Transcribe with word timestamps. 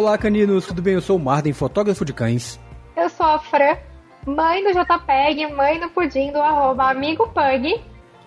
Olá, 0.00 0.16
caninos, 0.16 0.66
tudo 0.66 0.80
bem? 0.80 0.94
Eu 0.94 1.02
sou 1.02 1.18
o 1.18 1.20
Marden, 1.20 1.52
fotógrafo 1.52 2.06
de 2.06 2.14
cães. 2.14 2.58
Eu 2.96 3.10
sou 3.10 3.26
a 3.26 3.38
Fran, 3.38 3.76
mãe 4.24 4.64
do 4.64 4.70
JPEG, 4.70 5.52
mãe 5.52 5.78
do 5.78 5.90
pudim 5.90 6.32
do 6.32 6.40
arroba 6.40 6.90
amigo 6.90 7.28
Pug. 7.28 7.84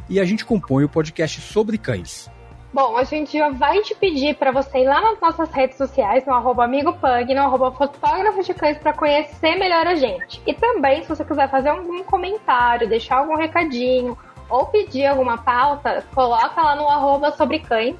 E 0.07 0.19
a 0.19 0.23
gente 0.23 0.45
compõe 0.45 0.83
o 0.83 0.89
podcast 0.89 1.41
sobre 1.41 1.79
cães. 1.79 2.29
Bom, 2.71 2.95
a 2.95 3.03
gente 3.03 3.39
já 3.39 3.49
vai 3.49 3.81
te 3.81 3.95
pedir 3.95 4.35
para 4.35 4.51
você 4.51 4.81
ir 4.81 4.85
lá 4.85 5.01
nas 5.01 5.19
nossas 5.19 5.49
redes 5.49 5.75
sociais, 5.75 6.23
no 6.27 6.35
arroba 6.35 6.65
amigopug, 6.65 7.33
no 7.33 7.41
arroba 7.41 7.71
fotógrafo 7.71 8.43
de 8.43 8.53
cães, 8.53 8.77
para 8.77 8.93
conhecer 8.93 9.55
melhor 9.55 9.87
a 9.87 9.95
gente. 9.95 10.43
E 10.45 10.53
também, 10.53 11.01
se 11.01 11.09
você 11.09 11.25
quiser 11.25 11.49
fazer 11.49 11.69
algum 11.69 12.03
comentário, 12.03 12.87
deixar 12.87 13.17
algum 13.17 13.35
recadinho, 13.35 14.15
ou 14.47 14.67
pedir 14.67 15.07
alguma 15.07 15.39
pauta, 15.39 16.05
coloca 16.13 16.61
lá 16.61 16.75
no 16.75 16.87
arroba 16.87 17.31
sobre 17.31 17.57
cães. 17.57 17.95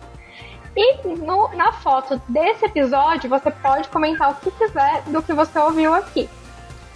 E 0.76 1.08
no, 1.08 1.50
na 1.56 1.72
foto 1.72 2.22
desse 2.28 2.66
episódio, 2.66 3.30
você 3.30 3.52
pode 3.52 3.88
comentar 3.90 4.32
o 4.32 4.36
que 4.36 4.52
quiser 4.52 5.04
do 5.04 5.22
que 5.22 5.34
você 5.34 5.60
ouviu 5.60 5.94
aqui. 5.94 6.28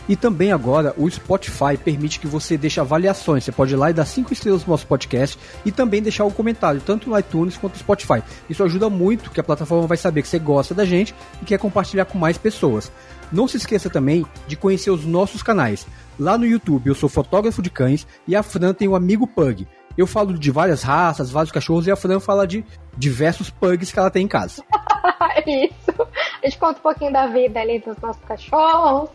E 0.10 0.16
também 0.16 0.54
agora 0.54 0.94
o 0.98 1.10
Spotify 1.10 1.78
permite 1.84 2.20
que 2.20 2.28
você 2.28 2.58
deixe 2.58 2.80
avaliações. 2.80 3.44
Você 3.44 3.52
pode 3.52 3.74
ir 3.74 3.76
lá 3.76 3.90
e 3.90 3.94
dar 3.94 4.06
cinco 4.06 4.32
estrelas 4.32 4.64
no 4.64 4.72
nosso 4.72 4.88
podcast 4.88 5.38
e 5.66 5.72
também 5.72 6.02
deixar 6.02 6.24
um 6.24 6.32
comentário, 6.32 6.80
tanto 6.80 7.10
no 7.10 7.20
iTunes 7.20 7.58
quanto 7.58 7.74
no 7.74 7.80
Spotify. 7.80 8.24
Isso 8.50 8.64
ajuda 8.64 8.90
muito, 8.90 9.30
que 9.30 9.40
a 9.40 9.44
plataforma 9.44 9.86
vai 9.86 9.98
saber 9.98 10.22
que 10.22 10.30
você 10.30 10.40
gosta 10.40 10.74
da 10.74 10.86
gente 10.86 11.14
e 11.42 11.46
quer 11.46 11.60
compartilhar 11.60 12.06
com 12.06 12.18
mais 12.18 12.38
pessoas. 12.38 12.90
Não 13.32 13.48
se 13.48 13.58
esqueça 13.58 13.90
também 13.90 14.26
de 14.48 14.56
conhecer 14.56 14.92
os 14.92 15.04
nossos 15.04 15.44
canais. 15.44 15.86
Lá 16.18 16.38
no 16.38 16.46
YouTube 16.46 16.88
eu 16.88 16.96
sou 16.96 17.10
fotógrafo 17.10 17.62
de 17.62 17.70
cães 17.70 18.08
e 18.26 18.36
a 18.36 18.42
Fran 18.42 18.74
tem 18.74 18.88
o 18.88 18.92
um 18.92 18.96
amigo 18.96 19.28
Pug. 19.28 19.68
Eu 19.98 20.06
falo 20.06 20.38
de 20.38 20.52
várias 20.52 20.84
raças, 20.84 21.32
vários 21.32 21.52
cachorros 21.52 21.88
e 21.88 21.92
a 21.92 21.96
Fran 21.96 22.20
fala 22.20 22.46
de 22.46 22.64
diversos 22.96 23.50
pugs 23.50 23.92
que 23.92 24.00
ela 24.00 24.12
tem 24.12 24.26
em 24.26 24.28
casa. 24.28 24.64
Isso. 25.46 26.08
A 26.44 26.46
gente 26.46 26.60
conta 26.60 26.80
um 26.80 26.84
pouquinho 26.84 27.12
da 27.12 27.28
vida 27.28 27.60
ali 27.60 27.80
dos 27.80 27.98
nossos 27.98 28.24
cachorros, 28.24 29.10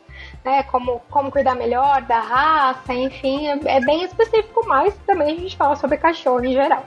né? 0.44 0.62
Como, 0.64 1.00
como 1.10 1.30
cuidar 1.30 1.54
melhor 1.54 2.02
da 2.02 2.20
raça, 2.20 2.92
enfim, 2.94 3.48
é, 3.48 3.76
é 3.76 3.80
bem 3.80 4.04
específico, 4.04 4.66
mas 4.66 4.94
também 5.06 5.36
a 5.36 5.40
gente 5.40 5.56
fala 5.56 5.76
sobre 5.76 5.96
cachorro 5.98 6.44
em 6.44 6.52
geral. 6.52 6.84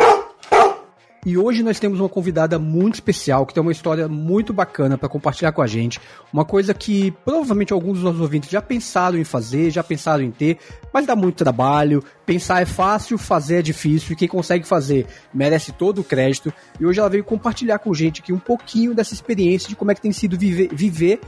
E 1.24 1.38
hoje 1.38 1.62
nós 1.62 1.80
temos 1.80 2.00
uma 2.00 2.08
convidada 2.08 2.58
muito 2.58 2.94
especial 2.94 3.46
que 3.46 3.54
tem 3.54 3.62
uma 3.62 3.72
história 3.72 4.06
muito 4.06 4.52
bacana 4.52 4.98
para 4.98 5.08
compartilhar 5.08 5.52
com 5.52 5.62
a 5.62 5.66
gente. 5.66 5.98
Uma 6.30 6.44
coisa 6.44 6.74
que 6.74 7.12
provavelmente 7.24 7.72
alguns 7.72 7.94
dos 7.94 8.02
nossos 8.02 8.20
ouvintes 8.20 8.50
já 8.50 8.60
pensaram 8.60 9.16
em 9.16 9.24
fazer, 9.24 9.70
já 9.70 9.82
pensaram 9.82 10.22
em 10.22 10.30
ter, 10.30 10.58
mas 10.92 11.06
dá 11.06 11.16
muito 11.16 11.36
trabalho. 11.36 12.04
Pensar 12.26 12.60
é 12.60 12.66
fácil, 12.66 13.16
fazer 13.16 13.56
é 13.56 13.62
difícil 13.62 14.12
e 14.12 14.16
quem 14.16 14.28
consegue 14.28 14.66
fazer 14.66 15.06
merece 15.32 15.72
todo 15.72 16.02
o 16.02 16.04
crédito. 16.04 16.52
E 16.78 16.84
hoje 16.84 17.00
ela 17.00 17.08
veio 17.08 17.24
compartilhar 17.24 17.78
com 17.78 17.90
a 17.90 17.94
gente 17.94 18.20
aqui 18.20 18.32
um 18.32 18.38
pouquinho 18.38 18.94
dessa 18.94 19.14
experiência 19.14 19.70
de 19.70 19.76
como 19.76 19.92
é 19.92 19.94
que 19.94 20.02
tem 20.02 20.12
sido 20.12 20.38
viver, 20.38 20.68
viver 20.74 21.20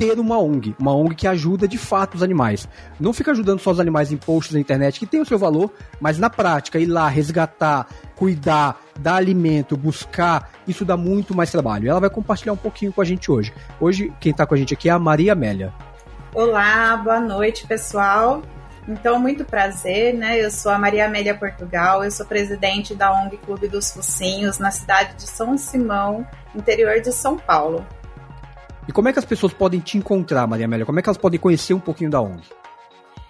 ter 0.00 0.18
uma 0.18 0.38
ONG, 0.38 0.74
uma 0.78 0.94
ONG 0.94 1.14
que 1.14 1.26
ajuda 1.26 1.68
de 1.68 1.76
fato 1.76 2.14
os 2.14 2.22
animais. 2.22 2.66
Não 2.98 3.12
fica 3.12 3.32
ajudando 3.32 3.60
só 3.60 3.70
os 3.70 3.78
animais 3.78 4.10
em 4.10 4.16
posts 4.16 4.54
na 4.54 4.60
internet, 4.60 4.98
que 4.98 5.06
tem 5.06 5.20
o 5.20 5.26
seu 5.26 5.38
valor, 5.38 5.70
mas 6.00 6.18
na 6.18 6.30
prática, 6.30 6.78
ir 6.78 6.86
lá, 6.86 7.06
resgatar, 7.06 7.86
cuidar, 8.20 8.78
dar 8.98 9.14
alimento, 9.14 9.78
buscar, 9.78 10.50
isso 10.68 10.84
dá 10.84 10.94
muito 10.94 11.34
mais 11.34 11.50
trabalho. 11.50 11.88
Ela 11.88 12.00
vai 12.00 12.10
compartilhar 12.10 12.52
um 12.52 12.56
pouquinho 12.56 12.92
com 12.92 13.00
a 13.00 13.04
gente 13.04 13.32
hoje. 13.32 13.50
Hoje, 13.80 14.12
quem 14.20 14.30
está 14.30 14.44
com 14.44 14.52
a 14.52 14.58
gente 14.58 14.74
aqui 14.74 14.90
é 14.90 14.92
a 14.92 14.98
Maria 14.98 15.32
Amélia. 15.32 15.72
Olá, 16.34 16.98
boa 16.98 17.18
noite, 17.18 17.66
pessoal. 17.66 18.42
Então, 18.86 19.18
muito 19.18 19.42
prazer, 19.42 20.12
né? 20.14 20.38
Eu 20.38 20.50
sou 20.50 20.70
a 20.70 20.78
Maria 20.78 21.06
Amélia 21.06 21.34
Portugal, 21.34 22.04
eu 22.04 22.10
sou 22.10 22.26
presidente 22.26 22.94
da 22.94 23.10
ONG 23.10 23.38
Clube 23.38 23.68
dos 23.68 23.90
Focinhos, 23.90 24.58
na 24.58 24.70
cidade 24.70 25.14
de 25.14 25.26
São 25.26 25.56
Simão, 25.56 26.26
interior 26.54 27.00
de 27.00 27.12
São 27.12 27.38
Paulo. 27.38 27.86
E 28.86 28.92
como 28.92 29.08
é 29.08 29.14
que 29.14 29.18
as 29.18 29.24
pessoas 29.24 29.54
podem 29.54 29.80
te 29.80 29.96
encontrar, 29.96 30.46
Maria 30.46 30.66
Amélia? 30.66 30.84
Como 30.84 30.98
é 30.98 31.02
que 31.02 31.08
elas 31.08 31.16
podem 31.16 31.40
conhecer 31.40 31.72
um 31.72 31.80
pouquinho 31.80 32.10
da 32.10 32.20
ONG? 32.20 32.59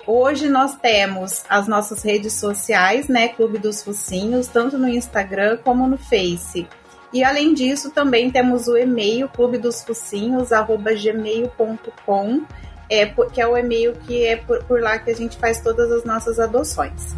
Hoje 0.06 0.49
nós 0.49 0.75
temos 0.77 1.44
as 1.49 1.69
nossas 1.69 2.03
redes 2.03 2.33
sociais, 2.34 3.09
né, 3.09 3.28
Clube 3.28 3.59
dos 3.59 3.83
Focinhos, 3.83 4.49
tanto 4.49 4.78
no 4.78 4.88
Instagram 4.88 5.59
como 5.62 5.87
no 5.87 5.99
Face. 5.99 6.66
E 7.12 7.25
além 7.25 7.53
disso, 7.55 7.91
também 7.91 8.31
temos 8.31 8.69
o 8.69 8.77
e-mail 8.77 9.28
clube 9.28 9.59
dos 9.59 9.83
focinhos 9.83 10.50
gmail.com, 10.50 12.43
é, 12.89 13.06
que 13.06 13.41
é 13.41 13.47
o 13.47 13.56
e-mail 13.56 13.94
que 14.06 14.25
é 14.25 14.37
por, 14.37 14.62
por 14.65 14.81
lá 14.81 14.99
que 14.99 15.10
a 15.10 15.15
gente 15.15 15.37
faz 15.37 15.60
todas 15.60 15.91
as 15.91 16.05
nossas 16.05 16.39
adoções. 16.39 17.16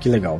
Que 0.00 0.10
legal. 0.10 0.38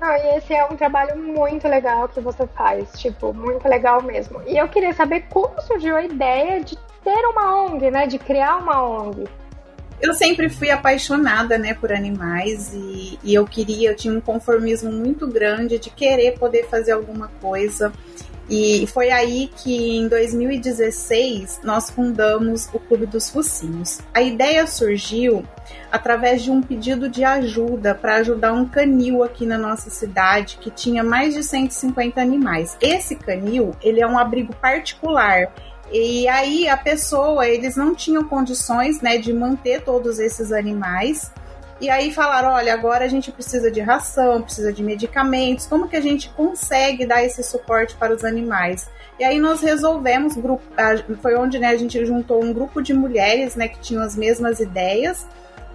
Ah, 0.00 0.18
e 0.18 0.36
esse 0.36 0.52
é 0.52 0.64
um 0.64 0.76
trabalho 0.76 1.16
muito 1.16 1.66
legal 1.68 2.08
que 2.08 2.20
você 2.20 2.46
faz, 2.48 2.90
tipo, 3.00 3.32
muito 3.32 3.66
legal 3.68 4.02
mesmo. 4.02 4.42
E 4.46 4.58
eu 4.58 4.68
queria 4.68 4.92
saber 4.92 5.22
como 5.30 5.58
surgiu 5.62 5.96
a 5.96 6.02
ideia 6.02 6.62
de 6.62 6.76
ter 7.02 7.26
uma 7.28 7.64
ONG, 7.64 7.90
né? 7.90 8.06
De 8.06 8.18
criar 8.18 8.56
uma 8.56 8.82
ONG. 8.82 9.24
Eu 10.00 10.12
sempre 10.12 10.48
fui 10.48 10.70
apaixonada, 10.70 11.56
né, 11.56 11.74
por 11.74 11.92
animais 11.92 12.72
e, 12.74 13.18
e 13.22 13.34
eu 13.34 13.46
queria, 13.46 13.90
eu 13.90 13.96
tinha 13.96 14.12
um 14.12 14.20
conformismo 14.20 14.90
muito 14.92 15.26
grande 15.26 15.78
de 15.78 15.90
querer 15.90 16.38
poder 16.38 16.66
fazer 16.68 16.92
alguma 16.92 17.28
coisa. 17.40 17.92
E 18.48 18.86
foi 18.88 19.10
aí 19.10 19.50
que 19.56 19.96
em 19.96 20.06
2016 20.06 21.60
nós 21.64 21.88
fundamos 21.88 22.68
o 22.74 22.78
Clube 22.78 23.06
dos 23.06 23.30
Focinhos. 23.30 24.00
A 24.12 24.20
ideia 24.20 24.66
surgiu 24.66 25.44
através 25.90 26.42
de 26.42 26.50
um 26.50 26.60
pedido 26.60 27.08
de 27.08 27.24
ajuda 27.24 27.94
para 27.94 28.16
ajudar 28.16 28.52
um 28.52 28.68
canil 28.68 29.22
aqui 29.22 29.46
na 29.46 29.56
nossa 29.56 29.88
cidade 29.88 30.58
que 30.60 30.70
tinha 30.70 31.02
mais 31.02 31.32
de 31.34 31.42
150 31.42 32.20
animais. 32.20 32.76
Esse 32.82 33.16
canil, 33.16 33.74
ele 33.82 34.02
é 34.02 34.06
um 34.06 34.18
abrigo 34.18 34.54
particular. 34.56 35.50
E 35.92 36.26
aí 36.28 36.68
a 36.68 36.76
pessoa, 36.76 37.46
eles 37.46 37.76
não 37.76 37.94
tinham 37.94 38.24
condições, 38.24 39.00
né, 39.00 39.18
de 39.18 39.32
manter 39.32 39.82
todos 39.82 40.18
esses 40.18 40.52
animais. 40.52 41.30
E 41.80 41.90
aí 41.90 42.12
falaram, 42.12 42.50
olha, 42.50 42.72
agora 42.72 43.04
a 43.04 43.08
gente 43.08 43.30
precisa 43.32 43.70
de 43.70 43.80
ração, 43.80 44.42
precisa 44.42 44.72
de 44.72 44.82
medicamentos, 44.82 45.66
como 45.66 45.88
que 45.88 45.96
a 45.96 46.00
gente 46.00 46.28
consegue 46.30 47.04
dar 47.04 47.22
esse 47.24 47.42
suporte 47.42 47.96
para 47.96 48.14
os 48.14 48.24
animais? 48.24 48.88
E 49.18 49.24
aí 49.24 49.38
nós 49.38 49.60
resolvemos, 49.60 50.34
foi 51.20 51.36
onde 51.36 51.58
né, 51.58 51.68
a 51.68 51.76
gente 51.76 52.04
juntou 52.06 52.42
um 52.42 52.52
grupo 52.52 52.80
de 52.82 52.94
mulheres 52.94 53.54
né, 53.54 53.68
que 53.68 53.78
tinham 53.80 54.02
as 54.02 54.16
mesmas 54.16 54.60
ideias 54.60 55.26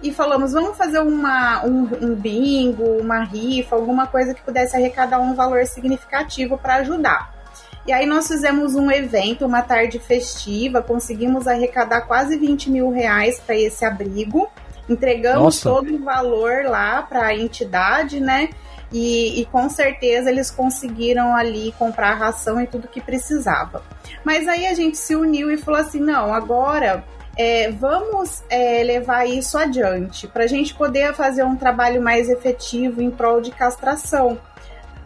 e 0.02 0.12
falamos, 0.12 0.52
vamos 0.52 0.76
fazer 0.76 1.00
uma, 1.00 1.64
um, 1.64 1.88
um 2.00 2.14
bingo, 2.14 2.84
uma 2.98 3.22
rifa, 3.22 3.76
alguma 3.76 4.06
coisa 4.06 4.34
que 4.34 4.42
pudesse 4.42 4.74
arrecadar 4.74 5.20
um 5.20 5.34
valor 5.34 5.66
significativo 5.66 6.56
para 6.56 6.76
ajudar. 6.76 7.39
E 7.86 7.92
aí 7.92 8.06
nós 8.06 8.28
fizemos 8.28 8.74
um 8.74 8.90
evento, 8.90 9.46
uma 9.46 9.62
tarde 9.62 9.98
festiva, 9.98 10.82
conseguimos 10.82 11.46
arrecadar 11.46 12.02
quase 12.02 12.36
20 12.36 12.70
mil 12.70 12.90
reais 12.90 13.40
para 13.40 13.56
esse 13.56 13.84
abrigo. 13.84 14.48
Entregamos 14.88 15.64
Nossa. 15.64 15.70
todo 15.70 15.94
o 15.94 16.04
valor 16.04 16.64
lá 16.64 17.02
para 17.02 17.26
a 17.26 17.36
entidade, 17.36 18.20
né? 18.20 18.50
E, 18.92 19.40
e, 19.40 19.44
com 19.46 19.68
certeza 19.68 20.30
eles 20.30 20.50
conseguiram 20.50 21.34
ali 21.34 21.72
comprar 21.78 22.14
ração 22.14 22.60
e 22.60 22.66
tudo 22.66 22.88
que 22.88 23.00
precisava. 23.00 23.84
Mas 24.24 24.48
aí 24.48 24.66
a 24.66 24.74
gente 24.74 24.98
se 24.98 25.14
uniu 25.14 25.48
e 25.48 25.56
falou 25.56 25.80
assim: 25.80 26.00
não, 26.00 26.34
agora 26.34 27.04
é, 27.36 27.70
vamos 27.70 28.42
é, 28.50 28.82
levar 28.82 29.26
isso 29.26 29.56
adiante 29.56 30.26
para 30.26 30.44
a 30.44 30.46
gente 30.46 30.74
poder 30.74 31.14
fazer 31.14 31.44
um 31.44 31.56
trabalho 31.56 32.02
mais 32.02 32.28
efetivo 32.28 33.00
em 33.00 33.10
prol 33.10 33.40
de 33.40 33.52
castração. 33.52 34.38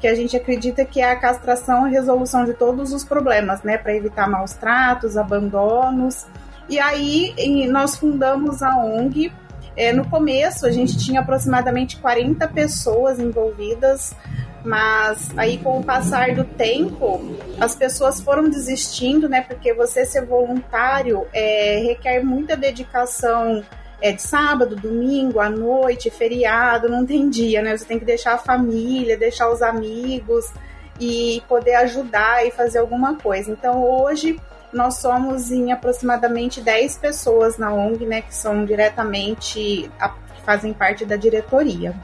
Que 0.04 0.08
a 0.08 0.14
gente 0.14 0.36
acredita 0.36 0.84
que 0.84 1.00
é 1.00 1.10
a 1.10 1.16
castração 1.16 1.86
a 1.86 1.88
resolução 1.88 2.44
de 2.44 2.52
todos 2.52 2.92
os 2.92 3.02
problemas, 3.02 3.62
né? 3.62 3.78
Para 3.78 3.96
evitar 3.96 4.28
maus 4.28 4.52
tratos, 4.52 5.16
abandonos. 5.16 6.26
E 6.68 6.78
aí 6.78 7.34
nós 7.70 7.96
fundamos 7.96 8.62
a 8.62 8.76
ONG 8.76 9.32
é, 9.74 9.94
no 9.94 10.06
começo, 10.06 10.66
a 10.66 10.70
gente 10.70 10.98
tinha 10.98 11.22
aproximadamente 11.22 11.96
40 11.96 12.46
pessoas 12.48 13.18
envolvidas, 13.18 14.14
mas 14.62 15.30
aí 15.38 15.56
com 15.56 15.78
o 15.78 15.82
passar 15.82 16.34
do 16.34 16.44
tempo, 16.44 17.22
as 17.58 17.74
pessoas 17.74 18.20
foram 18.20 18.50
desistindo, 18.50 19.26
né? 19.26 19.40
Porque 19.40 19.72
você 19.72 20.04
ser 20.04 20.26
voluntário 20.26 21.26
é, 21.32 21.78
requer 21.82 22.22
muita 22.22 22.54
dedicação 22.54 23.64
é, 24.00 24.12
de 24.12 24.22
sábado, 24.22 24.76
domingo, 24.76 25.40
à 25.40 25.48
noite, 25.48 26.10
feriado, 26.10 26.88
não 26.88 27.06
tem 27.06 27.28
dia, 27.28 27.62
né? 27.62 27.76
Você 27.76 27.84
tem 27.84 27.98
que 27.98 28.04
deixar 28.04 28.34
a 28.34 28.38
família, 28.38 29.16
deixar 29.16 29.50
os 29.50 29.62
amigos 29.62 30.52
e 31.00 31.42
poder 31.48 31.74
ajudar 31.76 32.46
e 32.46 32.50
fazer 32.50 32.78
alguma 32.78 33.16
coisa. 33.16 33.50
Então 33.50 33.82
hoje 33.82 34.40
nós 34.72 34.98
somos 34.98 35.50
em 35.50 35.72
aproximadamente 35.72 36.60
10 36.60 36.98
pessoas 36.98 37.56
na 37.56 37.72
ONG, 37.72 38.04
né, 38.06 38.22
que 38.22 38.34
são 38.34 38.64
diretamente, 38.64 39.90
a, 39.98 40.08
que 40.08 40.42
fazem 40.44 40.72
parte 40.72 41.04
da 41.04 41.16
diretoria. 41.16 41.94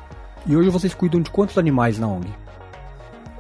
E 0.47 0.57
hoje 0.57 0.71
vocês 0.71 0.95
cuidam 0.95 1.21
de 1.21 1.31
quantos 1.31 1.59
animais 1.59 1.99
na 1.99 2.07
ONG? 2.07 2.33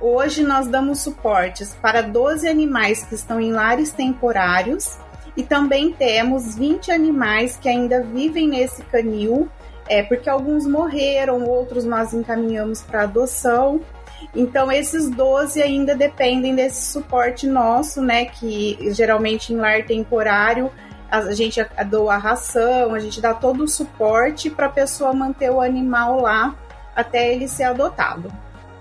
Hoje 0.00 0.42
nós 0.42 0.66
damos 0.66 1.00
suportes 1.00 1.76
para 1.80 2.00
12 2.02 2.48
animais 2.48 3.04
que 3.04 3.14
estão 3.14 3.40
em 3.40 3.52
lares 3.52 3.92
temporários 3.92 4.98
e 5.40 5.42
também 5.42 5.90
temos 5.90 6.54
20 6.54 6.92
animais 6.92 7.56
que 7.56 7.66
ainda 7.66 8.02
vivem 8.02 8.46
nesse 8.46 8.82
canil, 8.82 9.48
é, 9.88 10.02
porque 10.02 10.28
alguns 10.28 10.66
morreram, 10.66 11.46
outros 11.46 11.86
nós 11.86 12.12
encaminhamos 12.12 12.82
para 12.82 13.04
adoção 13.04 13.80
Então, 14.36 14.70
esses 14.70 15.08
12 15.08 15.62
ainda 15.62 15.96
dependem 15.96 16.54
desse 16.54 16.92
suporte 16.92 17.46
nosso, 17.46 18.02
né? 18.02 18.26
Que 18.26 18.76
geralmente 18.92 19.54
em 19.54 19.56
lar 19.56 19.82
temporário 19.86 20.70
a 21.10 21.32
gente 21.32 21.58
doa 21.88 22.16
a 22.16 22.18
ração, 22.18 22.92
a 22.92 22.98
gente 22.98 23.18
dá 23.18 23.32
todo 23.32 23.64
o 23.64 23.68
suporte 23.68 24.50
para 24.50 24.66
a 24.66 24.70
pessoa 24.70 25.14
manter 25.14 25.50
o 25.50 25.58
animal 25.58 26.20
lá 26.20 26.54
até 26.94 27.32
ele 27.32 27.48
ser 27.48 27.64
adotado. 27.64 28.30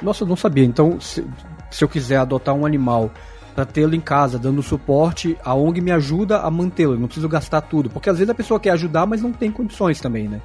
Nossa, 0.01 0.25
eu 0.25 0.27
não 0.27 0.35
sabia. 0.35 0.65
Então, 0.65 0.99
se, 0.99 1.25
se 1.71 1.85
eu 1.85 1.87
quiser 1.87 2.17
adotar 2.17 2.53
um 2.53 2.65
animal 2.65 3.09
para 3.59 3.65
tê-lo 3.65 3.93
em 3.93 3.99
casa, 3.99 4.39
dando 4.39 4.63
suporte, 4.63 5.37
a 5.43 5.53
ONG 5.53 5.81
me 5.81 5.91
ajuda 5.91 6.39
a 6.39 6.49
mantê-lo. 6.49 6.97
não 6.97 7.07
preciso 7.07 7.27
gastar 7.27 7.59
tudo. 7.59 7.89
Porque 7.89 8.09
às 8.09 8.17
vezes 8.17 8.29
a 8.29 8.33
pessoa 8.33 8.57
quer 8.57 8.69
ajudar, 8.69 9.05
mas 9.05 9.21
não 9.21 9.33
tem 9.33 9.51
condições 9.51 9.99
também, 9.99 10.29
né? 10.29 10.39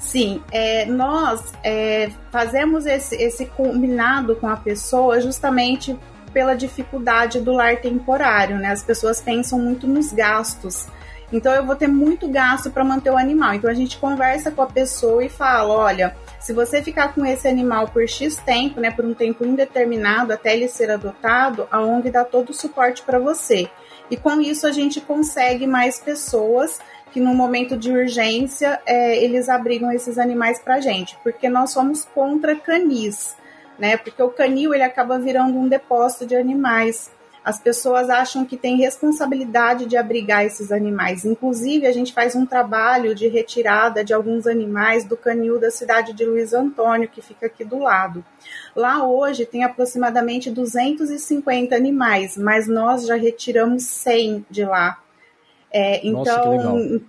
Sim, 0.00 0.42
é, 0.50 0.84
nós 0.84 1.52
é, 1.62 2.10
fazemos 2.32 2.86
esse, 2.86 3.14
esse 3.14 3.46
combinado 3.46 4.34
com 4.34 4.48
a 4.48 4.56
pessoa 4.56 5.20
justamente 5.20 5.96
pela 6.32 6.54
dificuldade 6.54 7.38
do 7.38 7.52
lar 7.52 7.76
temporário, 7.76 8.56
né? 8.56 8.72
As 8.72 8.82
pessoas 8.82 9.20
pensam 9.20 9.56
muito 9.60 9.86
nos 9.86 10.12
gastos. 10.12 10.88
Então 11.32 11.52
eu 11.52 11.64
vou 11.64 11.76
ter 11.76 11.86
muito 11.86 12.26
gasto 12.26 12.68
para 12.68 12.82
manter 12.82 13.10
o 13.10 13.16
animal. 13.16 13.54
Então 13.54 13.70
a 13.70 13.74
gente 13.74 13.96
conversa 13.96 14.50
com 14.50 14.62
a 14.62 14.66
pessoa 14.66 15.24
e 15.24 15.28
fala, 15.28 15.72
olha, 15.72 16.16
se 16.40 16.54
você 16.54 16.82
ficar 16.82 17.14
com 17.14 17.24
esse 17.24 17.46
animal 17.46 17.88
por 17.88 18.08
X 18.08 18.36
tempo, 18.36 18.80
né, 18.80 18.90
por 18.90 19.04
um 19.04 19.12
tempo 19.12 19.44
indeterminado 19.44 20.32
até 20.32 20.54
ele 20.54 20.68
ser 20.68 20.90
adotado, 20.90 21.68
a 21.70 21.80
ONG 21.80 22.10
dá 22.10 22.24
todo 22.24 22.50
o 22.50 22.54
suporte 22.54 23.02
para 23.02 23.18
você. 23.18 23.68
E 24.10 24.16
com 24.16 24.40
isso 24.40 24.66
a 24.66 24.72
gente 24.72 25.00
consegue 25.00 25.66
mais 25.66 26.00
pessoas 26.00 26.80
que 27.12 27.20
no 27.20 27.34
momento 27.34 27.76
de 27.76 27.92
urgência 27.92 28.80
é, 28.86 29.22
eles 29.22 29.48
abrigam 29.48 29.92
esses 29.92 30.18
animais 30.18 30.60
para 30.60 30.80
gente, 30.80 31.16
porque 31.22 31.48
nós 31.48 31.70
somos 31.70 32.04
contra 32.06 32.56
canis, 32.56 33.36
né? 33.78 33.96
Porque 33.96 34.22
o 34.22 34.30
canil 34.30 34.72
ele 34.72 34.82
acaba 34.82 35.18
virando 35.18 35.58
um 35.58 35.68
depósito 35.68 36.26
de 36.26 36.36
animais. 36.36 37.10
As 37.42 37.58
pessoas 37.58 38.10
acham 38.10 38.44
que 38.44 38.56
tem 38.56 38.76
responsabilidade 38.76 39.86
de 39.86 39.96
abrigar 39.96 40.44
esses 40.44 40.70
animais. 40.70 41.24
Inclusive, 41.24 41.86
a 41.86 41.92
gente 41.92 42.12
faz 42.12 42.36
um 42.36 42.44
trabalho 42.44 43.14
de 43.14 43.28
retirada 43.28 44.04
de 44.04 44.12
alguns 44.12 44.46
animais 44.46 45.04
do 45.04 45.16
canil 45.16 45.58
da 45.58 45.70
cidade 45.70 46.12
de 46.12 46.24
Luiz 46.24 46.52
Antônio, 46.52 47.08
que 47.08 47.22
fica 47.22 47.46
aqui 47.46 47.64
do 47.64 47.78
lado. 47.78 48.22
Lá 48.76 49.06
hoje 49.06 49.46
tem 49.46 49.64
aproximadamente 49.64 50.50
250 50.50 51.74
animais, 51.74 52.36
mas 52.36 52.68
nós 52.68 53.06
já 53.06 53.16
retiramos 53.16 53.84
100 53.84 54.44
de 54.50 54.64
lá. 54.64 54.98
É, 55.72 56.06
então, 56.06 56.56
Nossa, 56.56 57.00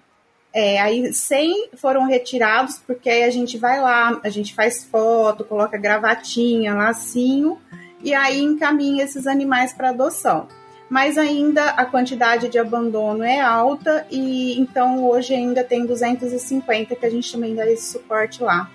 é, 0.54 0.80
aí 0.80 1.14
100 1.14 1.72
foram 1.76 2.06
retirados, 2.06 2.78
porque 2.86 3.10
aí 3.10 3.24
a 3.24 3.30
gente 3.30 3.58
vai 3.58 3.82
lá, 3.82 4.20
a 4.24 4.30
gente 4.30 4.54
faz 4.54 4.84
foto, 4.84 5.46
coloca 5.46 5.78
gravatinha, 5.78 6.74
lacinho, 6.74 7.58
e 8.04 8.14
aí 8.14 8.42
encaminha 8.42 9.04
esses 9.04 9.28
animais 9.28 9.74
para 9.74 9.90
adoção. 9.90 10.48
Mas 10.90 11.18
ainda 11.18 11.70
a 11.70 11.86
quantidade 11.86 12.50
de 12.50 12.60
abandono 12.60 13.24
é 13.24 13.40
alta 13.40 14.06
e 14.12 14.60
então 14.60 15.06
hoje 15.06 15.34
ainda 15.34 15.64
tem 15.64 15.86
250 15.86 16.96
que 16.96 17.06
a 17.06 17.10
gente 17.10 17.32
também 17.32 17.56
dá 17.56 17.66
esse 17.66 17.92
suporte 17.94 18.44
lá. 18.44 18.70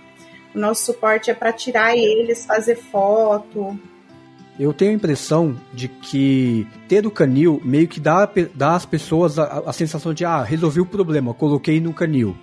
O 0.55 0.59
nosso 0.59 0.87
suporte 0.87 1.31
é 1.31 1.35
para 1.35 1.53
tirar 1.53 1.95
eles, 1.95 2.47
fazer 2.47 2.77
foto, 2.77 3.79
eu 4.59 4.73
tenho 4.73 4.93
a 4.93 4.95
impressão 4.95 5.55
de 5.73 5.87
que 5.87 6.67
ter 6.89 7.07
o 7.07 7.11
canil 7.11 7.61
meio 7.63 7.87
que 7.87 8.01
dá, 8.01 8.29
dá 8.55 8.75
às 8.75 8.87
pessoas 8.87 9.39
a, 9.39 9.63
a 9.67 9.73
sensação 9.73 10.15
de, 10.15 10.25
ah, 10.25 10.43
resolvi 10.43 10.81
o 10.81 10.87
problema, 10.87 11.35
coloquei 11.35 11.79
no 11.79 11.93
canil. 11.93 12.35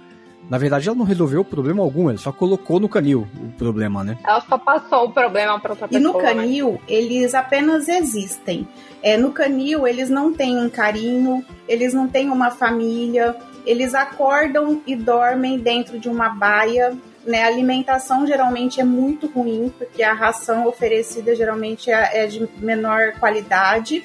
Na 0.54 0.60
verdade, 0.60 0.88
ela 0.88 0.96
não 0.96 1.04
resolveu 1.04 1.44
problema 1.44 1.82
algum, 1.82 2.12
ela 2.12 2.20
só 2.20 2.32
colocou 2.32 2.80
no 2.80 2.88
canil 2.88 3.28
o 3.42 3.58
problema, 3.58 4.04
né? 4.04 4.20
Ela 4.24 4.40
só 4.42 4.56
passou 4.56 5.06
o 5.06 5.12
problema 5.12 5.60
para 5.60 5.72
outra 5.72 5.88
pessoa. 5.88 6.00
E 6.00 6.04
no 6.04 6.16
né? 6.16 6.24
canil, 6.24 6.74
né? 6.74 6.80
eles 6.88 7.34
apenas 7.34 7.88
existem. 7.90 8.68
É, 9.02 9.18
no 9.18 9.32
canil, 9.32 9.88
eles 9.88 10.12
não 10.12 10.32
têm 10.32 10.60
um 10.60 10.70
carinho, 10.70 11.44
eles 11.68 11.92
não 11.92 12.08
têm 12.08 12.30
uma 12.30 12.52
família, 12.52 13.36
eles 13.66 13.96
acordam 13.96 14.80
e 14.86 14.96
dormem 14.96 15.58
dentro 15.58 15.98
de 15.98 16.08
uma 16.08 16.30
baia 16.30 16.96
né? 17.26 17.42
A 17.42 17.48
alimentação 17.48 18.28
geralmente 18.28 18.82
é 18.82 18.84
muito 18.84 19.28
ruim, 19.28 19.74
porque 19.78 20.04
a 20.04 20.14
ração 20.14 20.68
oferecida 20.68 21.34
geralmente 21.34 21.90
é, 21.90 22.26
é 22.26 22.28
de 22.28 22.48
menor 22.60 23.14
qualidade. 23.14 24.04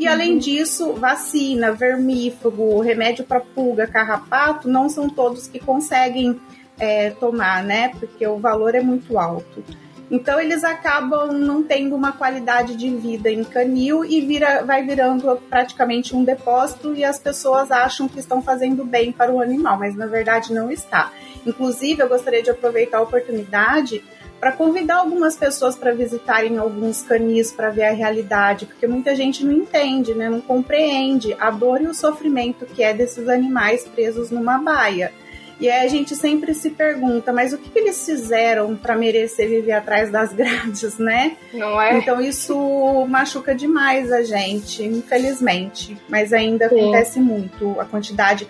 E 0.00 0.06
uhum. 0.06 0.12
além 0.12 0.38
disso, 0.38 0.94
vacina, 0.94 1.72
vermífugo, 1.72 2.80
remédio 2.80 3.22
para 3.22 3.38
pulga, 3.38 3.86
carrapato, 3.86 4.66
não 4.66 4.88
são 4.88 5.10
todos 5.10 5.46
que 5.46 5.58
conseguem 5.58 6.40
é, 6.78 7.10
tomar, 7.10 7.62
né? 7.62 7.90
Porque 7.90 8.26
o 8.26 8.38
valor 8.38 8.74
é 8.74 8.80
muito 8.80 9.18
alto. 9.18 9.62
Então 10.10 10.40
eles 10.40 10.64
acabam 10.64 11.32
não 11.32 11.62
tendo 11.62 11.94
uma 11.94 12.12
qualidade 12.12 12.74
de 12.74 12.88
vida 12.96 13.30
em 13.30 13.44
canil 13.44 14.02
e 14.02 14.22
vira, 14.22 14.64
vai 14.64 14.82
virando 14.82 15.36
praticamente 15.50 16.16
um 16.16 16.24
depósito 16.24 16.94
e 16.94 17.04
as 17.04 17.18
pessoas 17.18 17.70
acham 17.70 18.08
que 18.08 18.18
estão 18.18 18.42
fazendo 18.42 18.84
bem 18.84 19.12
para 19.12 19.30
o 19.30 19.40
animal, 19.40 19.78
mas 19.78 19.94
na 19.94 20.06
verdade 20.06 20.52
não 20.52 20.70
está. 20.70 21.12
Inclusive, 21.46 22.02
eu 22.02 22.08
gostaria 22.08 22.42
de 22.42 22.50
aproveitar 22.50 22.98
a 22.98 23.02
oportunidade 23.02 24.02
para 24.40 24.52
convidar 24.52 24.96
algumas 24.96 25.36
pessoas 25.36 25.76
para 25.76 25.92
visitarem 25.92 26.56
alguns 26.56 27.02
canis 27.02 27.52
para 27.52 27.68
ver 27.68 27.84
a 27.84 27.92
realidade, 27.92 28.64
porque 28.64 28.86
muita 28.86 29.14
gente 29.14 29.44
não 29.44 29.52
entende, 29.52 30.14
né, 30.14 30.30
não 30.30 30.40
compreende 30.40 31.36
a 31.38 31.50
dor 31.50 31.82
e 31.82 31.86
o 31.86 31.94
sofrimento 31.94 32.64
que 32.64 32.82
é 32.82 32.94
desses 32.94 33.28
animais 33.28 33.86
presos 33.86 34.30
numa 34.30 34.58
baia. 34.58 35.12
E 35.60 35.68
aí 35.68 35.84
a 35.84 35.88
gente 35.88 36.16
sempre 36.16 36.54
se 36.54 36.70
pergunta, 36.70 37.34
mas 37.34 37.52
o 37.52 37.58
que, 37.58 37.68
que 37.68 37.78
eles 37.78 38.02
fizeram 38.06 38.74
para 38.74 38.96
merecer 38.96 39.46
viver 39.46 39.72
atrás 39.72 40.10
das 40.10 40.32
grades, 40.34 40.96
né? 40.96 41.36
Não 41.52 41.80
é? 41.80 41.98
Então 41.98 42.18
isso 42.18 43.06
machuca 43.06 43.54
demais 43.54 44.10
a 44.10 44.22
gente, 44.22 44.82
infelizmente. 44.82 45.98
Mas 46.08 46.32
ainda 46.32 46.66
Sim. 46.66 46.80
acontece 46.80 47.20
muito 47.20 47.78
a 47.78 47.84
quantidade. 47.84 48.48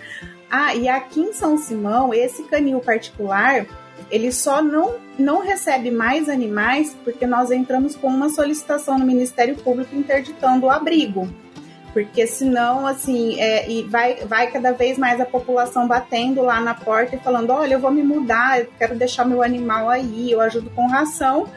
Ah, 0.48 0.72
e 0.76 0.88
aqui 0.88 1.20
em 1.20 1.32
São 1.32 1.58
Simão, 1.58 2.14
esse 2.14 2.44
canil 2.44 2.78
particular, 2.78 3.66
ele 4.10 4.32
só 4.32 4.62
não, 4.62 4.96
não 5.18 5.40
recebe 5.40 5.90
mais 5.90 6.28
animais 6.28 6.96
porque 7.04 7.26
nós 7.26 7.50
entramos 7.50 7.94
com 7.94 8.08
uma 8.08 8.28
solicitação 8.28 8.98
no 8.98 9.06
Ministério 9.06 9.56
Público 9.56 9.94
interditando 9.94 10.66
o 10.66 10.70
abrigo. 10.70 11.28
Porque 11.92 12.26
senão, 12.26 12.86
assim, 12.86 13.40
é, 13.40 13.68
e 13.68 13.82
vai, 13.82 14.16
vai 14.24 14.50
cada 14.50 14.72
vez 14.72 14.96
mais 14.96 15.20
a 15.20 15.24
população 15.24 15.88
batendo 15.88 16.40
lá 16.40 16.60
na 16.60 16.72
porta 16.72 17.16
e 17.16 17.18
falando: 17.18 17.50
olha, 17.50 17.74
eu 17.74 17.80
vou 17.80 17.90
me 17.90 18.02
mudar, 18.02 18.60
eu 18.60 18.68
quero 18.78 18.94
deixar 18.94 19.24
meu 19.24 19.42
animal 19.42 19.88
aí, 19.88 20.30
eu 20.30 20.40
ajudo 20.40 20.70
com 20.70 20.86
ração. 20.86 21.48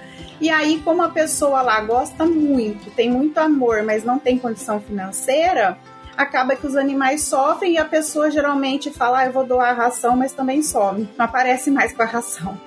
E 0.41 0.50
aí, 0.50 0.81
como 0.83 1.03
a 1.03 1.10
pessoa 1.10 1.62
lá 1.62 1.79
gosta 1.81 2.25
muito, 2.25 2.89
tem 2.91 3.10
muito 3.10 3.38
amor, 3.38 3.83
mas 3.83 4.03
não 4.03 4.17
tem 4.17 4.38
condição 4.38 4.79
financeira, 4.81 5.77
acaba 6.17 6.55
que 6.55 6.67
os 6.67 6.75
animais 6.75 7.24
sofrem 7.24 7.74
e 7.74 7.77
a 7.77 7.86
pessoa 7.86 8.29
geralmente 8.29 8.91
fala, 8.91 9.20
ah, 9.20 9.25
eu 9.25 9.32
vou 9.32 9.46
doar 9.46 9.72
a 9.72 9.74
ração, 9.74 10.15
mas 10.15 10.32
também 10.32 10.62
some, 10.62 11.08
não 11.17 11.25
aparece 11.25 11.72
mais 11.72 11.93
com 11.93 12.01
a 12.01 12.05
ração. 12.05 12.58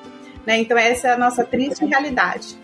Né? 0.47 0.61
Então 0.61 0.77
essa 0.77 1.09
é 1.09 1.13
a 1.13 1.19
nossa 1.19 1.45
triste 1.45 1.85
realidade. 1.85 2.59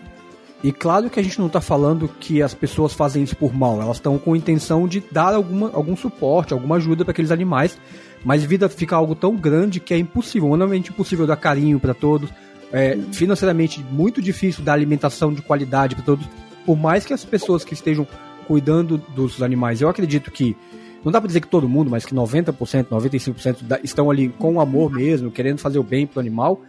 E 0.63 0.71
claro 0.71 1.09
que 1.09 1.19
a 1.19 1.23
gente 1.23 1.39
não 1.39 1.47
está 1.47 1.59
falando 1.59 2.07
que 2.07 2.41
as 2.41 2.53
pessoas 2.53 2.93
fazem 2.93 3.21
isso 3.21 3.35
por 3.35 3.53
mal, 3.53 3.81
elas 3.81 3.97
estão 3.97 4.17
com 4.17 4.33
a 4.33 4.37
intenção 4.37 4.87
de 4.87 5.03
dar 5.11 5.33
alguma, 5.33 5.69
algum 5.73 5.95
suporte, 5.95 6.53
alguma 6.53 6.77
ajuda 6.77 7.03
para 7.03 7.11
aqueles 7.11 7.31
animais, 7.31 7.77
mas 8.23 8.43
vida 8.45 8.69
fica 8.69 8.95
algo 8.95 9.13
tão 9.13 9.35
grande 9.35 9.81
que 9.81 9.93
é 9.93 9.97
impossível, 9.97 10.47
humanamente 10.47 10.89
impossível 10.89 11.27
dar 11.27 11.35
carinho 11.35 11.81
para 11.81 11.93
todos, 11.93 12.29
é, 12.71 12.97
financeiramente 13.11 13.85
muito 13.91 14.21
difícil 14.21 14.63
dar 14.63 14.73
alimentação 14.73 15.33
de 15.33 15.41
qualidade 15.41 15.95
para 15.95 16.05
todos, 16.05 16.25
por 16.65 16.77
mais 16.77 17.05
que 17.05 17.13
as 17.13 17.25
pessoas 17.25 17.65
que 17.65 17.73
estejam 17.73 18.07
cuidando 18.43 18.97
dos 18.97 19.41
animais. 19.41 19.81
Eu 19.81 19.89
acredito 19.89 20.29
que, 20.31 20.55
não 21.03 21.11
dá 21.11 21.19
para 21.19 21.27
dizer 21.27 21.41
que 21.41 21.47
todo 21.47 21.67
mundo, 21.67 21.89
mas 21.89 22.05
que 22.05 22.13
90%, 22.13 22.85
95% 22.85 23.79
estão 23.83 24.11
ali 24.11 24.29
com 24.29 24.59
amor 24.59 24.91
mesmo, 24.91 25.31
querendo 25.31 25.59
fazer 25.59 25.79
o 25.79 25.83
bem 25.83 26.05
pro 26.05 26.19
animal, 26.19 26.61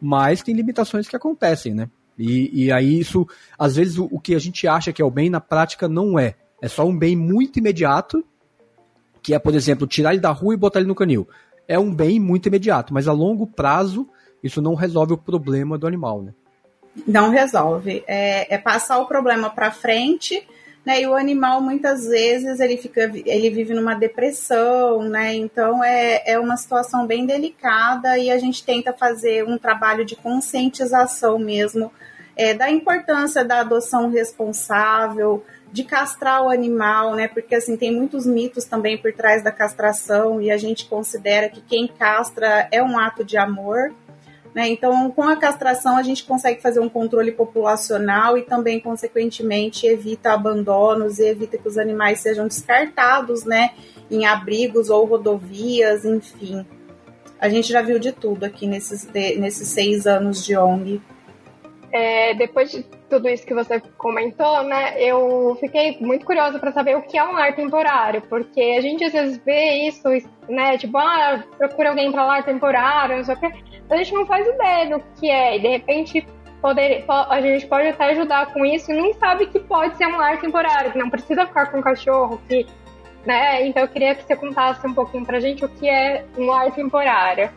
mas 0.00 0.42
tem 0.42 0.54
limitações 0.54 1.08
que 1.08 1.16
acontecem, 1.16 1.74
né? 1.74 1.88
E, 2.18 2.64
e 2.64 2.72
aí 2.72 2.98
isso, 2.98 3.26
às 3.58 3.76
vezes 3.76 3.98
o, 3.98 4.08
o 4.10 4.20
que 4.20 4.34
a 4.34 4.38
gente 4.38 4.66
acha 4.68 4.92
que 4.92 5.00
é 5.00 5.04
o 5.04 5.10
bem, 5.10 5.30
na 5.30 5.40
prática 5.40 5.88
não 5.88 6.18
é. 6.18 6.34
É 6.60 6.68
só 6.68 6.86
um 6.86 6.96
bem 6.96 7.16
muito 7.16 7.58
imediato, 7.58 8.24
que 9.22 9.34
é, 9.34 9.38
por 9.38 9.54
exemplo, 9.54 9.86
tirar 9.86 10.12
ele 10.12 10.20
da 10.20 10.30
rua 10.30 10.54
e 10.54 10.56
botar 10.56 10.80
ele 10.80 10.88
no 10.88 10.94
canil. 10.94 11.28
É 11.66 11.78
um 11.78 11.94
bem 11.94 12.20
muito 12.20 12.46
imediato, 12.46 12.92
mas 12.92 13.08
a 13.08 13.12
longo 13.12 13.46
prazo 13.46 14.08
isso 14.42 14.60
não 14.60 14.74
resolve 14.74 15.12
o 15.12 15.18
problema 15.18 15.78
do 15.78 15.86
animal, 15.86 16.22
né? 16.22 16.34
Não 17.06 17.30
resolve. 17.30 18.04
É, 18.06 18.54
é 18.54 18.58
passar 18.58 18.98
o 18.98 19.06
problema 19.06 19.48
para 19.48 19.70
frente 19.70 20.46
né? 20.84 21.02
E 21.02 21.06
o 21.06 21.14
animal 21.14 21.60
muitas 21.60 22.06
vezes 22.06 22.60
ele 22.60 22.76
fica, 22.76 23.10
ele 23.24 23.50
vive 23.50 23.74
numa 23.74 23.94
depressão, 23.94 25.02
né? 25.04 25.34
Então 25.34 25.82
é, 25.82 26.22
é 26.26 26.38
uma 26.38 26.56
situação 26.56 27.06
bem 27.06 27.24
delicada 27.24 28.18
e 28.18 28.30
a 28.30 28.38
gente 28.38 28.64
tenta 28.64 28.92
fazer 28.92 29.44
um 29.46 29.56
trabalho 29.56 30.04
de 30.04 30.16
conscientização 30.16 31.38
mesmo 31.38 31.92
é, 32.36 32.54
da 32.54 32.70
importância 32.70 33.44
da 33.44 33.60
adoção 33.60 34.10
responsável, 34.10 35.44
de 35.72 35.84
castrar 35.84 36.42
o 36.42 36.50
animal, 36.50 37.14
né? 37.14 37.28
Porque 37.28 37.54
assim 37.54 37.76
tem 37.76 37.94
muitos 37.94 38.26
mitos 38.26 38.64
também 38.64 38.98
por 38.98 39.12
trás 39.12 39.42
da 39.42 39.50
castração 39.50 40.40
e 40.40 40.50
a 40.50 40.56
gente 40.56 40.86
considera 40.86 41.48
que 41.48 41.62
quem 41.62 41.86
castra 41.86 42.68
é 42.70 42.82
um 42.82 42.98
ato 42.98 43.24
de 43.24 43.38
amor, 43.38 43.94
Né? 44.54 44.68
Então, 44.68 45.10
com 45.10 45.22
a 45.22 45.36
castração, 45.36 45.96
a 45.96 46.02
gente 46.02 46.24
consegue 46.24 46.60
fazer 46.60 46.80
um 46.80 46.88
controle 46.88 47.32
populacional 47.32 48.36
e 48.36 48.42
também, 48.42 48.80
consequentemente, 48.80 49.86
evita 49.86 50.32
abandonos 50.32 51.18
e 51.18 51.26
evita 51.26 51.56
que 51.56 51.66
os 51.66 51.78
animais 51.78 52.20
sejam 52.20 52.46
descartados 52.46 53.44
né, 53.44 53.70
em 54.10 54.26
abrigos 54.26 54.90
ou 54.90 55.06
rodovias, 55.06 56.04
enfim. 56.04 56.66
A 57.40 57.48
gente 57.48 57.72
já 57.72 57.80
viu 57.80 57.98
de 57.98 58.12
tudo 58.12 58.44
aqui 58.44 58.66
nesses, 58.66 59.08
nesses 59.38 59.68
seis 59.68 60.06
anos 60.06 60.44
de 60.44 60.56
ONG. 60.56 61.00
É, 61.90 62.34
depois 62.34 62.70
de 62.70 62.82
tudo 63.10 63.28
isso 63.28 63.44
que 63.44 63.52
você 63.52 63.80
comentou, 63.98 64.62
né, 64.62 64.94
eu 64.96 65.56
fiquei 65.60 65.98
muito 66.00 66.24
curiosa 66.24 66.58
para 66.58 66.72
saber 66.72 66.96
o 66.96 67.02
que 67.02 67.18
é 67.18 67.24
um 67.24 67.32
lar 67.32 67.54
temporário, 67.54 68.22
porque 68.30 68.60
a 68.78 68.80
gente 68.80 69.04
às 69.04 69.12
vezes 69.12 69.38
vê 69.44 69.88
isso, 69.88 70.08
né, 70.48 70.78
tipo, 70.78 70.96
ah, 70.96 71.44
procura 71.58 71.90
alguém 71.90 72.10
para 72.10 72.24
lar 72.24 72.44
temporário, 72.44 73.18
não 73.18 73.24
sei 73.24 73.34
o 73.34 73.40
a 73.92 73.96
gente 73.96 74.12
não 74.12 74.26
faz 74.26 74.46
ideia 74.46 74.90
do 74.90 75.04
que 75.18 75.30
é, 75.30 75.56
e 75.56 75.60
de 75.60 75.68
repente 75.68 76.26
poder, 76.60 77.04
a 77.08 77.40
gente 77.40 77.66
pode 77.66 77.88
até 77.88 78.10
ajudar 78.12 78.52
com 78.52 78.64
isso 78.64 78.90
e 78.92 78.94
nem 78.94 79.12
sabe 79.14 79.46
que 79.46 79.58
pode 79.58 79.96
ser 79.96 80.06
um 80.06 80.16
lar 80.16 80.40
temporário, 80.40 80.92
que 80.92 80.98
não 80.98 81.10
precisa 81.10 81.44
ficar 81.46 81.66
com 81.66 81.78
um 81.78 81.82
cachorro, 81.82 82.40
que, 82.48 82.66
né, 83.26 83.66
então 83.66 83.82
eu 83.82 83.88
queria 83.88 84.14
que 84.14 84.24
você 84.24 84.36
contasse 84.36 84.86
um 84.86 84.94
pouquinho 84.94 85.26
pra 85.26 85.40
gente 85.40 85.64
o 85.64 85.68
que 85.68 85.88
é 85.88 86.24
um 86.38 86.46
lar 86.46 86.70
temporário. 86.70 87.50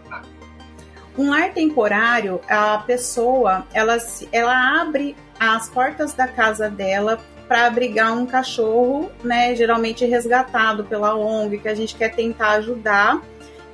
Um 1.18 1.30
lar 1.30 1.52
temporário, 1.52 2.42
a 2.50 2.80
pessoa, 2.80 3.66
ela, 3.74 3.98
ela 4.32 4.82
abre 4.82 5.16
as 5.40 5.70
portas 5.70 6.14
da 6.14 6.28
casa 6.28 6.70
dela 6.70 7.20
para 7.48 7.68
abrigar 7.68 8.12
um 8.12 8.26
cachorro, 8.26 9.12
né, 9.24 9.56
geralmente 9.56 10.04
resgatado 10.04 10.84
pela 10.84 11.16
ONG, 11.16 11.60
que 11.60 11.68
a 11.68 11.76
gente 11.76 11.96
quer 11.96 12.10
tentar 12.10 12.52
ajudar. 12.54 13.22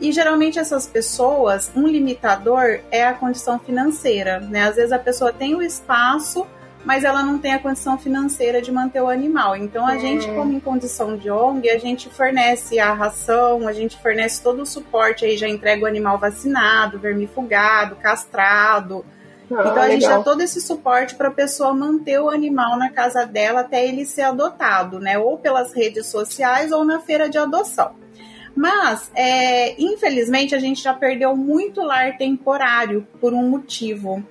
E 0.01 0.11
geralmente 0.11 0.57
essas 0.57 0.87
pessoas, 0.87 1.71
um 1.75 1.85
limitador 1.85 2.79
é 2.89 3.05
a 3.05 3.13
condição 3.13 3.59
financeira, 3.59 4.39
né? 4.39 4.63
Às 4.63 4.75
vezes 4.75 4.91
a 4.91 4.97
pessoa 4.97 5.31
tem 5.31 5.53
o 5.53 5.61
espaço, 5.61 6.47
mas 6.83 7.03
ela 7.03 7.21
não 7.21 7.37
tem 7.37 7.53
a 7.53 7.59
condição 7.59 7.99
financeira 7.99 8.63
de 8.63 8.71
manter 8.71 8.99
o 8.99 9.07
animal. 9.07 9.55
Então 9.55 9.85
a 9.85 9.99
gente, 9.99 10.27
hum. 10.27 10.35
como 10.35 10.53
em 10.53 10.59
condição 10.59 11.15
de 11.15 11.29
ONG, 11.29 11.69
a 11.69 11.77
gente 11.77 12.09
fornece 12.09 12.79
a 12.79 12.91
ração, 12.93 13.67
a 13.67 13.73
gente 13.73 13.95
fornece 14.01 14.41
todo 14.41 14.63
o 14.63 14.65
suporte 14.65 15.23
aí, 15.23 15.37
já 15.37 15.47
entrega 15.47 15.83
o 15.83 15.87
animal 15.87 16.17
vacinado, 16.17 16.97
vermifugado, 16.97 17.95
castrado. 17.95 19.05
Ah, 19.51 19.67
então 19.67 19.83
a 19.83 19.89
gente 19.89 20.07
dá 20.07 20.23
todo 20.23 20.41
esse 20.41 20.59
suporte 20.59 21.13
para 21.13 21.27
a 21.27 21.31
pessoa 21.31 21.73
manter 21.73 22.19
o 22.19 22.29
animal 22.29 22.75
na 22.75 22.89
casa 22.89 23.23
dela 23.23 23.59
até 23.59 23.85
ele 23.85 24.03
ser 24.03 24.23
adotado, 24.23 24.99
né? 24.99 25.19
Ou 25.19 25.37
pelas 25.37 25.73
redes 25.73 26.07
sociais 26.07 26.71
ou 26.71 26.83
na 26.83 26.99
feira 26.99 27.29
de 27.29 27.37
adoção. 27.37 28.01
Mas, 28.55 29.11
é, 29.15 29.81
infelizmente, 29.81 30.53
a 30.53 30.59
gente 30.59 30.81
já 30.81 30.93
perdeu 30.93 31.35
muito 31.35 31.81
lar 31.81 32.17
temporário 32.17 33.07
por 33.19 33.33
um 33.33 33.49
motivo 33.49 34.23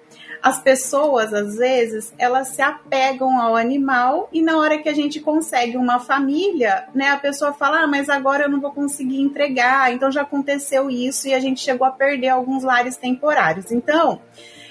as 0.42 0.60
pessoas, 0.60 1.34
às 1.34 1.56
vezes, 1.56 2.12
elas 2.18 2.48
se 2.48 2.62
apegam 2.62 3.40
ao 3.40 3.54
animal 3.54 4.28
e 4.32 4.40
na 4.40 4.58
hora 4.58 4.78
que 4.78 4.88
a 4.88 4.94
gente 4.94 5.20
consegue 5.20 5.76
uma 5.76 6.00
família, 6.00 6.88
né, 6.94 7.10
a 7.10 7.18
pessoa 7.18 7.52
fala, 7.52 7.82
ah, 7.82 7.86
mas 7.86 8.08
agora 8.08 8.44
eu 8.44 8.48
não 8.48 8.60
vou 8.60 8.72
conseguir 8.72 9.20
entregar, 9.20 9.92
então 9.92 10.10
já 10.10 10.22
aconteceu 10.22 10.90
isso 10.90 11.28
e 11.28 11.34
a 11.34 11.40
gente 11.40 11.60
chegou 11.60 11.86
a 11.86 11.90
perder 11.90 12.28
alguns 12.28 12.62
lares 12.62 12.96
temporários. 12.96 13.70
Então, 13.70 14.20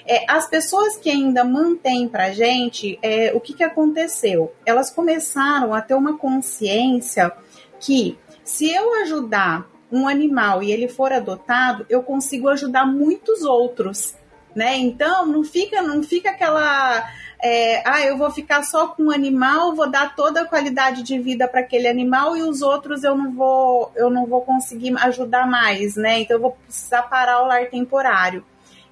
é, 0.06 0.24
as 0.28 0.48
pessoas 0.48 0.96
que 0.96 1.08
ainda 1.08 1.44
mantêm 1.44 2.08
pra 2.08 2.32
gente, 2.32 2.98
é, 3.00 3.32
o 3.32 3.40
que, 3.40 3.54
que 3.54 3.62
aconteceu? 3.62 4.52
Elas 4.66 4.90
começaram 4.90 5.72
a 5.72 5.80
ter 5.80 5.94
uma 5.94 6.18
consciência 6.18 7.30
que 7.78 8.18
se 8.50 8.70
eu 8.70 9.02
ajudar 9.02 9.66
um 9.90 10.06
animal 10.06 10.62
e 10.62 10.70
ele 10.70 10.88
for 10.88 11.12
adotado, 11.12 11.84
eu 11.88 12.02
consigo 12.02 12.48
ajudar 12.48 12.86
muitos 12.86 13.42
outros 13.42 14.14
né? 14.54 14.76
Então 14.76 15.26
não 15.26 15.44
fica, 15.44 15.82
não 15.82 16.02
fica 16.02 16.30
aquela 16.30 17.08
é, 17.42 17.82
ah, 17.86 18.02
eu 18.02 18.18
vou 18.18 18.30
ficar 18.30 18.62
só 18.62 18.88
com 18.88 19.04
um 19.04 19.10
animal, 19.10 19.74
vou 19.74 19.90
dar 19.90 20.14
toda 20.14 20.42
a 20.42 20.44
qualidade 20.44 21.02
de 21.02 21.18
vida 21.18 21.48
para 21.48 21.60
aquele 21.60 21.88
animal 21.88 22.36
e 22.36 22.42
os 22.42 22.60
outros 22.60 23.02
eu 23.02 23.16
não 23.16 23.32
vou, 23.32 23.92
eu 23.96 24.10
não 24.10 24.26
vou 24.26 24.42
conseguir 24.42 24.94
ajudar 24.98 25.46
mais, 25.46 25.96
né? 25.96 26.20
Então 26.20 26.36
eu 26.36 26.40
vou 26.40 26.52
precisar 26.52 27.02
parar 27.02 27.42
o 27.42 27.46
lar 27.46 27.66
temporário. 27.70 28.44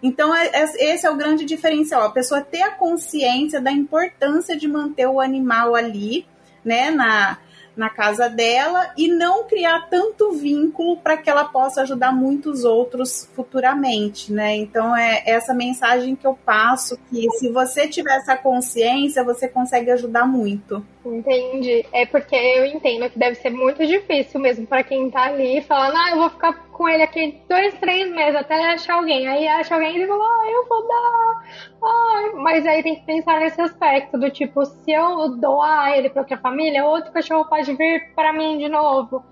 Então 0.02 0.34
é, 0.34 0.46
é, 0.46 0.94
esse 0.94 1.06
é 1.06 1.10
o 1.10 1.16
grande 1.16 1.44
diferencial, 1.44 2.02
a 2.04 2.10
pessoa 2.10 2.40
ter 2.40 2.62
a 2.62 2.70
consciência 2.70 3.60
da 3.60 3.70
importância 3.70 4.56
de 4.56 4.68
manter 4.68 5.06
o 5.06 5.20
animal 5.20 5.74
ali, 5.74 6.24
né, 6.64 6.90
na 6.90 7.38
na 7.78 7.88
casa 7.88 8.28
dela 8.28 8.92
e 8.96 9.06
não 9.06 9.44
criar 9.44 9.88
tanto 9.88 10.32
vínculo 10.32 10.96
para 10.96 11.16
que 11.16 11.30
ela 11.30 11.44
possa 11.44 11.82
ajudar 11.82 12.12
muitos 12.12 12.64
outros 12.64 13.30
futuramente, 13.34 14.32
né? 14.32 14.56
Então 14.56 14.96
é 14.96 15.22
essa 15.24 15.54
mensagem 15.54 16.16
que 16.16 16.26
eu 16.26 16.34
passo 16.34 16.98
que 17.08 17.30
se 17.38 17.48
você 17.48 17.86
tiver 17.86 18.16
essa 18.16 18.36
consciência, 18.36 19.22
você 19.22 19.46
consegue 19.46 19.92
ajudar 19.92 20.26
muito. 20.26 20.84
Entendi. 21.06 21.86
É 21.92 22.04
porque 22.04 22.34
eu 22.34 22.66
entendo 22.66 23.08
que 23.08 23.18
deve 23.18 23.36
ser 23.36 23.50
muito 23.50 23.86
difícil 23.86 24.40
mesmo 24.40 24.66
para 24.66 24.82
quem 24.82 25.08
tá 25.08 25.26
ali 25.26 25.62
falando, 25.62 25.96
ah, 25.96 26.10
eu 26.10 26.18
vou 26.18 26.30
ficar 26.30 26.67
com 26.78 26.88
ele 26.88 27.02
aqui 27.02 27.42
dois, 27.48 27.74
três 27.74 28.08
meses 28.08 28.36
até 28.36 28.54
achar 28.72 28.94
alguém. 28.94 29.26
Aí 29.26 29.48
acha 29.48 29.74
alguém 29.74 30.00
e 30.00 30.06
fala, 30.06 30.24
ah, 30.24 30.50
eu 30.50 30.68
vou 30.68 30.86
dar. 30.86 31.44
Ah, 31.82 32.32
mas 32.36 32.64
aí 32.64 32.84
tem 32.84 32.94
que 32.94 33.04
pensar 33.04 33.40
nesse 33.40 33.60
aspecto 33.60 34.16
do 34.16 34.30
tipo, 34.30 34.64
se 34.64 34.92
eu 34.92 35.36
doar 35.36 35.98
ele 35.98 36.08
para 36.08 36.22
outra 36.22 36.38
família, 36.38 36.86
outro 36.86 37.12
cachorro 37.12 37.48
pode 37.48 37.74
vir 37.74 38.14
para 38.14 38.32
mim 38.32 38.58
de 38.58 38.68
novo. 38.68 39.24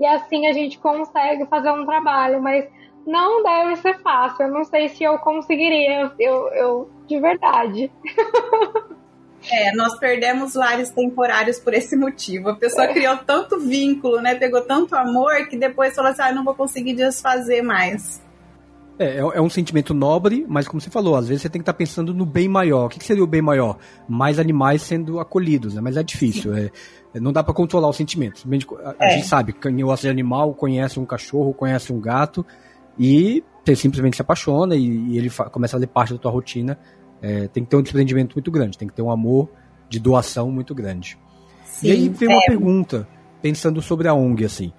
E 0.00 0.04
assim 0.04 0.48
a 0.48 0.52
gente 0.52 0.76
consegue 0.78 1.46
fazer 1.46 1.70
um 1.70 1.86
trabalho, 1.86 2.42
mas 2.42 2.68
não 3.06 3.44
deve 3.44 3.76
ser 3.76 4.02
fácil. 4.02 4.46
Eu 4.46 4.52
não 4.52 4.64
sei 4.64 4.88
se 4.88 5.04
eu 5.04 5.18
conseguiria, 5.18 6.12
eu, 6.18 6.48
eu 6.48 6.90
de 7.06 7.20
verdade. 7.20 7.92
É, 9.50 9.74
nós 9.74 9.98
perdemos 9.98 10.54
lares 10.54 10.90
temporários 10.90 11.58
por 11.58 11.72
esse 11.72 11.96
motivo. 11.96 12.50
A 12.50 12.56
pessoa 12.56 12.84
é. 12.84 12.92
criou 12.92 13.16
tanto 13.18 13.58
vínculo, 13.60 14.20
né? 14.20 14.34
Pegou 14.34 14.62
tanto 14.62 14.96
amor 14.96 15.46
que 15.48 15.56
depois 15.56 15.94
falou 15.94 16.10
assim: 16.10 16.22
ah, 16.22 16.32
não 16.32 16.44
vou 16.44 16.54
conseguir 16.54 16.94
desfazer 16.94 17.62
mais. 17.62 18.20
É, 18.98 19.18
é, 19.18 19.18
é 19.18 19.40
um 19.40 19.48
sentimento 19.48 19.94
nobre, 19.94 20.44
mas 20.48 20.66
como 20.66 20.80
você 20.80 20.90
falou, 20.90 21.14
às 21.14 21.28
vezes 21.28 21.42
você 21.42 21.48
tem 21.48 21.60
que 21.60 21.62
estar 21.62 21.72
tá 21.72 21.78
pensando 21.78 22.12
no 22.12 22.26
bem 22.26 22.48
maior. 22.48 22.86
O 22.86 22.88
que, 22.88 22.98
que 22.98 23.04
seria 23.04 23.22
o 23.22 23.28
bem 23.28 23.40
maior? 23.40 23.78
Mais 24.08 24.38
animais 24.38 24.82
sendo 24.82 25.20
acolhidos, 25.20 25.74
né? 25.74 25.80
Mas 25.80 25.96
é 25.96 26.02
difícil. 26.02 26.52
É, 26.54 26.70
não 27.14 27.32
dá 27.32 27.42
para 27.44 27.54
controlar 27.54 27.88
os 27.88 27.96
sentimentos. 27.96 28.44
A, 28.84 28.90
a 28.98 29.06
é. 29.06 29.10
gente 29.10 29.26
sabe, 29.26 29.52
quem 29.52 29.76
gosta 29.76 30.06
de 30.06 30.10
animal 30.10 30.52
conhece 30.52 30.98
um 30.98 31.06
cachorro, 31.06 31.54
conhece 31.54 31.92
um 31.92 32.00
gato 32.00 32.44
e 32.98 33.44
você 33.64 33.76
simplesmente 33.76 34.16
se 34.16 34.22
apaixona 34.22 34.74
e, 34.74 34.84
e 34.84 35.18
ele 35.18 35.30
começa 35.52 35.76
a 35.76 35.78
fazer 35.78 35.86
parte 35.86 36.12
da 36.12 36.18
tua 36.18 36.32
rotina 36.32 36.76
é, 37.22 37.48
tem 37.48 37.64
que 37.64 37.70
ter 37.70 37.76
um 37.76 37.82
desprendimento 37.82 38.34
muito 38.34 38.50
grande, 38.50 38.78
tem 38.78 38.88
que 38.88 38.94
ter 38.94 39.02
um 39.02 39.10
amor 39.10 39.48
de 39.88 39.98
doação 39.98 40.50
muito 40.50 40.74
grande. 40.74 41.18
Sim, 41.64 41.88
e 41.88 41.90
aí 41.92 42.08
vem 42.08 42.28
uma 42.28 42.42
é... 42.42 42.46
pergunta, 42.46 43.08
pensando 43.40 43.80
sobre 43.80 44.08
a 44.08 44.14
ONG, 44.14 44.44
assim. 44.44 44.72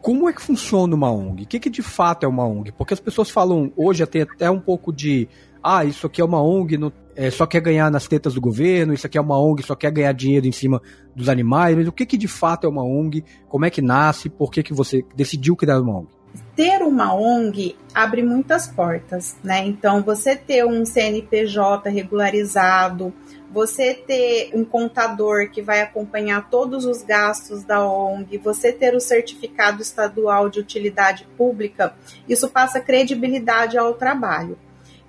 Como 0.00 0.28
é 0.28 0.32
que 0.32 0.40
funciona 0.40 0.94
uma 0.94 1.10
ONG? 1.10 1.42
O 1.42 1.46
que, 1.46 1.60
que 1.60 1.70
de 1.70 1.82
fato 1.82 2.24
é 2.24 2.28
uma 2.28 2.46
ONG? 2.46 2.72
Porque 2.72 2.94
as 2.94 3.00
pessoas 3.00 3.30
falam 3.30 3.70
hoje 3.76 4.02
até, 4.02 4.22
até 4.22 4.50
um 4.50 4.60
pouco 4.60 4.92
de 4.92 5.28
ah, 5.62 5.84
isso 5.84 6.06
aqui 6.06 6.22
é 6.22 6.24
uma 6.24 6.42
ONG, 6.42 6.78
não, 6.78 6.90
é, 7.14 7.30
só 7.30 7.44
quer 7.46 7.60
ganhar 7.60 7.90
nas 7.90 8.08
tetas 8.08 8.32
do 8.32 8.40
governo, 8.40 8.94
isso 8.94 9.06
aqui 9.06 9.18
é 9.18 9.20
uma 9.20 9.38
ONG, 9.38 9.62
só 9.62 9.74
quer 9.74 9.90
ganhar 9.90 10.12
dinheiro 10.12 10.46
em 10.46 10.52
cima 10.52 10.80
dos 11.14 11.28
animais. 11.28 11.76
Mas 11.76 11.86
o 11.86 11.92
que, 11.92 12.06
que 12.06 12.16
de 12.16 12.28
fato 12.28 12.66
é 12.66 12.70
uma 12.70 12.82
ONG? 12.82 13.22
Como 13.46 13.66
é 13.66 13.70
que 13.70 13.82
nasce? 13.82 14.30
Por 14.30 14.50
que, 14.50 14.62
que 14.62 14.72
você 14.72 15.04
decidiu 15.14 15.54
criar 15.54 15.80
uma 15.80 15.98
ONG? 15.98 16.08
Ter 16.54 16.82
uma 16.82 17.14
ONG 17.14 17.76
abre 17.94 18.22
muitas 18.22 18.66
portas, 18.66 19.36
né? 19.42 19.64
Então, 19.66 20.02
você 20.02 20.36
ter 20.36 20.64
um 20.64 20.84
CNPJ 20.84 21.88
regularizado, 21.88 23.12
você 23.50 23.94
ter 23.94 24.50
um 24.54 24.64
contador 24.64 25.50
que 25.50 25.60
vai 25.60 25.80
acompanhar 25.80 26.48
todos 26.48 26.84
os 26.84 27.02
gastos 27.02 27.64
da 27.64 27.84
ONG, 27.84 28.38
você 28.38 28.72
ter 28.72 28.94
o 28.94 29.00
certificado 29.00 29.82
estadual 29.82 30.48
de 30.48 30.60
utilidade 30.60 31.26
pública, 31.36 31.94
isso 32.28 32.48
passa 32.48 32.80
credibilidade 32.80 33.76
ao 33.76 33.94
trabalho. 33.94 34.56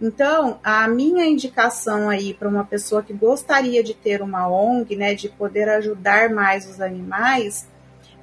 Então, 0.02 0.60
a 0.64 0.88
minha 0.88 1.24
indicação 1.26 2.10
aí 2.10 2.34
para 2.34 2.50
uma 2.50 2.64
pessoa 2.64 3.04
que 3.04 3.14
gostaria 3.14 3.84
de 3.84 3.94
ter 3.94 4.24
uma 4.24 4.48
ONG, 4.48 4.96
né, 4.96 5.14
de 5.14 5.30
poder 5.30 5.70
ajudar 5.70 6.32
mais 6.32 6.68
os 6.68 6.82
animais, 6.82 7.68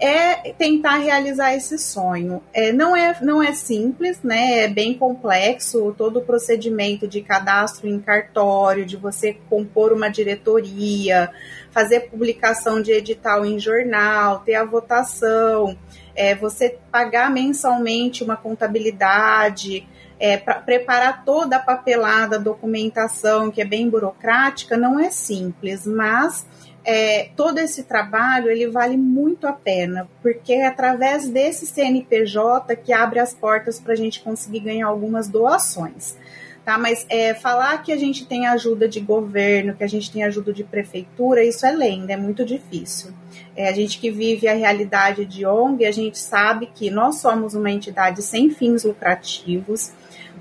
é 0.00 0.52
tentar 0.52 0.98
realizar 0.98 1.54
esse 1.54 1.78
sonho. 1.78 2.42
É, 2.52 2.72
não, 2.72 2.96
é, 2.96 3.18
não 3.20 3.42
é 3.42 3.52
simples, 3.52 4.22
né? 4.22 4.64
É 4.64 4.68
bem 4.68 4.94
complexo 4.94 5.94
todo 5.96 6.20
o 6.20 6.24
procedimento 6.24 7.08
de 7.08 7.20
cadastro 7.20 7.88
em 7.88 7.98
cartório, 7.98 8.86
de 8.86 8.96
você 8.96 9.36
compor 9.48 9.92
uma 9.92 10.08
diretoria, 10.08 11.30
fazer 11.70 12.08
publicação 12.10 12.80
de 12.80 12.92
edital 12.92 13.44
em 13.44 13.58
jornal, 13.58 14.40
ter 14.40 14.54
a 14.54 14.64
votação, 14.64 15.76
é, 16.14 16.34
você 16.34 16.78
pagar 16.90 17.30
mensalmente 17.30 18.22
uma 18.22 18.36
contabilidade. 18.36 19.86
É, 20.20 20.36
para 20.36 20.54
preparar 20.56 21.24
toda 21.24 21.54
a 21.54 21.60
papelada, 21.60 22.40
documentação, 22.40 23.52
que 23.52 23.62
é 23.62 23.64
bem 23.64 23.88
burocrática, 23.88 24.76
não 24.76 24.98
é 24.98 25.10
simples, 25.10 25.86
mas 25.86 26.44
é, 26.90 27.28
todo 27.36 27.58
esse 27.58 27.82
trabalho 27.82 28.50
ele 28.50 28.66
vale 28.66 28.96
muito 28.96 29.46
a 29.46 29.52
pena, 29.52 30.08
porque 30.22 30.54
é 30.54 30.66
através 30.66 31.28
desse 31.28 31.66
CNPJ 31.66 32.74
que 32.76 32.94
abre 32.94 33.18
as 33.18 33.34
portas 33.34 33.78
para 33.78 33.92
a 33.92 33.96
gente 33.96 34.20
conseguir 34.20 34.60
ganhar 34.60 34.86
algumas 34.86 35.28
doações. 35.28 36.16
tá? 36.64 36.78
Mas 36.78 37.04
é, 37.10 37.34
falar 37.34 37.82
que 37.82 37.92
a 37.92 37.96
gente 37.98 38.24
tem 38.24 38.46
ajuda 38.46 38.88
de 38.88 39.00
governo, 39.00 39.74
que 39.76 39.84
a 39.84 39.86
gente 39.86 40.10
tem 40.10 40.24
ajuda 40.24 40.50
de 40.50 40.64
prefeitura, 40.64 41.44
isso 41.44 41.66
é 41.66 41.72
lenda, 41.72 42.14
é 42.14 42.16
muito 42.16 42.42
difícil. 42.42 43.12
É, 43.54 43.68
a 43.68 43.72
gente 43.72 43.98
que 43.98 44.10
vive 44.10 44.48
a 44.48 44.54
realidade 44.54 45.26
de 45.26 45.44
ONG, 45.44 45.84
a 45.84 45.92
gente 45.92 46.18
sabe 46.18 46.70
que 46.74 46.88
nós 46.88 47.16
somos 47.16 47.52
uma 47.52 47.70
entidade 47.70 48.22
sem 48.22 48.48
fins 48.48 48.82
lucrativos. 48.82 49.92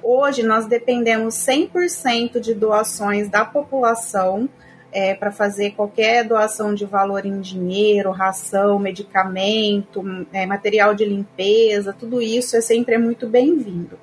Hoje 0.01 0.43
nós 0.43 0.65
dependemos 0.65 1.35
100% 1.35 2.39
de 2.39 2.53
doações 2.53 3.27
da 3.27 3.43
população 3.43 4.47
é, 4.91 5.13
para 5.13 5.31
fazer 5.31 5.71
qualquer 5.71 6.23
doação 6.23 6.73
de 6.73 6.85
valor 6.85 7.25
em 7.25 7.39
dinheiro, 7.39 8.11
ração, 8.11 8.79
medicamento, 8.79 10.03
é, 10.31 10.45
material 10.45 10.93
de 10.93 11.05
limpeza, 11.05 11.93
tudo 11.93 12.21
isso 12.21 12.55
é 12.55 12.61
sempre 12.61 12.97
muito 12.97 13.27
bem-vindo. 13.27 13.97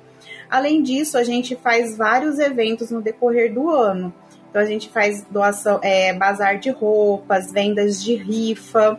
Além 0.49 0.83
disso, 0.83 1.17
a 1.17 1.23
gente 1.23 1.55
faz 1.55 1.97
vários 1.97 2.39
eventos 2.39 2.91
no 2.91 3.01
decorrer 3.01 3.53
do 3.53 3.69
ano. 3.69 4.13
Então 4.49 4.61
a 4.61 4.65
gente 4.65 4.89
faz 4.89 5.23
doação, 5.29 5.79
é, 5.83 6.13
bazar 6.13 6.59
de 6.59 6.69
roupas, 6.69 7.51
vendas 7.51 8.01
de 8.01 8.15
rifa. 8.15 8.97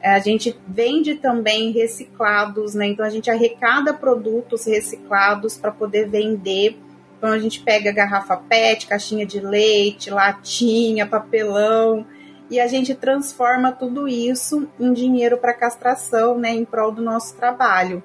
É, 0.00 0.10
a 0.10 0.18
gente 0.18 0.56
vende 0.66 1.16
também 1.16 1.72
reciclados, 1.72 2.74
né? 2.74 2.86
Então 2.86 3.04
a 3.04 3.10
gente 3.10 3.30
arrecada 3.30 3.92
produtos 3.92 4.64
reciclados 4.66 5.58
para 5.58 5.70
poder 5.70 6.08
vender. 6.08 6.78
Então 7.24 7.32
a 7.32 7.38
gente 7.38 7.60
pega 7.60 7.90
garrafa 7.90 8.36
PET, 8.36 8.86
caixinha 8.86 9.24
de 9.24 9.40
leite, 9.40 10.10
latinha, 10.10 11.06
papelão 11.06 12.04
e 12.50 12.60
a 12.60 12.66
gente 12.66 12.94
transforma 12.94 13.72
tudo 13.72 14.06
isso 14.06 14.68
em 14.78 14.92
dinheiro 14.92 15.38
para 15.38 15.54
castração, 15.54 16.36
né, 16.38 16.50
em 16.50 16.66
prol 16.66 16.92
do 16.92 17.00
nosso 17.00 17.34
trabalho. 17.34 18.02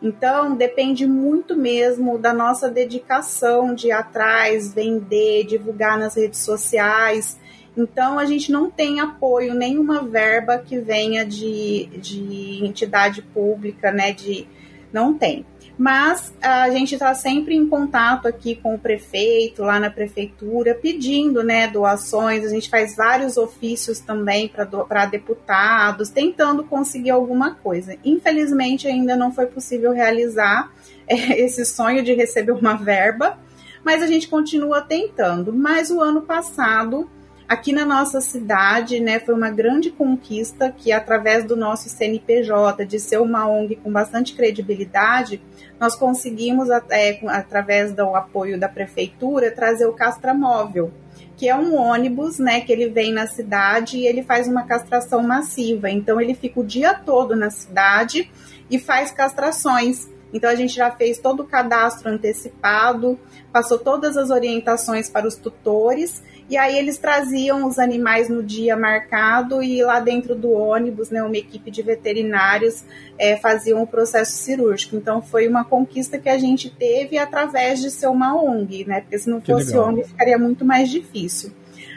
Então, 0.00 0.56
depende 0.56 1.06
muito 1.06 1.54
mesmo 1.54 2.16
da 2.16 2.32
nossa 2.32 2.70
dedicação 2.70 3.74
de 3.74 3.88
ir 3.88 3.92
atrás, 3.92 4.72
vender, 4.72 5.44
divulgar 5.44 5.98
nas 5.98 6.16
redes 6.16 6.40
sociais. 6.40 7.38
Então, 7.76 8.18
a 8.18 8.24
gente 8.24 8.50
não 8.50 8.70
tem 8.70 9.00
apoio, 9.00 9.52
nenhuma 9.52 10.02
verba 10.02 10.56
que 10.56 10.78
venha 10.78 11.26
de, 11.26 11.90
de 11.98 12.64
entidade 12.64 13.20
pública, 13.20 13.92
né? 13.92 14.12
De, 14.12 14.48
não 14.90 15.12
tem. 15.12 15.44
Mas 15.78 16.32
a 16.40 16.70
gente 16.70 16.94
está 16.94 17.14
sempre 17.14 17.54
em 17.54 17.66
contato 17.66 18.28
aqui 18.28 18.54
com 18.54 18.74
o 18.74 18.78
prefeito, 18.78 19.62
lá 19.62 19.80
na 19.80 19.90
prefeitura, 19.90 20.74
pedindo 20.74 21.42
né, 21.42 21.66
doações. 21.66 22.44
A 22.44 22.48
gente 22.48 22.68
faz 22.68 22.94
vários 22.94 23.36
ofícios 23.36 23.98
também 23.98 24.48
para 24.48 25.06
deputados, 25.06 26.10
tentando 26.10 26.64
conseguir 26.64 27.10
alguma 27.10 27.54
coisa. 27.54 27.96
Infelizmente, 28.04 28.86
ainda 28.86 29.16
não 29.16 29.32
foi 29.32 29.46
possível 29.46 29.92
realizar 29.92 30.70
é, 31.06 31.14
esse 31.42 31.64
sonho 31.64 32.02
de 32.02 32.12
receber 32.12 32.52
uma 32.52 32.74
verba, 32.74 33.38
mas 33.82 34.02
a 34.02 34.06
gente 34.06 34.28
continua 34.28 34.82
tentando. 34.82 35.52
Mas 35.52 35.90
o 35.90 36.00
ano 36.00 36.22
passado 36.22 37.08
Aqui 37.52 37.70
na 37.70 37.84
nossa 37.84 38.18
cidade, 38.22 38.98
né, 38.98 39.20
foi 39.20 39.34
uma 39.34 39.50
grande 39.50 39.90
conquista 39.90 40.74
que, 40.74 40.90
através 40.90 41.44
do 41.44 41.54
nosso 41.54 41.86
CNPJ, 41.90 42.86
de 42.86 42.98
ser 42.98 43.20
uma 43.20 43.46
ONG 43.46 43.76
com 43.76 43.92
bastante 43.92 44.32
credibilidade, 44.32 45.38
nós 45.78 45.94
conseguimos, 45.94 46.70
é, 46.88 47.20
através 47.28 47.92
do 47.92 48.16
apoio 48.16 48.58
da 48.58 48.70
prefeitura, 48.70 49.50
trazer 49.50 49.84
o 49.84 49.92
Castramóvel, 49.92 50.90
que 51.36 51.46
é 51.46 51.54
um 51.54 51.76
ônibus, 51.76 52.38
né, 52.38 52.62
que 52.62 52.72
ele 52.72 52.88
vem 52.88 53.12
na 53.12 53.26
cidade 53.26 53.98
e 53.98 54.06
ele 54.06 54.22
faz 54.22 54.48
uma 54.48 54.62
castração 54.62 55.22
massiva. 55.22 55.90
Então, 55.90 56.18
ele 56.18 56.32
fica 56.32 56.58
o 56.58 56.64
dia 56.64 56.94
todo 56.94 57.36
na 57.36 57.50
cidade 57.50 58.30
e 58.70 58.78
faz 58.78 59.10
castrações. 59.10 60.08
Então 60.32 60.48
a 60.48 60.54
gente 60.54 60.74
já 60.74 60.90
fez 60.90 61.18
todo 61.18 61.40
o 61.40 61.46
cadastro 61.46 62.10
antecipado, 62.10 63.20
passou 63.52 63.78
todas 63.78 64.16
as 64.16 64.30
orientações 64.30 65.10
para 65.10 65.28
os 65.28 65.34
tutores 65.34 66.22
e 66.52 66.56
aí 66.58 66.76
eles 66.76 66.98
traziam 66.98 67.66
os 67.66 67.78
animais 67.78 68.28
no 68.28 68.42
dia 68.42 68.76
marcado 68.76 69.62
e 69.62 69.82
lá 69.82 70.00
dentro 70.00 70.34
do 70.34 70.52
ônibus, 70.52 71.08
né, 71.08 71.22
uma 71.22 71.38
equipe 71.38 71.70
de 71.70 71.80
veterinários 71.80 72.84
é, 73.18 73.38
faziam 73.38 73.82
o 73.82 73.86
processo 73.86 74.32
cirúrgico. 74.32 74.94
Então 74.94 75.22
foi 75.22 75.48
uma 75.48 75.64
conquista 75.64 76.18
que 76.18 76.28
a 76.28 76.36
gente 76.36 76.68
teve 76.68 77.16
através 77.16 77.80
de 77.80 77.90
ser 77.90 78.08
uma 78.08 78.36
ONG, 78.36 78.84
né? 78.84 79.00
Porque 79.00 79.18
se 79.18 79.30
não 79.30 79.40
fosse 79.40 79.74
ONG 79.74 80.04
ficaria 80.04 80.36
muito 80.36 80.62
mais 80.62 80.90
difícil. 80.90 81.52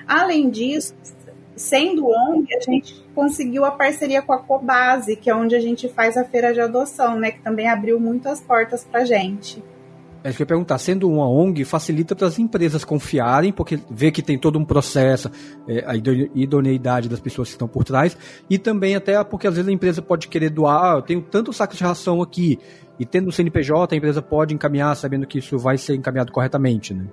Além 0.07 0.49
disso, 0.49 0.95
sendo 1.53 2.07
ONG, 2.07 2.47
a 2.55 2.61
gente 2.61 3.05
conseguiu 3.13 3.65
a 3.65 3.71
parceria 3.71 4.21
com 4.21 4.31
a 4.31 4.39
Cobase, 4.39 5.17
que 5.17 5.29
é 5.29 5.35
onde 5.35 5.53
a 5.53 5.59
gente 5.59 5.89
faz 5.89 6.15
a 6.15 6.23
feira 6.23 6.53
de 6.53 6.61
adoção, 6.61 7.19
né? 7.19 7.31
Que 7.31 7.41
também 7.41 7.67
abriu 7.67 7.99
muitas 7.99 8.39
portas 8.39 8.85
para 8.85 9.03
gente. 9.03 9.61
É 10.25 10.33
que 10.33 10.41
eu 10.41 10.43
ia 10.43 10.47
perguntar, 10.47 10.79
sendo 10.79 11.07
uma 11.07 11.29
ONG, 11.29 11.63
facilita 11.63 12.15
para 12.15 12.25
as 12.25 12.39
empresas 12.39 12.83
confiarem, 12.83 13.53
porque 13.53 13.79
vê 13.91 14.09
que 14.09 14.23
tem 14.23 14.39
todo 14.39 14.57
um 14.57 14.65
processo, 14.65 15.29
é, 15.69 15.83
a 15.85 15.95
idoneidade 15.95 17.07
das 17.07 17.19
pessoas 17.19 17.49
que 17.49 17.53
estão 17.53 17.67
por 17.67 17.83
trás, 17.83 18.17
e 18.49 18.57
também 18.57 18.95
até 18.95 19.23
porque 19.23 19.45
às 19.45 19.53
vezes 19.53 19.69
a 19.69 19.71
empresa 19.71 20.01
pode 20.01 20.27
querer 20.27 20.49
doar, 20.49 20.95
ah, 20.95 20.97
eu 20.97 21.03
tenho 21.03 21.21
tanto 21.21 21.53
saco 21.53 21.75
de 21.75 21.83
ração 21.83 22.23
aqui, 22.23 22.57
e 22.99 23.05
tendo 23.05 23.27
o 23.27 23.31
CNPJ, 23.31 23.93
a 23.93 23.97
empresa 23.99 24.19
pode 24.19 24.51
encaminhar 24.51 24.95
sabendo 24.95 25.27
que 25.27 25.37
isso 25.37 25.59
vai 25.59 25.77
ser 25.77 25.93
encaminhado 25.93 26.31
corretamente, 26.31 26.91
né? 26.91 27.05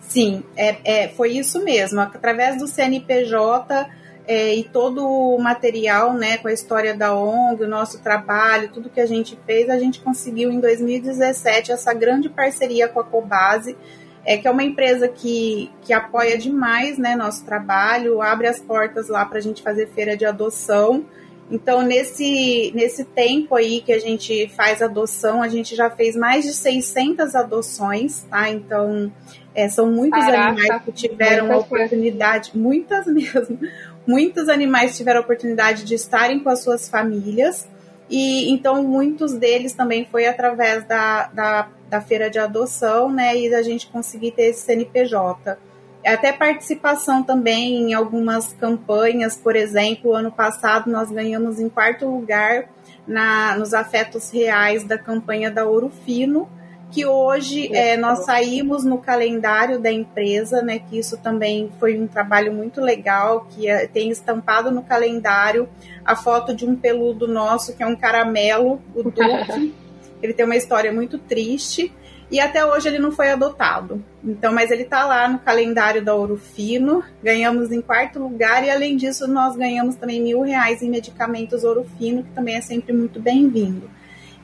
Sim, 0.00 0.42
é, 0.56 1.04
é, 1.04 1.08
foi 1.08 1.30
isso 1.30 1.62
mesmo. 1.62 2.00
Através 2.00 2.58
do 2.58 2.66
CNPJ 2.66 3.86
é, 4.26 4.54
e 4.54 4.64
todo 4.64 5.06
o 5.06 5.38
material, 5.38 6.12
né, 6.14 6.36
com 6.38 6.48
a 6.48 6.52
história 6.52 6.94
da 6.94 7.14
ONG, 7.14 7.64
o 7.64 7.68
nosso 7.68 8.00
trabalho, 8.00 8.70
tudo 8.72 8.90
que 8.90 9.00
a 9.00 9.06
gente 9.06 9.38
fez, 9.46 9.68
a 9.68 9.78
gente 9.78 10.00
conseguiu 10.00 10.50
em 10.50 10.60
2017 10.60 11.72
essa 11.72 11.92
grande 11.92 12.28
parceria 12.28 12.88
com 12.88 13.00
a 13.00 13.04
Cobase, 13.04 13.76
é, 14.24 14.36
que 14.36 14.46
é 14.46 14.50
uma 14.50 14.62
empresa 14.62 15.08
que, 15.08 15.70
que 15.82 15.92
apoia 15.92 16.36
demais 16.36 16.98
né, 16.98 17.16
nosso 17.16 17.44
trabalho, 17.44 18.20
abre 18.20 18.46
as 18.46 18.60
portas 18.60 19.08
lá 19.08 19.24
para 19.24 19.38
a 19.38 19.42
gente 19.42 19.62
fazer 19.62 19.88
feira 19.88 20.16
de 20.16 20.24
adoção. 20.26 21.04
Então, 21.50 21.82
nesse, 21.82 22.70
nesse 22.76 23.04
tempo 23.04 23.56
aí 23.56 23.80
que 23.80 23.92
a 23.92 23.98
gente 23.98 24.48
faz 24.50 24.80
adoção, 24.80 25.42
a 25.42 25.48
gente 25.48 25.74
já 25.74 25.90
fez 25.90 26.14
mais 26.14 26.44
de 26.44 26.52
600 26.52 27.34
adoções, 27.34 28.24
tá? 28.30 28.48
Então, 28.48 29.10
é, 29.52 29.68
são 29.68 29.90
muitos 29.90 30.20
Caraca, 30.20 30.50
animais 30.50 30.82
que 30.84 30.92
tiveram 30.92 31.52
a 31.52 31.58
oportunidade, 31.58 32.52
muitas 32.54 33.06
mesmo, 33.12 33.58
muitos 34.06 34.48
animais 34.48 34.96
tiveram 34.96 35.20
a 35.20 35.22
oportunidade 35.22 35.84
de 35.84 35.94
estarem 35.94 36.40
com 36.40 36.48
as 36.48 36.62
suas 36.62 36.88
famílias. 36.88 37.68
E 38.08 38.50
então 38.50 38.82
muitos 38.82 39.34
deles 39.34 39.72
também 39.72 40.04
foi 40.04 40.26
através 40.26 40.84
da, 40.84 41.26
da, 41.28 41.68
da 41.88 42.00
feira 42.00 42.28
de 42.28 42.38
adoção, 42.38 43.10
né? 43.10 43.36
E 43.36 43.50
da 43.50 43.62
gente 43.62 43.86
conseguir 43.86 44.32
ter 44.32 44.50
esse 44.50 44.62
CNPJ. 44.62 45.56
Até 46.04 46.32
participação 46.32 47.22
também 47.22 47.76
em 47.76 47.94
algumas 47.94 48.52
campanhas, 48.54 49.36
por 49.36 49.54
exemplo, 49.54 50.14
ano 50.14 50.32
passado 50.32 50.90
nós 50.90 51.10
ganhamos 51.10 51.60
em 51.60 51.68
quarto 51.68 52.06
lugar 52.06 52.70
na, 53.06 53.56
nos 53.56 53.74
afetos 53.74 54.30
reais 54.30 54.82
da 54.82 54.96
campanha 54.96 55.50
da 55.50 55.66
Ouro 55.66 55.90
Fino, 56.04 56.48
que 56.90 57.06
hoje 57.06 57.74
é, 57.74 57.96
nós 57.96 58.24
saímos 58.24 58.84
no 58.84 58.98
calendário 58.98 59.78
da 59.78 59.90
empresa, 59.90 60.60
né? 60.62 60.78
Que 60.78 60.98
isso 60.98 61.16
também 61.18 61.70
foi 61.78 61.98
um 61.98 62.06
trabalho 62.06 62.52
muito 62.52 62.80
legal, 62.80 63.46
que 63.50 63.68
é, 63.68 63.86
tem 63.86 64.10
estampado 64.10 64.70
no 64.70 64.82
calendário 64.82 65.68
a 66.04 66.16
foto 66.16 66.54
de 66.54 66.66
um 66.66 66.74
peludo 66.74 67.28
nosso, 67.28 67.76
que 67.76 67.82
é 67.82 67.86
um 67.86 67.96
caramelo, 67.96 68.80
o 68.94 69.02
Duque. 69.04 69.74
ele 70.22 70.32
tem 70.32 70.44
uma 70.44 70.56
história 70.56 70.92
muito 70.92 71.18
triste. 71.18 71.92
E 72.30 72.38
até 72.38 72.64
hoje 72.64 72.88
ele 72.88 73.00
não 73.00 73.10
foi 73.10 73.30
adotado. 73.30 74.04
Então, 74.22 74.52
mas 74.52 74.70
ele 74.70 74.82
está 74.82 75.04
lá 75.04 75.28
no 75.28 75.40
calendário 75.40 76.04
da 76.04 76.14
Ouro 76.14 76.36
Fino. 76.36 77.02
Ganhamos 77.22 77.72
em 77.72 77.80
quarto 77.80 78.20
lugar 78.20 78.64
e 78.64 78.70
além 78.70 78.96
disso 78.96 79.26
nós 79.26 79.56
ganhamos 79.56 79.96
também 79.96 80.22
mil 80.22 80.42
reais 80.42 80.80
em 80.80 80.88
medicamentos 80.88 81.64
Ouro 81.64 81.84
Fino, 81.98 82.22
que 82.22 82.30
também 82.30 82.54
é 82.54 82.60
sempre 82.60 82.92
muito 82.92 83.18
bem-vindo. 83.18 83.90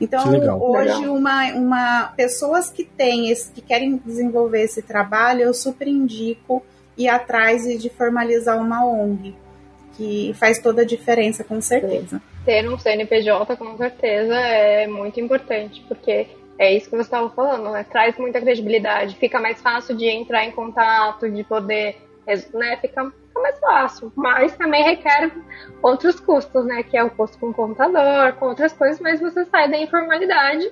Então, 0.01 0.61
hoje, 0.61 1.09
uma, 1.09 1.53
uma, 1.55 2.13
pessoas 2.17 2.69
que 2.69 2.85
têm 2.85 3.31
esse, 3.31 3.51
que 3.51 3.63
querem 3.63 3.97
desenvolver 3.97 4.63
esse 4.63 4.83
trabalho, 4.83 5.43
eu 5.43 5.55
super 5.55 5.89
indico 5.89 6.63
ir 6.97 7.09
atrás 7.09 7.65
de 7.81 7.89
formalizar 7.89 8.61
uma 8.61 8.85
ONG, 8.85 9.35
que 9.97 10.33
faz 10.35 10.59
toda 10.59 10.83
a 10.83 10.85
diferença, 10.85 11.43
com 11.43 11.61
certeza. 11.61 12.21
Ter 12.45 12.69
um 12.69 12.79
CNPJ, 12.79 13.57
com 13.57 13.77
certeza, 13.77 14.35
é 14.35 14.87
muito 14.87 15.19
importante, 15.19 15.83
porque 15.89 16.27
é 16.59 16.75
isso 16.75 16.89
que 16.89 16.97
você 16.97 17.03
estava 17.03 17.29
falando, 17.31 17.71
né? 17.71 17.85
Traz 17.91 18.17
muita 18.19 18.41
credibilidade, 18.41 19.17
fica 19.17 19.41
mais 19.41 19.61
fácil 19.61 19.97
de 19.97 20.07
entrar 20.07 20.45
em 20.45 20.51
contato, 20.51 21.31
de 21.31 21.45
poder, 21.45 21.97
né? 22.27 22.77
Fica 22.79 23.05
fica 23.05 23.41
mais 23.41 23.59
fácil. 23.59 24.13
Mas 24.17 24.57
também 24.57 24.83
requer 24.83 25.31
outros 25.83 26.19
custos, 26.19 26.65
né? 26.67 26.83
Que 26.83 26.97
é 26.97 27.05
o 27.05 27.11
custo 27.11 27.39
com 27.39 27.53
computador, 27.53 28.33
com 28.35 28.47
outras 28.47 28.73
coisas, 28.73 29.01
mas 29.01 29.21
você 29.21 29.45
sai 29.47 29.71
da 29.71 29.79
informalidade 29.79 30.71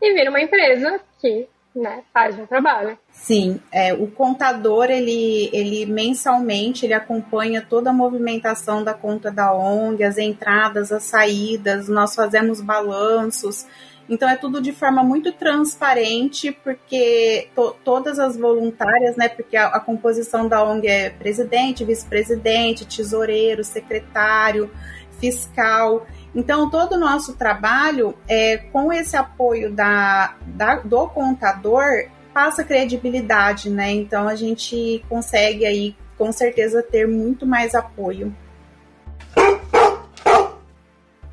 e 0.00 0.14
vira 0.14 0.30
uma 0.30 0.40
empresa 0.40 1.00
que 1.20 1.48
né, 1.74 2.02
faz 2.12 2.38
um 2.38 2.46
trabalho. 2.46 2.96
Sim, 3.10 3.60
é, 3.72 3.92
o 3.92 4.06
contador, 4.06 4.90
ele, 4.90 5.50
ele 5.52 5.86
mensalmente, 5.86 6.86
ele 6.86 6.94
acompanha 6.94 7.66
toda 7.68 7.90
a 7.90 7.92
movimentação 7.92 8.84
da 8.84 8.94
conta 8.94 9.30
da 9.30 9.52
ONG, 9.52 10.04
as 10.04 10.16
entradas, 10.16 10.92
as 10.92 11.02
saídas, 11.02 11.88
nós 11.88 12.14
fazemos 12.14 12.60
balanços, 12.60 13.66
então 14.08 14.28
é 14.28 14.36
tudo 14.36 14.60
de 14.60 14.72
forma 14.72 15.02
muito 15.02 15.32
transparente, 15.32 16.52
porque 16.52 17.48
to, 17.54 17.74
todas 17.84 18.18
as 18.18 18.36
voluntárias, 18.36 19.16
né? 19.16 19.28
Porque 19.28 19.56
a, 19.56 19.68
a 19.68 19.80
composição 19.80 20.48
da 20.48 20.62
ONG 20.62 20.86
é 20.86 21.10
presidente, 21.10 21.84
vice-presidente, 21.84 22.86
tesoureiro, 22.86 23.64
secretário, 23.64 24.70
fiscal. 25.18 26.06
Então, 26.34 26.68
todo 26.68 26.94
o 26.94 26.98
nosso 26.98 27.34
trabalho, 27.36 28.14
é, 28.28 28.58
com 28.58 28.92
esse 28.92 29.16
apoio 29.16 29.72
da, 29.72 30.36
da, 30.46 30.76
do 30.76 31.08
contador, 31.08 31.84
passa 32.32 32.64
credibilidade, 32.64 33.70
né? 33.70 33.90
Então, 33.92 34.28
a 34.28 34.34
gente 34.34 35.02
consegue 35.08 35.64
aí, 35.64 35.96
com 36.18 36.30
certeza, 36.32 36.82
ter 36.82 37.06
muito 37.06 37.46
mais 37.46 37.74
apoio. 37.74 38.34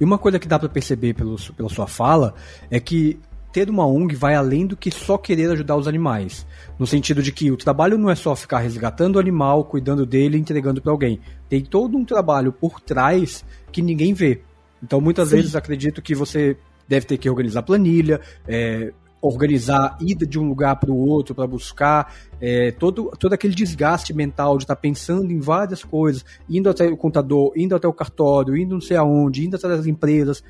E 0.02 0.04
uma 0.04 0.18
coisa 0.18 0.40
que 0.40 0.48
dá 0.48 0.58
para 0.58 0.68
perceber 0.68 1.14
pelo, 1.14 1.36
pela 1.56 1.70
sua 1.70 1.86
fala 1.86 2.34
é 2.72 2.80
que 2.80 3.20
ter 3.54 3.70
uma 3.70 3.86
ONG 3.86 4.16
vai 4.16 4.34
além 4.34 4.66
do 4.66 4.76
que 4.76 4.90
só 4.90 5.16
querer 5.16 5.52
ajudar 5.52 5.76
os 5.76 5.88
animais. 5.88 6.44
No 6.80 6.88
sentido 6.88 7.22
de 7.22 7.32
que 7.32 7.52
o 7.52 7.58
trabalho 7.58 8.00
não 8.00 8.10
é 8.10 8.16
só 8.16 8.36
ficar 8.36 8.60
resgatando 8.60 9.18
o 9.18 9.20
animal, 9.20 9.64
cuidando 9.64 10.04
dele 10.04 10.38
e 10.38 10.42
entregando 10.42 10.82
para 10.82 10.92
alguém. 10.92 11.20
Tem 11.48 11.64
todo 11.64 11.96
um 11.96 12.04
trabalho 12.04 12.52
por 12.52 12.82
trás 12.82 13.46
que 13.72 13.80
ninguém 13.80 14.12
vê. 14.12 14.42
Então, 14.82 15.00
muitas 15.00 15.30
Sim. 15.30 15.36
vezes 15.36 15.56
acredito 15.56 16.02
que 16.02 16.16
você 16.16 16.58
deve 16.88 17.06
ter 17.06 17.20
que 17.20 17.30
organizar 17.30 17.62
planilha, 17.62 18.20
é, 18.48 18.92
organizar 19.22 19.98
ida 20.02 20.26
de 20.26 20.40
um 20.40 20.48
lugar 20.48 20.78
para 20.78 20.92
o 20.92 20.98
outro 20.98 21.36
para 21.36 21.46
buscar 21.46 22.14
é, 22.42 22.72
todo, 22.72 23.12
todo 23.20 23.34
aquele 23.34 23.54
desgaste 23.54 24.14
mental 24.14 24.58
de 24.58 24.64
estar 24.64 24.76
tá 24.76 24.82
pensando 24.82 25.32
em 25.32 25.40
várias 25.40 25.84
coisas, 25.84 26.26
indo 26.50 26.70
até 26.70 26.88
o 26.88 26.98
contador, 26.98 27.54
indo 27.56 27.76
até 27.76 27.88
o 27.88 27.94
cartório, 27.94 28.58
indo 28.58 28.74
não 28.74 28.82
sei 28.82 28.98
aonde, 28.98 29.46
indo 29.46 29.56
até 29.56 29.68
as 29.68 29.86
empresas, 29.86 30.44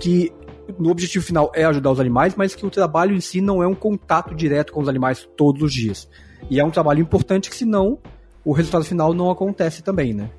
que 0.00 0.32
no 0.78 0.90
objetivo 0.90 1.24
final 1.24 1.52
é 1.54 1.64
ajudar 1.64 1.92
os 1.92 2.00
animais, 2.00 2.34
mas 2.36 2.54
que 2.54 2.66
o 2.66 2.70
trabalho 2.70 3.14
em 3.14 3.20
si 3.20 3.40
não 3.40 3.62
é 3.62 3.66
um 3.66 3.74
contato 3.74 4.34
direto 4.34 4.72
com 4.72 4.80
os 4.80 4.88
animais 4.88 5.28
todos 5.36 5.62
os 5.62 5.72
dias. 5.72 6.08
E 6.50 6.58
é 6.58 6.64
um 6.64 6.70
trabalho 6.70 7.00
importante 7.00 7.48
que 7.48 7.56
senão 7.56 7.98
o 8.44 8.52
resultado 8.52 8.84
final 8.84 9.14
não 9.14 9.30
acontece 9.30 9.82
também, 9.82 10.12
né? 10.12 10.30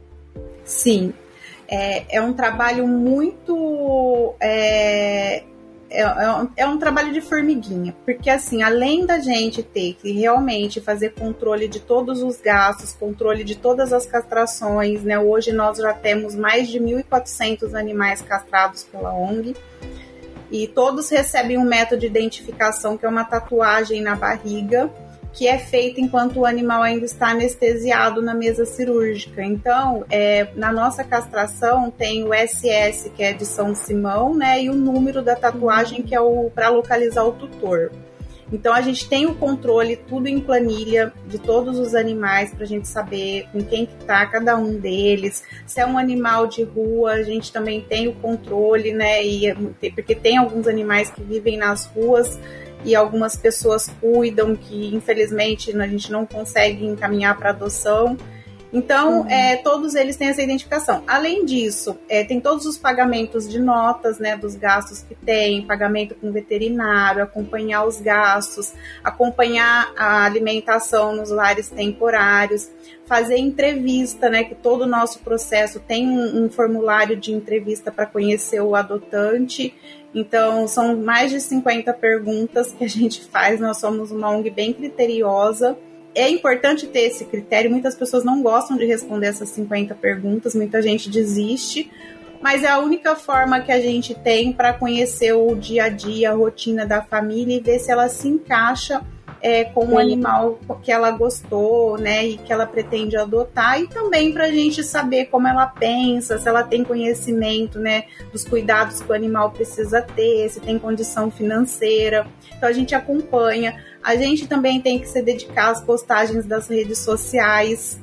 Sim. 0.63 1.13
É, 1.67 2.17
é 2.17 2.21
um 2.21 2.33
trabalho 2.33 2.87
muito 2.87 4.35
é, 4.41 5.43
é, 5.89 6.01
é, 6.01 6.31
um, 6.31 6.49
é, 6.55 6.67
um, 6.67 6.77
trabalho 6.77 7.11
de 7.11 7.19
formiguinha, 7.19 7.95
porque 8.05 8.29
assim, 8.29 8.61
além 8.61 9.05
da 9.05 9.19
gente 9.19 9.63
ter 9.63 9.95
que 9.95 10.11
realmente 10.11 10.79
fazer 10.79 11.13
controle 11.13 11.67
de 11.67 11.79
todos 11.79 12.21
os 12.21 12.39
gastos, 12.39 12.93
controle 12.93 13.43
de 13.43 13.55
todas 13.55 13.91
as 13.91 14.05
castrações, 14.05 15.03
né? 15.03 15.19
Hoje 15.19 15.51
nós 15.51 15.77
já 15.77 15.93
temos 15.93 16.35
mais 16.35 16.67
de 16.67 16.79
1.400 16.79 17.73
animais 17.73 18.21
castrados 18.21 18.83
pela 18.83 19.13
ONG 19.13 19.55
e 20.51 20.67
todos 20.67 21.09
recebem 21.09 21.57
um 21.57 21.65
método 21.65 22.01
de 22.01 22.07
identificação 22.07 22.97
que 22.97 23.05
é 23.05 23.09
uma 23.09 23.23
tatuagem 23.23 24.01
na 24.01 24.15
barriga 24.15 24.91
que 25.39 25.47
é 25.47 25.57
feita 25.57 26.01
enquanto 26.01 26.41
o 26.41 26.45
animal 26.45 26.83
ainda 26.83 27.05
está 27.05 27.29
anestesiado 27.29 28.21
na 28.21 28.33
mesa 28.33 28.65
cirúrgica. 28.65 29.41
Então, 29.41 30.03
é, 30.09 30.49
na 30.53 30.69
nossa 30.69 31.01
castração 31.01 31.89
tem 31.89 32.25
o 32.25 32.31
SS, 32.33 33.09
que 33.11 33.23
é 33.23 33.31
de 33.31 33.45
São 33.45 33.73
Simão, 33.73 34.35
né, 34.35 34.61
e 34.61 34.69
o 34.69 34.75
número 34.75 35.21
da 35.21 35.37
tatuagem, 35.37 36.01
que 36.01 36.13
é 36.13 36.19
o 36.19 36.51
para 36.53 36.67
localizar 36.67 37.23
o 37.23 37.31
tutor. 37.31 37.89
Então 38.51 38.73
a 38.73 38.81
gente 38.81 39.07
tem 39.07 39.27
o 39.27 39.35
controle 39.35 39.95
tudo 39.95 40.27
em 40.27 40.41
planilha 40.41 41.13
de 41.25 41.39
todos 41.39 41.79
os 41.79 41.95
animais 41.95 42.53
para 42.53 42.63
a 42.63 42.67
gente 42.67 42.87
saber 42.89 43.47
com 43.53 43.63
quem 43.63 43.85
que 43.85 43.95
tá 44.05 44.25
cada 44.25 44.57
um 44.57 44.77
deles. 44.77 45.41
Se 45.65 45.79
é 45.79 45.85
um 45.85 45.97
animal 45.97 46.47
de 46.47 46.63
rua, 46.63 47.13
a 47.13 47.23
gente 47.23 47.53
também 47.53 47.79
tem 47.79 48.09
o 48.09 48.13
controle, 48.15 48.91
né? 48.91 49.23
E, 49.23 49.53
porque 49.95 50.15
tem 50.15 50.37
alguns 50.37 50.67
animais 50.67 51.09
que 51.11 51.21
vivem 51.21 51.57
nas 51.57 51.85
ruas 51.85 52.37
e 52.83 52.95
algumas 52.95 53.35
pessoas 53.35 53.89
cuidam 53.99 54.55
que 54.55 54.93
infelizmente 54.95 55.75
a 55.75 55.87
gente 55.87 56.11
não 56.11 56.25
consegue 56.25 56.85
encaminhar 56.85 57.37
para 57.37 57.49
adoção. 57.49 58.17
Então, 58.71 59.21
uhum. 59.21 59.29
é, 59.29 59.55
todos 59.57 59.95
eles 59.95 60.15
têm 60.15 60.27
essa 60.27 60.43
identificação. 60.43 61.03
Além 61.07 61.43
disso, 61.43 61.97
é, 62.07 62.23
tem 62.23 62.39
todos 62.39 62.67
os 62.67 62.77
pagamentos 62.77 63.49
de 63.49 63.59
notas, 63.59 64.19
né, 64.19 64.37
dos 64.37 64.55
gastos 64.55 65.01
que 65.01 65.15
tem, 65.15 65.65
pagamento 65.65 66.13
com 66.13 66.31
veterinário, 66.31 67.23
acompanhar 67.23 67.85
os 67.85 67.99
gastos, 67.99 68.73
acompanhar 69.03 69.91
a 69.97 70.23
alimentação 70.23 71.15
nos 71.15 71.31
lares 71.31 71.69
temporários, 71.69 72.69
fazer 73.07 73.37
entrevista, 73.37 74.29
né, 74.29 74.43
que 74.43 74.53
todo 74.53 74.83
o 74.83 74.87
nosso 74.87 75.19
processo 75.19 75.79
tem 75.79 76.07
um, 76.07 76.45
um 76.45 76.49
formulário 76.49 77.17
de 77.17 77.31
entrevista 77.31 77.91
para 77.91 78.05
conhecer 78.05 78.61
o 78.61 78.75
adotante. 78.75 79.73
Então, 80.13 80.67
são 80.67 80.97
mais 80.97 81.31
de 81.31 81.39
50 81.39 81.93
perguntas 81.93 82.71
que 82.71 82.83
a 82.83 82.89
gente 82.89 83.21
faz. 83.25 83.59
Nós 83.59 83.77
somos 83.77 84.11
uma 84.11 84.29
ONG 84.29 84.49
bem 84.49 84.73
criteriosa 84.73 85.77
é 86.15 86.29
importante 86.29 86.87
ter 86.87 87.01
esse 87.01 87.25
critério. 87.25 87.71
Muitas 87.71 87.95
pessoas 87.95 88.23
não 88.23 88.41
gostam 88.41 88.77
de 88.77 88.85
responder 88.85 89.27
essas 89.27 89.49
50 89.49 89.95
perguntas, 89.95 90.55
muita 90.55 90.81
gente 90.81 91.09
desiste, 91.09 91.89
mas 92.41 92.63
é 92.63 92.67
a 92.67 92.79
única 92.79 93.15
forma 93.15 93.59
que 93.59 93.71
a 93.71 93.79
gente 93.79 94.13
tem 94.15 94.51
para 94.51 94.73
conhecer 94.73 95.33
o 95.33 95.55
dia 95.55 95.85
a 95.85 95.89
dia, 95.89 96.31
a 96.31 96.35
rotina 96.35 96.85
da 96.85 97.01
família 97.01 97.57
e 97.57 97.59
ver 97.59 97.79
se 97.79 97.91
ela 97.91 98.07
se 98.09 98.27
encaixa 98.27 99.01
é, 99.41 99.63
com 99.63 99.85
o 99.85 99.97
animal 99.97 100.59
que 100.83 100.91
ela 100.91 101.11
gostou, 101.11 101.97
né, 101.97 102.25
e 102.25 102.37
que 102.37 102.51
ela 102.51 102.65
pretende 102.65 103.15
adotar, 103.17 103.79
e 103.79 103.87
também 103.87 104.33
para 104.33 104.45
a 104.45 104.51
gente 104.51 104.83
saber 104.83 105.25
como 105.25 105.47
ela 105.47 105.65
pensa, 105.65 106.37
se 106.37 106.47
ela 106.47 106.63
tem 106.63 106.83
conhecimento, 106.83 107.79
né, 107.79 108.05
dos 108.31 108.43
cuidados 108.43 109.01
que 109.01 109.11
o 109.11 109.15
animal 109.15 109.51
precisa 109.51 110.01
ter, 110.01 110.49
se 110.49 110.59
tem 110.59 110.77
condição 110.77 111.31
financeira. 111.31 112.27
Então 112.57 112.67
a 112.67 112.73
gente 112.73 112.93
acompanha. 112.93 113.83
A 114.03 114.15
gente 114.15 114.47
também 114.47 114.81
tem 114.81 114.99
que 114.99 115.07
se 115.07 115.21
dedicar 115.21 115.71
às 115.71 115.81
postagens 115.81 116.45
das 116.45 116.67
redes 116.67 116.99
sociais. 116.99 117.99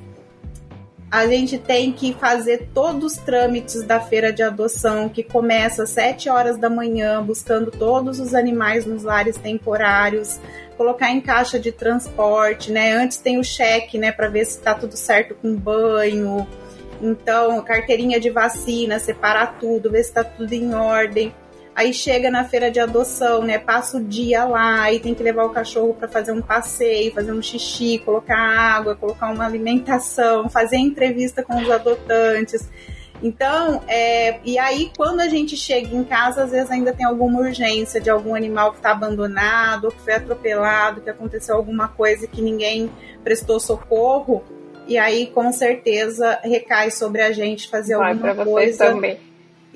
A 1.10 1.26
gente 1.26 1.56
tem 1.56 1.92
que 1.92 2.12
fazer 2.14 2.68
todos 2.74 3.12
os 3.12 3.18
trâmites 3.18 3.82
da 3.82 4.00
feira 4.00 4.32
de 4.32 4.42
adoção, 4.42 5.08
que 5.08 5.22
começa 5.22 5.84
às 5.84 5.90
7 5.90 6.28
horas 6.28 6.58
da 6.58 6.68
manhã, 6.68 7.22
buscando 7.22 7.70
todos 7.70 8.18
os 8.18 8.34
animais 8.34 8.84
nos 8.84 9.04
lares 9.04 9.36
temporários, 9.36 10.40
colocar 10.76 11.10
em 11.10 11.20
caixa 11.20 11.58
de 11.58 11.72
transporte, 11.72 12.70
né? 12.70 12.92
Antes 12.92 13.18
tem 13.18 13.38
o 13.38 13.44
cheque, 13.44 13.98
né, 13.98 14.12
para 14.12 14.28
ver 14.28 14.44
se 14.44 14.58
está 14.58 14.74
tudo 14.74 14.96
certo 14.96 15.34
com 15.34 15.54
banho. 15.54 16.46
Então, 17.00 17.62
carteirinha 17.62 18.18
de 18.18 18.30
vacina, 18.30 18.98
separar 18.98 19.58
tudo, 19.58 19.90
ver 19.90 20.02
se 20.02 20.10
está 20.10 20.24
tudo 20.24 20.52
em 20.52 20.74
ordem. 20.74 21.34
Aí 21.74 21.92
chega 21.92 22.30
na 22.30 22.42
feira 22.42 22.70
de 22.70 22.80
adoção, 22.80 23.42
né? 23.42 23.58
Passa 23.58 23.98
o 23.98 24.02
dia 24.02 24.44
lá 24.44 24.90
e 24.90 24.98
tem 24.98 25.14
que 25.14 25.22
levar 25.22 25.44
o 25.44 25.50
cachorro 25.50 25.92
para 25.92 26.08
fazer 26.08 26.32
um 26.32 26.40
passeio, 26.40 27.12
fazer 27.12 27.32
um 27.32 27.42
xixi, 27.42 27.98
colocar 27.98 28.38
água, 28.38 28.96
colocar 28.96 29.30
uma 29.30 29.44
alimentação, 29.44 30.48
fazer 30.48 30.78
entrevista 30.78 31.42
com 31.42 31.54
os 31.60 31.70
adotantes. 31.70 32.66
Então, 33.22 33.82
é, 33.88 34.38
e 34.44 34.58
aí 34.58 34.90
quando 34.96 35.20
a 35.20 35.28
gente 35.28 35.56
chega 35.56 35.94
em 35.94 36.04
casa, 36.04 36.44
às 36.44 36.50
vezes 36.50 36.70
ainda 36.70 36.92
tem 36.92 37.06
alguma 37.06 37.40
urgência 37.40 38.00
de 38.00 38.10
algum 38.10 38.34
animal 38.34 38.72
que 38.72 38.78
está 38.78 38.90
abandonado, 38.90 39.86
ou 39.86 39.90
que 39.90 40.00
foi 40.00 40.14
atropelado, 40.14 41.00
que 41.00 41.10
aconteceu 41.10 41.56
alguma 41.56 41.88
coisa 41.88 42.26
que 42.26 42.42
ninguém 42.42 42.90
prestou 43.24 43.58
socorro. 43.58 44.44
E 44.86 44.98
aí, 44.98 45.26
com 45.26 45.52
certeza, 45.52 46.38
recai 46.44 46.90
sobre 46.90 47.22
a 47.22 47.32
gente 47.32 47.68
fazer 47.68 47.96
Vai 47.96 48.12
alguma 48.12 48.34
coisa. 48.44 48.86
Também 48.86 49.18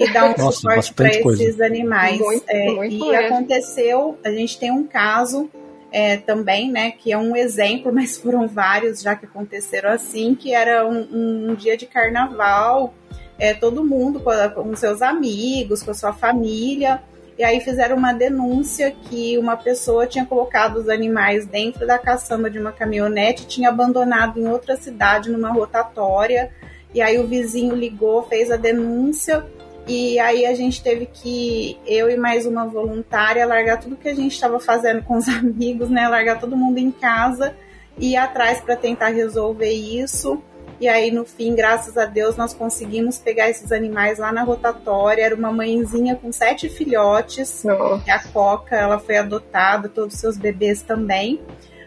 e 0.00 0.12
dar 0.12 0.24
um 0.24 0.34
Nossa, 0.38 0.56
suporte 0.58 0.94
para 0.94 1.08
esses 1.08 1.60
animais. 1.60 2.18
Muito, 2.18 2.44
é, 2.48 2.72
muito 2.72 2.94
e 2.94 3.14
aconteceu, 3.14 4.18
a 4.24 4.30
gente 4.30 4.58
tem 4.58 4.70
um 4.70 4.86
caso 4.86 5.50
é, 5.92 6.16
também, 6.16 6.70
né, 6.70 6.92
que 6.92 7.12
é 7.12 7.18
um 7.18 7.36
exemplo, 7.36 7.92
mas 7.94 8.16
foram 8.16 8.48
vários 8.48 9.02
já 9.02 9.14
que 9.14 9.26
aconteceram 9.26 9.90
assim, 9.90 10.34
que 10.34 10.54
era 10.54 10.86
um, 10.86 11.50
um 11.50 11.54
dia 11.54 11.76
de 11.76 11.86
carnaval, 11.86 12.94
é, 13.40 13.54
todo 13.54 13.84
mundo 13.84 14.20
com, 14.20 14.76
seus 14.76 15.00
amigos, 15.02 15.82
com 15.82 15.90
a 15.90 15.94
sua 15.94 16.12
família, 16.12 17.02
e 17.38 17.42
aí 17.42 17.58
fizeram 17.60 17.96
uma 17.96 18.12
denúncia 18.12 18.90
que 18.90 19.38
uma 19.38 19.56
pessoa 19.56 20.06
tinha 20.06 20.26
colocado 20.26 20.76
os 20.76 20.90
animais 20.90 21.46
dentro 21.46 21.86
da 21.86 21.98
caçamba 21.98 22.50
de 22.50 22.58
uma 22.58 22.70
caminhonete, 22.70 23.46
tinha 23.46 23.70
abandonado 23.70 24.38
em 24.38 24.46
outra 24.46 24.76
cidade 24.76 25.30
numa 25.30 25.50
rotatória, 25.50 26.52
e 26.94 27.00
aí 27.00 27.18
o 27.18 27.26
vizinho 27.26 27.74
ligou, 27.74 28.22
fez 28.24 28.50
a 28.50 28.56
denúncia, 28.56 29.46
e 29.88 30.18
aí 30.18 30.44
a 30.44 30.54
gente 30.54 30.82
teve 30.82 31.06
que, 31.06 31.78
eu 31.86 32.10
e 32.10 32.16
mais 32.16 32.44
uma 32.44 32.66
voluntária, 32.66 33.46
largar 33.46 33.80
tudo 33.80 33.96
que 33.96 34.08
a 34.08 34.14
gente 34.14 34.32
estava 34.32 34.60
fazendo 34.60 35.02
com 35.02 35.16
os 35.16 35.26
amigos, 35.32 35.88
né? 35.88 36.06
Largar 36.08 36.38
todo 36.38 36.56
mundo 36.56 36.78
em 36.78 36.90
casa 36.90 37.54
e 37.98 38.12
ir 38.12 38.16
atrás 38.16 38.60
para 38.60 38.76
tentar 38.76 39.08
resolver 39.08 39.72
isso. 39.72 40.42
E 40.80 40.88
aí, 40.88 41.10
no 41.10 41.26
fim, 41.26 41.54
graças 41.54 41.98
a 41.98 42.06
Deus, 42.06 42.36
nós 42.36 42.54
conseguimos 42.54 43.18
pegar 43.18 43.50
esses 43.50 43.70
animais 43.70 44.18
lá 44.18 44.32
na 44.32 44.42
rotatória. 44.42 45.22
Era 45.22 45.34
uma 45.34 45.52
mãezinha 45.52 46.16
com 46.16 46.32
sete 46.32 46.68
filhotes. 46.70 47.64
A 48.08 48.18
Coca, 48.32 48.74
ela 48.76 48.98
foi 48.98 49.18
adotada, 49.18 49.88
todos 49.88 50.14
os 50.14 50.20
seus 50.20 50.38
bebês 50.38 50.80
também 50.80 51.40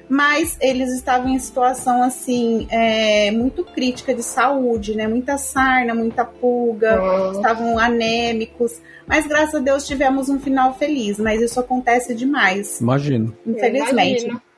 mas 0.10 0.58
eles 0.62 0.94
estavam 0.94 1.30
em 1.30 1.40
situação 1.40 2.04
assim 2.04 2.68
é, 2.70 3.32
muito 3.32 3.64
crítica 3.64 4.14
de 4.14 4.22
saúde, 4.22 4.96
né? 4.96 5.08
Muita 5.08 5.38
sarna, 5.38 5.96
muita 5.96 6.24
pulga, 6.24 7.00
estavam 7.34 7.80
anêmicos. 7.80 8.80
Mas 9.08 9.26
graças 9.26 9.56
a 9.56 9.60
Deus 9.60 9.88
tivemos 9.88 10.30
um 10.30 10.40
final 10.40 10.76
feliz, 10.76 11.18
mas 11.18 11.42
isso 11.42 11.60
acontece 11.60 12.14
demais. 12.14 12.80
Imagino. 12.80 13.36
Infelizmente. 13.46 14.26
Imagino. 14.26 14.53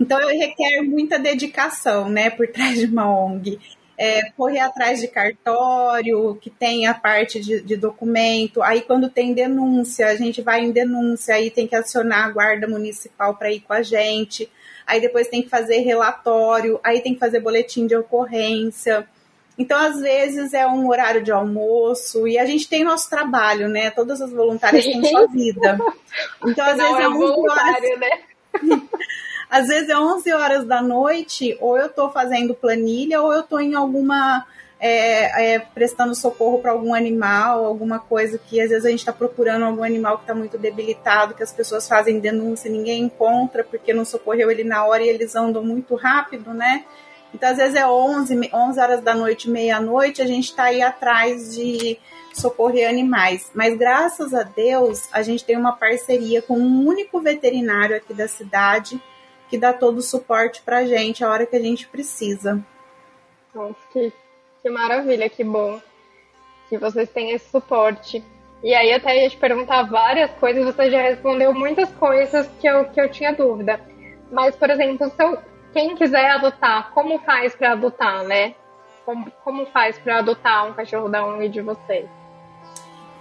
Então 0.00 0.18
requer 0.28 0.82
muita 0.82 1.18
dedicação, 1.18 2.08
né, 2.08 2.30
por 2.30 2.48
trás 2.52 2.78
de 2.78 2.86
uma 2.86 3.08
ONG. 3.08 3.58
É, 3.98 4.30
correr 4.32 4.58
atrás 4.58 5.00
de 5.00 5.08
cartório, 5.08 6.36
que 6.42 6.50
tem 6.50 6.86
a 6.86 6.92
parte 6.92 7.40
de, 7.40 7.62
de, 7.62 7.76
documento. 7.78 8.62
Aí, 8.62 8.82
quando 8.82 9.08
tem 9.08 9.32
denúncia, 9.32 10.08
a 10.08 10.14
gente 10.14 10.42
vai 10.42 10.60
em 10.62 10.70
denúncia, 10.70 11.34
aí 11.34 11.50
tem 11.50 11.66
que 11.66 11.74
acionar 11.74 12.26
a 12.26 12.30
guarda 12.30 12.68
municipal 12.68 13.34
para 13.36 13.50
ir 13.50 13.60
com 13.60 13.72
a 13.72 13.80
gente 13.80 14.50
aí 14.86 15.00
depois 15.00 15.28
tem 15.28 15.42
que 15.42 15.48
fazer 15.48 15.78
relatório, 15.80 16.78
aí 16.82 17.00
tem 17.00 17.14
que 17.14 17.20
fazer 17.20 17.40
boletim 17.40 17.86
de 17.86 17.96
ocorrência. 17.96 19.06
Então, 19.58 19.78
às 19.78 20.00
vezes, 20.00 20.52
é 20.52 20.66
um 20.66 20.86
horário 20.88 21.22
de 21.22 21.32
almoço 21.32 22.28
e 22.28 22.38
a 22.38 22.44
gente 22.44 22.68
tem 22.68 22.84
nosso 22.84 23.08
trabalho, 23.08 23.68
né? 23.68 23.90
Todas 23.90 24.20
as 24.20 24.30
voluntárias 24.30 24.84
têm 24.84 25.02
sua 25.02 25.26
vida. 25.32 25.78
Então, 26.46 26.66
às 26.66 26.76
Não 26.76 26.94
vezes, 26.94 27.04
é 27.04 27.08
11 27.08 27.50
horas. 27.50 27.98
Né? 27.98 28.10
às 29.50 29.68
vezes 29.68 29.88
é 29.88 29.98
11 29.98 30.32
horas 30.32 30.66
da 30.66 30.82
noite, 30.82 31.56
ou 31.60 31.78
eu 31.78 31.86
estou 31.86 32.10
fazendo 32.10 32.54
planilha, 32.54 33.22
ou 33.22 33.32
eu 33.32 33.40
estou 33.40 33.60
em 33.60 33.74
alguma 33.74 34.46
é, 34.78 35.54
é, 35.54 35.58
prestando 35.58 36.14
socorro 36.14 36.58
para 36.58 36.72
algum 36.72 36.92
animal, 36.92 37.64
alguma 37.64 37.98
coisa 37.98 38.38
que 38.38 38.60
às 38.60 38.68
vezes 38.68 38.84
a 38.84 38.90
gente 38.90 39.00
está 39.00 39.12
procurando 39.12 39.64
algum 39.64 39.82
animal 39.82 40.18
que 40.18 40.24
está 40.24 40.34
muito 40.34 40.58
debilitado, 40.58 41.34
que 41.34 41.42
as 41.42 41.52
pessoas 41.52 41.88
fazem 41.88 42.20
denúncia 42.20 42.70
ninguém 42.70 43.02
encontra 43.02 43.64
porque 43.64 43.94
não 43.94 44.04
socorreu 44.04 44.50
ele 44.50 44.64
na 44.64 44.84
hora 44.84 45.02
e 45.02 45.08
eles 45.08 45.34
andam 45.34 45.64
muito 45.64 45.94
rápido, 45.94 46.52
né? 46.52 46.84
Então, 47.34 47.50
às 47.50 47.56
vezes 47.56 47.74
é 47.74 47.86
11, 47.86 48.50
11 48.52 48.80
horas 48.80 49.00
da 49.02 49.14
noite, 49.14 49.50
meia-noite, 49.50 50.22
a 50.22 50.26
gente 50.26 50.50
está 50.50 50.64
aí 50.64 50.80
atrás 50.80 51.54
de 51.54 51.98
socorrer 52.32 52.88
animais. 52.88 53.50
Mas 53.54 53.76
graças 53.76 54.32
a 54.32 54.42
Deus, 54.42 55.08
a 55.12 55.22
gente 55.22 55.44
tem 55.44 55.56
uma 55.56 55.72
parceria 55.72 56.40
com 56.40 56.58
um 56.58 56.86
único 56.86 57.20
veterinário 57.20 57.96
aqui 57.96 58.14
da 58.14 58.28
cidade 58.28 59.00
que 59.48 59.58
dá 59.58 59.72
todo 59.72 59.98
o 59.98 60.02
suporte 60.02 60.62
para 60.62 60.78
a 60.78 60.84
gente 60.84 61.24
a 61.24 61.30
hora 61.30 61.46
que 61.46 61.56
a 61.56 61.60
gente 61.60 61.86
precisa. 61.88 62.64
Nossa, 63.54 63.76
que 63.92 64.12
que 64.66 64.70
maravilha, 64.70 65.28
que 65.28 65.44
bom 65.44 65.80
que 66.68 66.76
vocês 66.76 67.08
têm 67.10 67.30
esse 67.30 67.48
suporte. 67.48 68.20
E 68.62 68.74
aí 68.74 68.92
até 68.92 69.22
ia 69.22 69.30
te 69.30 69.36
perguntar 69.36 69.84
várias 69.84 70.30
coisas, 70.32 70.64
você 70.64 70.90
já 70.90 71.00
respondeu 71.02 71.54
muitas 71.54 71.88
coisas 71.92 72.48
que 72.60 72.66
eu, 72.66 72.84
que 72.86 73.00
eu 73.00 73.08
tinha 73.08 73.32
dúvida. 73.32 73.80
Mas, 74.32 74.56
por 74.56 74.68
exemplo, 74.68 75.08
se 75.08 75.22
eu, 75.22 75.38
quem 75.72 75.94
quiser 75.94 76.30
adotar, 76.30 76.90
como 76.92 77.20
faz 77.20 77.54
para 77.54 77.72
adotar, 77.72 78.24
né? 78.24 78.56
Como, 79.04 79.30
como 79.44 79.66
faz 79.66 79.96
para 80.00 80.18
adotar 80.18 80.66
um 80.66 80.74
cachorro 80.74 81.08
da 81.08 81.24
ONG 81.24 81.48
de 81.48 81.60
vocês? 81.60 82.08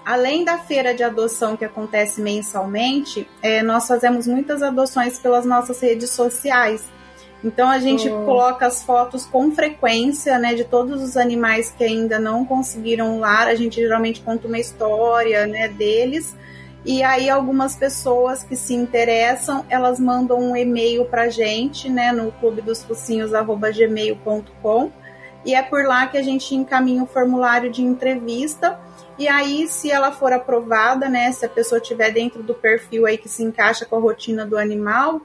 Além 0.06 0.46
da 0.46 0.60
feira 0.60 0.94
de 0.94 1.04
adoção 1.04 1.58
que 1.58 1.66
acontece 1.66 2.22
mensalmente, 2.22 3.28
é, 3.42 3.64
nós 3.64 3.88
fazemos 3.88 4.28
muitas 4.28 4.62
adoções 4.62 5.18
pelas 5.18 5.46
nossas 5.46 5.82
redes 5.82 6.12
sociais. 6.12 6.84
Então 7.44 7.68
a 7.68 7.80
gente 7.80 8.08
oh. 8.08 8.24
coloca 8.24 8.68
as 8.68 8.84
fotos 8.84 9.26
com 9.26 9.52
frequência, 9.52 10.38
né, 10.38 10.54
de 10.54 10.64
todos 10.64 11.02
os 11.02 11.18
animais 11.18 11.74
que 11.76 11.84
ainda 11.84 12.20
não 12.20 12.46
conseguiram 12.46 13.20
lar. 13.20 13.48
A 13.48 13.56
gente 13.56 13.82
geralmente 13.82 14.22
conta 14.22 14.48
uma 14.48 14.60
história, 14.60 15.48
né, 15.48 15.70
deles. 15.70 16.36
E 16.86 17.02
aí 17.02 17.28
algumas 17.28 17.76
pessoas 17.76 18.44
que 18.44 18.56
se 18.56 18.76
interessam, 18.76 19.66
elas 19.70 20.00
mandam 20.00 20.40
um 20.40 20.56
e-mail 20.56 21.06
pra 21.06 21.30
gente, 21.30 21.90
né, 21.90 22.12
no 22.12 22.32
clube 22.34 22.62
dos 22.62 22.84
focinhos@gmail.com. 22.84 24.92
E 25.44 25.56
é 25.56 25.64
por 25.64 25.84
lá 25.86 26.06
que 26.06 26.18
a 26.18 26.24
gente 26.24 26.54
encaminha 26.54 27.02
o 27.04 27.08
formulário 27.08 27.72
de 27.72 27.82
entrevista. 27.84 28.85
E 29.18 29.28
aí, 29.28 29.68
se 29.68 29.92
ela 29.92 30.12
for 30.12 30.34
aprovada, 30.34 31.08
né, 31.08 31.32
se 31.32 31.46
a 31.46 31.50
pessoa 31.50 31.80
estiver 31.80 32.12
dentro 32.12 32.44
do 32.44 32.54
perfil 32.54 33.06
aí 33.06 33.18
que 33.18 33.30
se 33.30 33.44
encaixa 33.44 33.86
com 33.86 33.96
a 33.96 34.00
rotina 34.00 34.46
do 34.46 34.58
animal, 34.58 35.22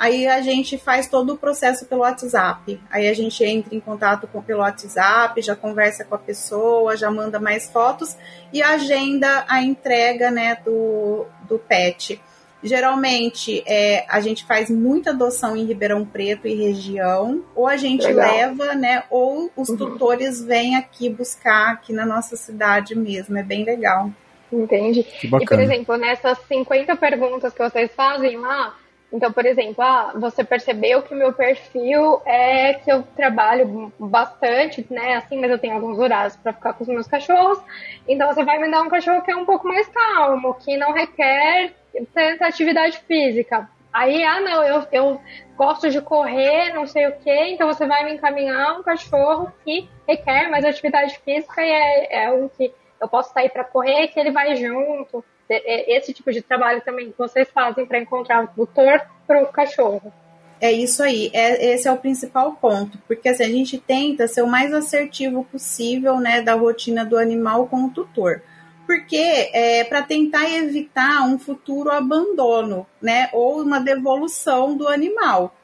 Aí 0.00 0.26
a 0.26 0.40
gente 0.40 0.78
faz 0.78 1.06
todo 1.08 1.34
o 1.34 1.36
processo 1.36 1.84
pelo 1.84 2.00
WhatsApp. 2.00 2.80
Aí 2.90 3.06
a 3.06 3.12
gente 3.12 3.44
entra 3.44 3.74
em 3.74 3.80
contato 3.80 4.26
com, 4.26 4.40
pelo 4.40 4.60
WhatsApp, 4.60 5.42
já 5.42 5.54
conversa 5.54 6.06
com 6.06 6.14
a 6.14 6.18
pessoa, 6.18 6.96
já 6.96 7.10
manda 7.10 7.38
mais 7.38 7.68
fotos 7.68 8.16
e 8.50 8.62
agenda 8.62 9.44
a 9.46 9.62
entrega 9.62 10.30
né, 10.30 10.56
do, 10.64 11.26
do 11.46 11.58
pet. 11.58 12.18
Geralmente 12.62 13.62
é, 13.66 14.04
a 14.08 14.20
gente 14.20 14.44
faz 14.44 14.68
muita 14.68 15.10
adoção 15.10 15.56
em 15.56 15.64
Ribeirão 15.64 16.04
Preto 16.04 16.46
e 16.46 16.54
região, 16.54 17.42
ou 17.54 17.66
a 17.66 17.76
gente 17.76 18.06
Legal. 18.06 18.30
leva, 18.30 18.74
né? 18.74 19.04
Ou 19.08 19.50
os 19.56 19.68
uhum. 19.70 19.76
tutores 19.76 20.42
vêm 20.44 20.76
aqui 20.76 21.08
buscar 21.08 21.72
aqui 21.72 21.92
na 21.92 22.04
nossa 22.04 22.36
cidade 22.36 22.94
mesmo. 22.94 23.38
É 23.38 23.42
bem 23.42 23.64
legal. 23.64 24.10
Entendi. 24.52 25.06
E, 25.22 25.28
por 25.28 25.60
exemplo, 25.60 25.96
nessas 25.96 26.38
50 26.48 26.96
perguntas 26.96 27.52
que 27.52 27.62
vocês 27.62 27.90
fazem 27.94 28.36
lá, 28.36 28.74
então, 29.12 29.32
por 29.32 29.44
exemplo, 29.44 29.82
ah, 29.82 30.12
você 30.14 30.44
percebeu 30.44 31.02
que 31.02 31.12
o 31.12 31.16
meu 31.16 31.32
perfil 31.32 32.22
é 32.24 32.74
que 32.74 32.90
eu 32.90 33.02
trabalho 33.02 33.92
bastante, 33.98 34.86
né? 34.88 35.16
Assim, 35.16 35.38
mas 35.38 35.50
eu 35.50 35.58
tenho 35.58 35.74
alguns 35.74 35.98
horários 35.98 36.36
para 36.36 36.52
ficar 36.52 36.74
com 36.74 36.84
os 36.84 36.88
meus 36.88 37.08
cachorros. 37.08 37.60
Então, 38.06 38.32
você 38.32 38.44
vai 38.44 38.58
me 38.58 38.70
dar 38.70 38.82
um 38.82 38.88
cachorro 38.88 39.22
que 39.22 39.30
é 39.30 39.36
um 39.36 39.44
pouco 39.44 39.66
mais 39.66 39.88
calmo, 39.88 40.54
que 40.54 40.76
não 40.76 40.92
requer 40.92 41.72
tanta 42.14 42.46
atividade 42.46 42.98
física. 42.98 43.68
Aí, 43.92 44.22
ah, 44.22 44.40
não, 44.40 44.62
eu, 44.62 44.86
eu 44.92 45.20
gosto 45.56 45.90
de 45.90 46.00
correr, 46.00 46.72
não 46.72 46.86
sei 46.86 47.08
o 47.08 47.18
quê, 47.18 47.48
então 47.50 47.66
você 47.66 47.86
vai 47.86 48.04
me 48.04 48.14
encaminhar 48.14 48.78
um 48.78 48.82
cachorro 48.84 49.52
que 49.64 49.88
requer 50.06 50.48
mais 50.48 50.64
atividade 50.64 51.18
física 51.18 51.60
e 51.60 51.68
é, 51.68 52.24
é 52.24 52.30
um 52.30 52.48
que 52.48 52.72
eu 53.00 53.08
posso 53.08 53.32
sair 53.32 53.48
para 53.48 53.64
correr 53.64 54.08
que 54.08 54.20
ele 54.20 54.30
vai 54.30 54.54
junto. 54.54 55.24
É, 55.50 55.96
esse 55.96 56.12
tipo 56.12 56.30
de 56.30 56.40
trabalho 56.40 56.80
também 56.82 57.10
que 57.10 57.18
vocês 57.18 57.48
fazem 57.52 57.84
para 57.84 57.98
encontrar 57.98 58.44
o 58.44 58.48
tutor 58.48 59.00
para 59.26 59.42
o 59.42 59.46
cachorro. 59.46 60.12
É 60.60 60.70
isso 60.70 61.02
aí, 61.02 61.30
é, 61.32 61.72
esse 61.72 61.88
é 61.88 61.92
o 61.92 61.96
principal 61.96 62.52
ponto, 62.52 62.98
porque 63.08 63.30
assim, 63.30 63.44
a 63.44 63.48
gente 63.48 63.78
tenta 63.78 64.28
ser 64.28 64.42
o 64.42 64.46
mais 64.46 64.74
assertivo 64.74 65.42
possível 65.44 66.20
né, 66.20 66.42
da 66.42 66.52
rotina 66.52 67.02
do 67.04 67.16
animal 67.16 67.66
com 67.66 67.84
o 67.84 67.90
tutor. 67.90 68.42
Porque 68.86 69.16
é 69.52 69.84
para 69.84 70.02
tentar 70.02 70.50
evitar 70.52 71.22
um 71.22 71.38
futuro 71.38 71.92
abandono, 71.92 72.84
né? 73.00 73.30
Ou 73.32 73.62
uma 73.62 73.78
devolução 73.78 74.76
do 74.76 74.88
animal. 74.88 75.54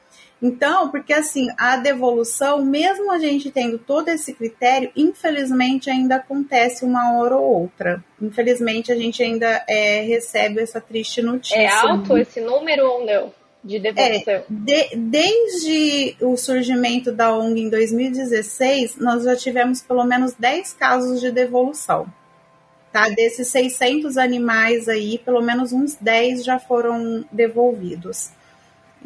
Então, 0.40 0.90
porque 0.90 1.12
assim, 1.12 1.48
a 1.56 1.76
devolução, 1.76 2.62
mesmo 2.62 3.10
a 3.10 3.18
gente 3.18 3.50
tendo 3.50 3.78
todo 3.78 4.08
esse 4.08 4.34
critério, 4.34 4.90
infelizmente 4.94 5.88
ainda 5.88 6.16
acontece 6.16 6.84
uma 6.84 7.14
hora 7.18 7.36
ou 7.36 7.62
outra. 7.62 8.04
Infelizmente 8.20 8.92
a 8.92 8.96
gente 8.96 9.22
ainda 9.22 9.64
é, 9.66 10.02
recebe 10.02 10.60
essa 10.60 10.80
triste 10.80 11.22
notícia. 11.22 11.56
É 11.56 11.68
alto 11.68 12.18
esse 12.18 12.40
número 12.40 12.86
ou 12.86 13.06
não? 13.06 13.32
De 13.64 13.80
devolução? 13.80 14.34
É, 14.34 14.44
de, 14.48 14.96
desde 14.96 16.16
o 16.20 16.36
surgimento 16.36 17.10
da 17.10 17.34
ONG 17.34 17.62
em 17.62 17.70
2016, 17.70 18.98
nós 18.98 19.24
já 19.24 19.34
tivemos 19.34 19.80
pelo 19.80 20.04
menos 20.04 20.34
10 20.34 20.74
casos 20.74 21.20
de 21.20 21.32
devolução. 21.32 22.06
Tá? 22.92 23.08
Desses 23.08 23.48
600 23.48 24.18
animais 24.18 24.86
aí, 24.88 25.18
pelo 25.18 25.40
menos 25.40 25.72
uns 25.72 25.96
10 25.96 26.44
já 26.44 26.58
foram 26.58 27.24
devolvidos. 27.32 28.30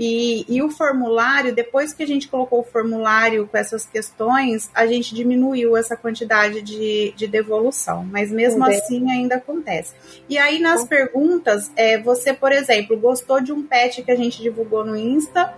E, 0.03 0.47
e, 0.49 0.63
o 0.63 0.71
formulário, 0.71 1.55
depois 1.55 1.93
que 1.93 2.03
a 2.03 2.07
gente 2.07 2.27
colocou 2.27 2.61
o 2.61 2.65
formulário 2.65 3.47
com 3.47 3.59
essas 3.59 3.85
questões, 3.85 4.71
a 4.75 4.87
gente 4.87 5.15
diminuiu 5.15 5.77
essa 5.77 5.95
quantidade 5.95 6.63
de, 6.63 7.13
de 7.15 7.27
devolução, 7.27 8.09
mas 8.11 8.33
mesmo 8.33 8.65
Entendi. 8.65 8.81
assim 8.81 9.11
ainda 9.11 9.35
acontece. 9.35 9.95
E 10.27 10.39
aí 10.39 10.59
nas 10.59 10.87
perguntas, 10.87 11.71
é, 11.77 11.99
você, 11.99 12.33
por 12.33 12.51
exemplo, 12.51 12.97
gostou 12.97 13.43
de 13.43 13.53
um 13.53 13.63
pet 13.63 14.03
que 14.03 14.11
a 14.11 14.17
gente 14.17 14.41
divulgou 14.41 14.87
no 14.87 14.97
Insta 14.97 15.53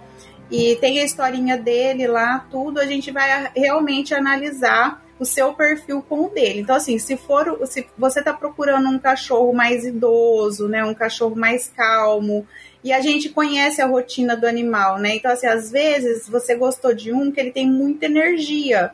e 0.50 0.74
tem 0.74 0.98
a 0.98 1.04
historinha 1.04 1.56
dele 1.56 2.08
lá, 2.08 2.44
tudo, 2.50 2.80
a 2.80 2.84
gente 2.84 3.12
vai 3.12 3.48
realmente 3.54 4.12
analisar 4.12 5.04
o 5.20 5.24
seu 5.24 5.54
perfil 5.54 6.02
com 6.02 6.26
o 6.26 6.28
dele. 6.28 6.62
Então, 6.62 6.74
assim, 6.74 6.98
se 6.98 7.16
for, 7.16 7.60
se 7.66 7.86
você 7.96 8.18
está 8.18 8.32
procurando 8.32 8.88
um 8.88 8.98
cachorro 8.98 9.52
mais 9.52 9.84
idoso, 9.84 10.66
né, 10.66 10.84
um 10.84 10.94
cachorro 10.94 11.36
mais 11.36 11.68
calmo, 11.68 12.44
e 12.84 12.92
a 12.92 13.00
gente 13.00 13.28
conhece 13.28 13.80
a 13.80 13.86
rotina 13.86 14.36
do 14.36 14.46
animal, 14.46 14.98
né? 14.98 15.16
Então, 15.16 15.30
assim, 15.30 15.46
às 15.46 15.70
vezes 15.70 16.28
você 16.28 16.54
gostou 16.54 16.92
de 16.94 17.12
um 17.12 17.30
que 17.30 17.38
ele 17.38 17.52
tem 17.52 17.66
muita 17.66 18.06
energia. 18.06 18.92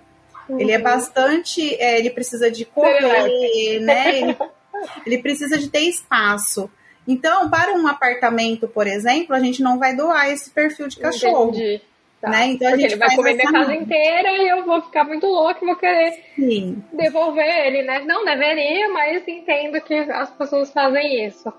Uhum. 0.48 0.61
Ele 0.61 0.72
é 0.72 0.79
bastante. 0.79 1.74
É, 1.77 1.98
ele 1.98 2.11
precisa 2.11 2.51
de 2.51 2.64
correr, 2.64 3.81
né? 3.81 4.18
Ele, 4.18 4.37
ele 5.07 5.18
precisa 5.18 5.57
de 5.57 5.68
ter 5.68 5.81
espaço. 5.81 6.70
Então, 7.07 7.48
para 7.48 7.72
um 7.72 7.87
apartamento, 7.87 8.68
por 8.68 8.87
exemplo, 8.87 9.35
a 9.35 9.40
gente 9.40 9.62
não 9.62 9.79
vai 9.79 9.96
doar 9.96 10.31
esse 10.31 10.51
perfil 10.51 10.88
de 10.88 10.98
cachorro. 10.98 11.48
Entendi. 11.48 11.81
Tá. 12.20 12.31
Né? 12.31 12.46
Então 12.48 12.68
Porque 12.70 12.85
ele 12.85 12.96
vai 12.96 13.14
comer 13.14 13.35
minha 13.35 13.53
casa 13.53 13.74
inteira 13.74 14.33
e 14.33 14.48
eu 14.48 14.64
vou 14.64 14.83
ficar 14.83 15.05
muito 15.05 15.24
louca 15.24 15.61
e 15.62 15.66
vou 15.66 15.77
querer 15.77 16.20
Sim. 16.35 16.83
devolver 16.92 17.46
ele, 17.46 17.83
né? 17.83 18.01
Não 18.01 18.24
deveria, 18.24 18.88
mas 18.88 19.27
entendo 19.27 19.81
que 19.81 19.94
as 19.94 20.29
pessoas 20.31 20.72
fazem 20.72 21.27
isso. 21.27 21.53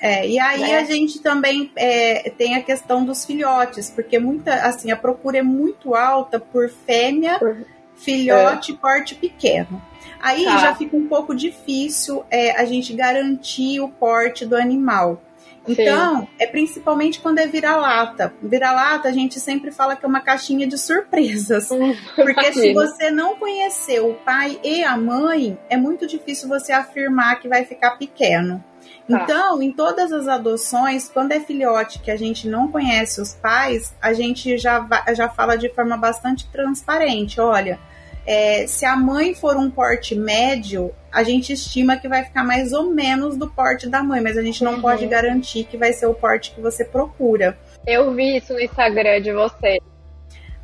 É, 0.00 0.26
e 0.28 0.38
aí 0.38 0.60
né? 0.60 0.78
a 0.78 0.84
gente 0.84 1.20
também 1.20 1.72
é, 1.76 2.30
tem 2.30 2.54
a 2.54 2.62
questão 2.62 3.04
dos 3.04 3.24
filhotes, 3.24 3.90
porque 3.90 4.18
muita, 4.18 4.54
assim, 4.54 4.90
a 4.90 4.96
procura 4.96 5.38
é 5.38 5.42
muito 5.42 5.94
alta 5.94 6.38
por 6.38 6.70
fêmea, 6.70 7.38
por... 7.38 7.66
filhote, 7.96 8.72
é. 8.72 8.76
porte 8.76 9.14
pequeno. 9.14 9.82
Aí 10.20 10.44
tá. 10.44 10.58
já 10.58 10.74
fica 10.74 10.96
um 10.96 11.06
pouco 11.06 11.34
difícil 11.34 12.24
é, 12.30 12.52
a 12.52 12.64
gente 12.64 12.92
garantir 12.92 13.80
o 13.80 13.88
porte 13.88 14.44
do 14.44 14.56
animal. 14.56 15.22
Então, 15.66 16.20
Sim. 16.22 16.28
é 16.38 16.46
principalmente 16.46 17.20
quando 17.20 17.38
é 17.40 17.46
vira-lata. 17.46 18.32
Vira-lata, 18.42 19.08
a 19.08 19.12
gente 19.12 19.38
sempre 19.38 19.70
fala 19.70 19.94
que 19.94 20.04
é 20.04 20.08
uma 20.08 20.20
caixinha 20.20 20.66
de 20.66 20.78
surpresas. 20.78 21.68
Hum, 21.78 21.94
porque 22.16 22.52
se 22.52 22.72
você 22.72 23.10
não 23.10 23.36
conhecer 23.36 24.00
o 24.00 24.14
pai 24.14 24.58
e 24.64 24.82
a 24.82 24.96
mãe, 24.96 25.56
é 25.68 25.76
muito 25.76 26.06
difícil 26.06 26.48
você 26.48 26.72
afirmar 26.72 27.38
que 27.40 27.46
vai 27.46 27.64
ficar 27.64 27.92
pequeno. 27.92 28.64
Tá. 29.08 29.22
Então, 29.24 29.62
em 29.62 29.72
todas 29.72 30.12
as 30.12 30.28
adoções, 30.28 31.08
quando 31.08 31.32
é 31.32 31.40
filhote 31.40 31.98
que 32.00 32.10
a 32.10 32.16
gente 32.16 32.46
não 32.46 32.70
conhece 32.70 33.20
os 33.20 33.32
pais, 33.34 33.94
a 34.02 34.12
gente 34.12 34.58
já, 34.58 34.86
já 35.16 35.28
fala 35.28 35.56
de 35.56 35.70
forma 35.70 35.96
bastante 35.96 36.46
transparente. 36.50 37.40
Olha, 37.40 37.78
é, 38.26 38.66
se 38.66 38.84
a 38.84 38.94
mãe 38.94 39.34
for 39.34 39.56
um 39.56 39.70
porte 39.70 40.14
médio, 40.14 40.92
a 41.10 41.22
gente 41.22 41.54
estima 41.54 41.96
que 41.96 42.06
vai 42.06 42.22
ficar 42.22 42.44
mais 42.44 42.74
ou 42.74 42.90
menos 42.90 43.38
do 43.38 43.48
porte 43.48 43.88
da 43.88 44.02
mãe, 44.02 44.20
mas 44.20 44.36
a 44.36 44.42
gente 44.42 44.62
não 44.62 44.74
uhum. 44.74 44.82
pode 44.82 45.06
garantir 45.06 45.64
que 45.64 45.78
vai 45.78 45.94
ser 45.94 46.04
o 46.04 46.12
porte 46.12 46.50
que 46.54 46.60
você 46.60 46.84
procura. 46.84 47.56
Eu 47.86 48.12
vi 48.12 48.36
isso 48.36 48.52
no 48.52 48.60
Instagram 48.60 49.22
de 49.22 49.32
você. 49.32 49.80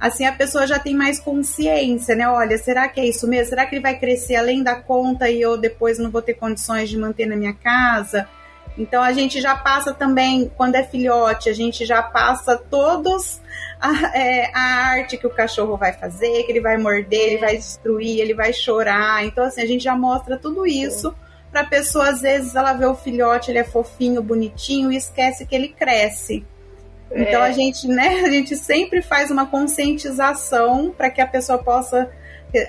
Assim 0.05 0.27
a 0.27 0.33
pessoa 0.33 0.67
já 0.67 0.79
tem 0.79 0.95
mais 0.95 1.19
consciência, 1.19 2.15
né? 2.15 2.29
Olha, 2.29 2.59
será 2.59 2.87
que 2.89 3.01
é 3.01 3.07
isso 3.07 3.27
mesmo? 3.27 3.49
Será 3.49 3.65
que 3.65 3.75
ele 3.75 3.81
vai 3.81 3.99
crescer 3.99 4.37
além 4.37 4.63
da 4.63 4.75
conta 4.75 5.31
e 5.31 5.41
eu 5.41 5.57
depois 5.57 5.99
não 5.99 6.11
vou 6.11 6.21
ter 6.21 6.35
condições 6.35 6.91
de 6.91 6.99
manter 6.99 7.25
na 7.25 7.35
minha 7.35 7.55
casa? 7.55 8.29
Então 8.77 9.03
a 9.03 9.15
gente 9.15 9.41
já 9.41 9.57
passa 9.57 9.95
também, 9.95 10.53
quando 10.59 10.75
é 10.75 10.83
filhote, 10.83 11.49
a 11.49 11.55
gente 11.55 11.87
já 11.87 12.03
passa 12.03 12.55
todos 12.55 13.41
a, 13.81 14.15
é, 14.15 14.51
a, 14.55 14.61
arte 14.91 15.17
que 15.17 15.27
o 15.27 15.31
cachorro 15.31 15.75
vai 15.79 15.95
fazer, 15.95 16.43
que 16.43 16.53
ele 16.53 16.61
vai 16.61 16.77
morder, 16.77 17.21
ele 17.21 17.39
vai 17.39 17.57
destruir, 17.57 18.21
ele 18.21 18.35
vai 18.35 18.53
chorar. 18.53 19.25
Então, 19.25 19.45
assim, 19.45 19.63
a 19.63 19.67
gente 19.67 19.85
já 19.85 19.97
mostra 19.97 20.37
tudo 20.37 20.67
isso 20.67 21.15
para 21.51 21.63
a 21.63 21.67
pessoa, 21.67 22.11
às 22.11 22.21
vezes, 22.21 22.55
ela 22.55 22.75
vê 22.75 22.85
o 22.85 22.95
filhote, 22.95 23.51
ele 23.51 23.59
é 23.59 23.65
fofinho, 23.65 24.23
bonitinho 24.23 24.93
e 24.93 24.97
esquece 24.97 25.47
que 25.47 25.55
ele 25.55 25.69
cresce. 25.69 26.45
Então 27.15 27.43
a 27.43 27.51
é. 27.51 27.53
gente, 27.53 27.87
né, 27.87 28.23
a 28.25 28.31
gente 28.31 28.57
sempre 28.57 29.01
faz 29.03 29.31
uma 29.31 29.47
conscientização 29.47 30.93
para 30.97 31.11
que 31.11 31.21
a 31.21 31.27
pessoa 31.27 31.59
possa 31.59 32.11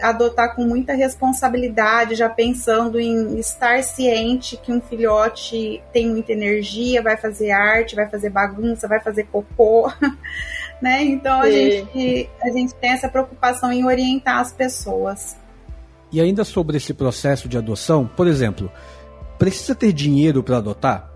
adotar 0.02 0.56
com 0.56 0.64
muita 0.64 0.94
responsabilidade, 0.94 2.16
já 2.16 2.30
pensando 2.30 3.00
em 3.00 3.38
estar 3.38 3.84
ciente 3.84 4.58
que 4.58 4.72
um 4.72 4.82
filhote 4.82 5.82
tem 5.94 6.10
muita 6.10 6.32
energia, 6.32 7.02
vai 7.02 7.18
fazer 7.18 7.52
arte, 7.52 7.96
vai 7.96 8.10
fazer 8.10 8.30
bagunça, 8.30 8.88
vai 8.88 9.00
fazer 9.00 9.26
cocô. 9.26 9.92
né? 10.82 11.04
Então 11.04 11.42
a 11.42 11.50
gente, 11.50 12.30
a 12.42 12.50
gente 12.50 12.74
tem 12.76 12.92
essa 12.92 13.08
preocupação 13.08 13.72
em 13.72 13.86
orientar 13.86 14.40
as 14.40 14.52
pessoas. 14.52 15.38
E 16.12 16.20
ainda 16.20 16.44
sobre 16.44 16.78
esse 16.78 16.94
processo 16.94 17.48
de 17.48 17.58
adoção, 17.58 18.08
por 18.08 18.28
exemplo, 18.28 18.72
precisa 19.38 19.76
ter 19.76 19.92
dinheiro 19.92 20.42
para 20.42 20.58
adotar? 20.58 21.15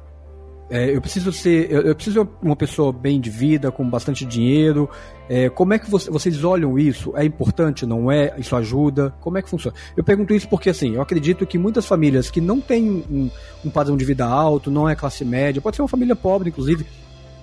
É, 0.69 0.95
eu 0.95 1.01
preciso 1.01 1.33
ser, 1.33 1.71
eu, 1.71 1.81
eu, 1.81 1.95
preciso 1.95 2.29
uma 2.41 2.55
pessoa 2.55 2.93
bem 2.93 3.19
de 3.19 3.29
vida, 3.29 3.71
com 3.71 3.89
bastante 3.89 4.23
dinheiro. 4.23 4.87
É, 5.27 5.49
como 5.49 5.73
é 5.73 5.79
que 5.79 5.89
você, 5.89 6.11
vocês 6.11 6.43
olham 6.43 6.77
isso? 6.77 7.11
É 7.15 7.25
importante, 7.25 7.87
não 7.87 8.11
é? 8.11 8.35
Isso 8.37 8.55
ajuda? 8.55 9.13
Como 9.19 9.37
é 9.37 9.41
que 9.41 9.49
funciona? 9.49 9.75
Eu 9.97 10.03
pergunto 10.03 10.33
isso 10.33 10.47
porque, 10.47 10.69
assim, 10.69 10.95
eu 10.95 11.01
acredito 11.01 11.45
que 11.47 11.57
muitas 11.57 11.87
famílias 11.87 12.29
que 12.29 12.39
não 12.39 12.61
têm 12.61 13.03
um, 13.09 13.31
um 13.65 13.69
padrão 13.69 13.97
de 13.97 14.05
vida 14.05 14.25
alto, 14.25 14.69
não 14.69 14.87
é 14.87 14.95
classe 14.95 15.25
média, 15.25 15.59
pode 15.59 15.75
ser 15.75 15.81
uma 15.81 15.87
família 15.87 16.15
pobre, 16.15 16.49
inclusive, 16.49 16.85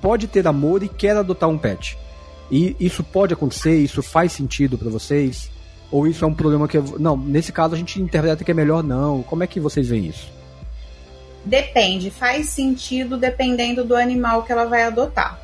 pode 0.01 0.29
ter 0.29 0.47
amor 0.47 0.85
e 0.85 0.89
quer 0.89 1.17
adotar 1.17 1.49
um 1.49 1.59
pet. 1.59 1.99
E 2.49 2.77
isso 2.79 3.03
pode 3.03 3.35
acontecer? 3.35 3.77
Isso 3.77 4.03
faz 4.05 4.31
sentido 4.31 4.79
para 4.79 4.89
vocês? 4.89 5.51
Ou 5.91 6.07
isso 6.07 6.25
é 6.25 6.29
um 6.29 6.35
problema 6.35 6.69
que. 6.69 6.79
Não, 6.99 7.17
nesse 7.17 7.53
caso 7.53 7.75
a 7.75 7.79
gente 7.79 8.01
interpreta 8.01 8.45
que 8.45 8.51
é 8.51 8.55
melhor 8.55 8.85
não. 8.85 9.23
Como 9.23 9.43
é 9.43 9.47
que 9.49 9.59
vocês 9.59 9.89
veem 9.89 10.07
isso? 10.07 10.36
Depende, 11.47 12.11
faz 12.11 12.49
sentido 12.49 13.17
dependendo 13.17 13.85
do 13.85 13.95
animal 13.95 14.43
que 14.43 14.51
ela 14.51 14.65
vai 14.65 14.83
adotar. 14.83 15.41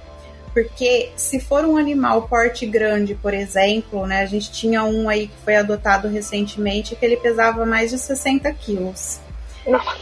Porque 0.53 1.11
se 1.17 1.39
for 1.41 1.65
um 1.65 1.77
animal 1.77 2.23
porte 2.23 2.67
grande, 2.67 3.15
por 3.15 3.33
exemplo, 3.33 4.05
né? 4.05 4.21
A 4.21 4.27
gente 4.27 4.51
tinha 4.51 4.83
um 4.85 5.09
aí 5.09 5.29
que 5.29 5.37
foi 5.45 5.55
adotado 5.55 6.09
recentemente 6.09 6.97
que 6.97 7.07
ele 7.07 7.17
pesava 7.17 7.65
mais 7.65 7.91
de 7.91 7.99
60 7.99 8.53
quilos. 8.53 9.21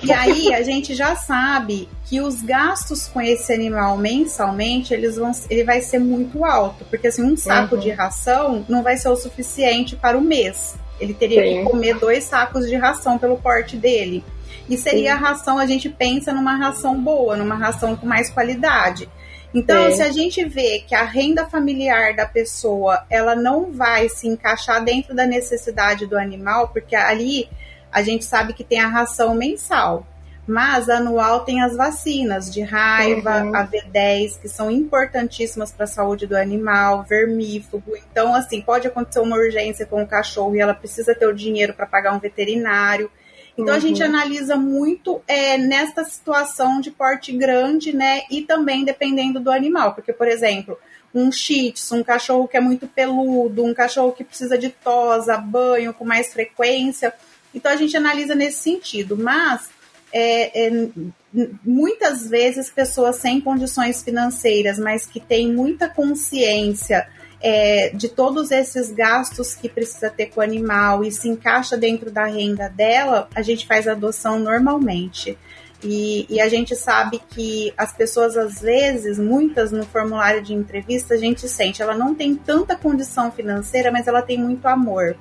E 0.03 0.11
aí 0.11 0.55
a 0.55 0.63
gente 0.63 0.95
já 0.95 1.15
sabe 1.15 1.87
que 2.07 2.21
os 2.23 2.41
gastos 2.41 3.07
com 3.07 3.21
esse 3.21 3.53
animal 3.53 3.99
mensalmente 3.99 4.95
eles 4.95 5.17
vão, 5.17 5.31
ele 5.51 5.65
vai 5.65 5.83
ser 5.83 5.99
muito 5.99 6.47
alto, 6.47 6.85
porque 6.87 7.09
assim 7.09 7.23
um 7.23 7.37
saco 7.37 7.75
uhum. 7.75 7.81
de 7.81 7.91
ração 7.91 8.65
não 8.67 8.83
vai 8.83 8.97
ser 8.97 9.11
o 9.11 9.17
suficiente 9.17 9.95
para 9.97 10.17
o 10.17 10.23
mês. 10.23 10.77
Ele 10.99 11.13
teria 11.13 11.43
Sim. 11.43 11.59
que 11.59 11.71
comer 11.71 11.99
dois 11.99 12.25
sacos 12.25 12.69
de 12.69 12.77
ração 12.77 13.19
pelo 13.19 13.37
porte 13.37 13.77
dele. 13.77 14.25
E 14.69 14.77
seria 14.77 15.17
Sim. 15.17 15.25
a 15.25 15.29
ração, 15.29 15.59
a 15.59 15.67
gente 15.67 15.89
pensa 15.89 16.33
numa 16.33 16.57
ração 16.57 17.01
boa, 17.01 17.37
numa 17.37 17.57
ração 17.57 17.97
com 17.97 18.07
mais 18.07 18.31
qualidade. 18.31 19.09
Então, 19.53 19.91
Sim. 19.91 19.97
se 19.97 20.03
a 20.03 20.13
gente 20.13 20.45
vê 20.45 20.85
que 20.87 20.95
a 20.95 21.03
renda 21.03 21.45
familiar 21.45 22.15
da 22.15 22.27
pessoa, 22.27 23.05
ela 23.11 23.35
não 23.35 23.73
vai 23.73 24.09
se 24.09 24.29
encaixar 24.29 24.85
dentro 24.85 25.15
da 25.15 25.27
necessidade 25.27 26.07
do 26.07 26.17
animal, 26.17 26.69
porque 26.69 26.95
ali 26.95 27.49
a 27.91 28.03
gente 28.03 28.25
sabe 28.25 28.53
que 28.53 28.63
tem 28.63 28.79
a 28.79 28.87
ração 28.87 29.35
mensal, 29.35 30.07
mas 30.47 30.89
anual 30.89 31.45
tem 31.45 31.63
as 31.63 31.77
vacinas 31.77 32.53
de 32.53 32.63
raiva, 32.63 33.43
uhum. 33.43 33.55
a 33.55 33.67
V10, 33.67 34.41
que 34.41 34.49
são 34.49 34.71
importantíssimas 34.71 35.73
para 35.73 35.85
a 35.85 35.89
saúde 35.89 36.27
do 36.27 36.37
animal, 36.37 37.05
vermífugo. 37.09 37.93
Então, 38.11 38.35
assim, 38.35 38.61
pode 38.61 38.87
acontecer 38.87 39.21
uma 39.21 39.37
urgência 39.37 39.85
com 39.85 40.03
o 40.03 40.07
cachorro 40.07 40.55
e 40.55 40.61
ela 40.61 40.75
precisa 40.75 41.15
ter 41.15 41.27
o 41.27 41.35
dinheiro 41.35 41.75
para 41.75 41.87
pagar 41.87 42.13
um 42.15 42.19
veterinário. 42.21 43.11
Então, 43.61 43.75
uhum. 43.75 43.79
a 43.79 43.81
gente 43.81 44.03
analisa 44.03 44.57
muito 44.57 45.21
é, 45.27 45.57
nesta 45.59 46.05
situação 46.05 46.81
de 46.81 46.91
porte 46.91 47.33
grande, 47.33 47.95
né? 47.95 48.23
E 48.31 48.43
também 48.43 48.85
dependendo 48.85 49.41
do 49.41 49.51
animal. 49.51 49.95
Porque, 49.95 50.13
por 50.13 50.29
exemplo, 50.29 50.79
um 51.15 51.31
shih 51.31 51.73
tzu, 51.73 51.97
um 51.97 52.05
cachorro 52.05 52.49
que 52.49 52.57
é 52.57 52.61
muito 52.61 52.87
peludo, 52.87 53.65
um 53.65 53.75
cachorro 53.75 54.13
que 54.13 54.25
precisa 54.25 54.57
de 54.57 54.71
tosa, 54.71 55.37
banho 55.37 55.93
com 55.93 56.05
mais 56.05 56.33
frequência 56.33 57.13
então 57.55 57.73
a 57.73 57.77
gente 57.77 57.97
analisa 57.97 58.35
nesse 58.35 58.59
sentido, 58.59 59.17
mas 59.17 59.69
é, 60.13 60.67
é, 60.67 60.89
muitas 61.65 62.29
vezes 62.29 62.71
pessoas 62.71 63.17
sem 63.17 63.41
condições 63.41 64.03
financeiras, 64.03 64.79
mas 64.79 65.07
que 65.07 65.21
têm 65.21 65.53
muita 65.53 65.89
consciência 65.89 67.09
é, 67.41 67.91
de 67.91 68.09
todos 68.09 68.51
esses 68.51 68.91
gastos 68.93 69.55
que 69.55 69.69
precisa 69.69 70.11
ter 70.11 70.27
com 70.27 70.41
o 70.41 70.43
animal 70.43 71.03
e 71.05 71.11
se 71.11 71.29
encaixa 71.29 71.77
dentro 71.77 72.11
da 72.11 72.27
renda 72.27 72.69
dela, 72.69 73.29
a 73.35 73.43
gente 73.43 73.67
faz 73.67 73.89
adoção 73.89 74.39
normalmente. 74.39 75.39
E, 75.83 76.27
e, 76.29 76.39
a 76.39 76.49
gente 76.49 76.77
sabe 76.77 77.23
que 77.31 77.73
as 77.75 77.91
pessoas, 77.91 78.37
às 78.37 78.61
vezes, 78.61 79.19
muitas 79.19 79.73
no 79.73 79.83
formulário 79.87 80.43
de 80.43 80.53
entrevista, 80.53 81.15
a 81.15 81.17
gente 81.17 81.49
sente, 81.49 81.81
ela 81.81 81.95
não 81.95 82.15
tem 82.15 82.35
tanta 82.35 82.77
condição 82.77 83.33
financeira, 83.33 83.91
mas 83.91 84.07
ela 84.07 84.21
tem 84.21 84.37
muito 84.37 84.67
amor 84.67 85.17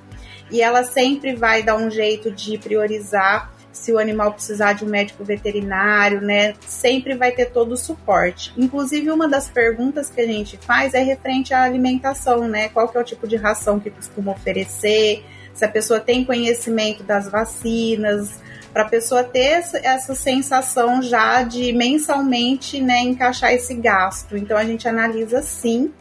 e 0.50 0.60
ela 0.60 0.82
sempre 0.84 1.34
vai 1.34 1.62
dar 1.62 1.76
um 1.76 1.90
jeito 1.90 2.30
de 2.30 2.58
priorizar 2.58 3.52
se 3.72 3.92
o 3.92 3.98
animal 3.98 4.32
precisar 4.32 4.72
de 4.72 4.84
um 4.84 4.88
médico 4.88 5.24
veterinário, 5.24 6.20
né? 6.20 6.54
Sempre 6.60 7.14
vai 7.14 7.32
ter 7.32 7.46
todo 7.46 7.72
o 7.72 7.76
suporte. 7.76 8.52
Inclusive, 8.56 9.10
uma 9.10 9.28
das 9.28 9.48
perguntas 9.48 10.10
que 10.10 10.20
a 10.20 10.26
gente 10.26 10.56
faz 10.58 10.94
é 10.94 11.02
referente 11.02 11.54
à 11.54 11.62
alimentação, 11.62 12.48
né? 12.48 12.68
Qual 12.68 12.88
que 12.88 12.98
é 12.98 13.00
o 13.00 13.04
tipo 13.04 13.28
de 13.28 13.36
ração 13.36 13.78
que 13.78 13.90
costuma 13.90 14.32
oferecer, 14.32 15.24
se 15.54 15.64
a 15.64 15.68
pessoa 15.68 16.00
tem 16.00 16.24
conhecimento 16.24 17.02
das 17.02 17.28
vacinas, 17.28 18.38
para 18.72 18.82
a 18.82 18.88
pessoa 18.88 19.24
ter 19.24 19.62
essa 19.82 20.14
sensação 20.14 21.02
já 21.02 21.42
de 21.42 21.72
mensalmente, 21.72 22.80
né, 22.80 23.00
encaixar 23.00 23.52
esse 23.52 23.74
gasto. 23.74 24.36
Então 24.36 24.56
a 24.56 24.64
gente 24.64 24.88
analisa 24.88 25.42
sim, 25.42 25.92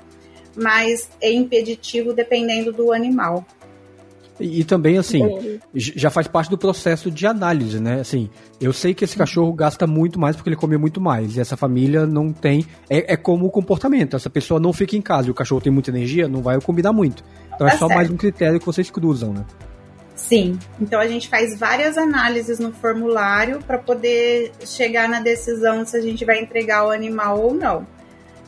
mas 0.55 1.09
é 1.21 1.31
impeditivo 1.31 2.13
dependendo 2.13 2.71
do 2.71 2.91
animal. 2.91 3.45
E, 4.39 4.63
também, 4.63 4.97
assim, 4.97 5.59
já 5.73 6.09
faz 6.09 6.27
parte 6.27 6.49
do 6.49 6.57
processo 6.57 7.11
de 7.11 7.27
análise, 7.27 7.79
né? 7.79 7.99
Assim, 7.99 8.29
eu 8.59 8.71
sei 8.71 8.93
que 8.93 9.03
esse 9.03 9.17
cachorro 9.17 9.51
gasta 9.53 9.85
muito 9.85 10.19
mais 10.19 10.35
porque 10.35 10.49
ele 10.49 10.55
come 10.55 10.77
muito 10.77 11.01
mais. 11.01 11.35
E 11.35 11.41
essa 11.41 11.57
família 11.57 12.05
não 12.05 12.31
tem. 12.31 12.65
É, 12.89 13.13
é 13.13 13.17
como 13.17 13.45
o 13.45 13.51
comportamento. 13.51 14.15
Essa 14.15 14.29
pessoa 14.29 14.59
não 14.59 14.71
fica 14.71 14.95
em 14.95 15.01
casa 15.01 15.27
e 15.27 15.31
o 15.31 15.33
cachorro 15.33 15.61
tem 15.61 15.71
muita 15.71 15.91
energia, 15.91 16.27
não 16.27 16.41
vai 16.41 16.59
combinar 16.61 16.93
muito. 16.93 17.23
Então 17.53 17.67
é 17.67 17.71
tá 17.71 17.75
é 17.75 17.79
só 17.79 17.87
certo. 17.87 17.97
mais 17.97 18.09
um 18.09 18.17
critério 18.17 18.59
que 18.59 18.65
vocês 18.65 18.89
cruzam, 18.89 19.33
né? 19.33 19.45
Sim. 20.15 20.59
Então 20.79 20.99
a 20.99 21.07
gente 21.07 21.29
faz 21.29 21.57
várias 21.57 21.97
análises 21.97 22.59
no 22.59 22.71
formulário 22.71 23.59
para 23.59 23.77
poder 23.77 24.51
chegar 24.65 25.07
na 25.07 25.19
decisão 25.19 25.85
se 25.85 25.95
a 25.95 26.01
gente 26.01 26.25
vai 26.25 26.41
entregar 26.41 26.85
o 26.85 26.91
animal 26.91 27.41
ou 27.41 27.53
não. 27.53 27.87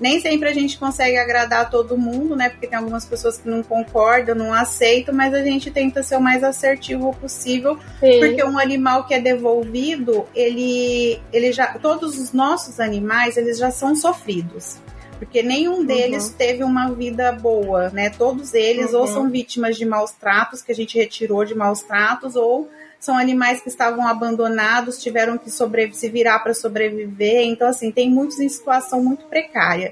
Nem 0.02 0.20
sempre 0.20 0.50
a 0.50 0.54
gente 0.54 0.80
consegue 0.80 1.16
agradar 1.16 1.70
todo 1.70 1.96
mundo, 1.96 2.36
né? 2.36 2.50
Porque 2.50 2.66
tem 2.66 2.78
algumas 2.78 3.06
pessoas 3.06 3.38
que 3.38 3.48
não 3.48 3.62
concordam, 3.62 4.34
não 4.34 4.52
aceitam, 4.52 5.14
mas 5.14 5.32
a 5.32 5.44
gente 5.44 5.70
tenta 5.70 6.02
ser 6.02 6.18
o 6.18 6.22
mais 6.22 6.44
assertivo 6.44 7.16
possível, 7.22 7.78
Sim. 8.00 8.20
porque 8.20 8.44
um 8.44 8.58
animal 8.58 9.06
que 9.06 9.14
é 9.14 9.20
devolvido, 9.20 10.26
ele, 10.34 11.22
ele 11.32 11.52
já, 11.52 11.78
todos 11.78 12.20
os 12.20 12.34
nossos 12.34 12.80
animais, 12.80 13.38
eles 13.38 13.60
já 13.60 13.70
são 13.70 13.96
sofridos 13.96 14.80
porque 15.22 15.44
nenhum 15.44 15.86
deles 15.86 16.30
uhum. 16.30 16.34
teve 16.34 16.64
uma 16.64 16.90
vida 16.90 17.32
boa, 17.32 17.92
né? 17.92 18.10
Todos 18.10 18.56
eles 18.56 18.92
uhum. 18.92 19.02
ou 19.02 19.08
são 19.08 19.30
vítimas 19.30 19.78
de 19.78 19.86
maus 19.86 20.10
tratos 20.10 20.64
que 20.64 20.72
a 20.72 20.76
gente 20.76 20.98
retirou 20.98 21.46
de 21.46 21.54
maus 21.54 21.84
tratos 21.84 22.36
ou 22.36 22.68
são 23.02 23.18
animais 23.18 23.62
que 23.62 23.68
estavam 23.68 24.08
abandonados, 24.08 25.02
tiveram 25.02 25.38
que 25.38 25.50
se 25.50 26.10
virar 26.10 26.40
para 26.40 26.54
sobreviver. 26.54 27.42
Então, 27.48 27.68
assim, 27.68 27.92
tem 27.92 28.10
muitos 28.10 28.40
em 28.40 28.48
situação 28.48 29.04
muito 29.04 29.26
precária. 29.26 29.92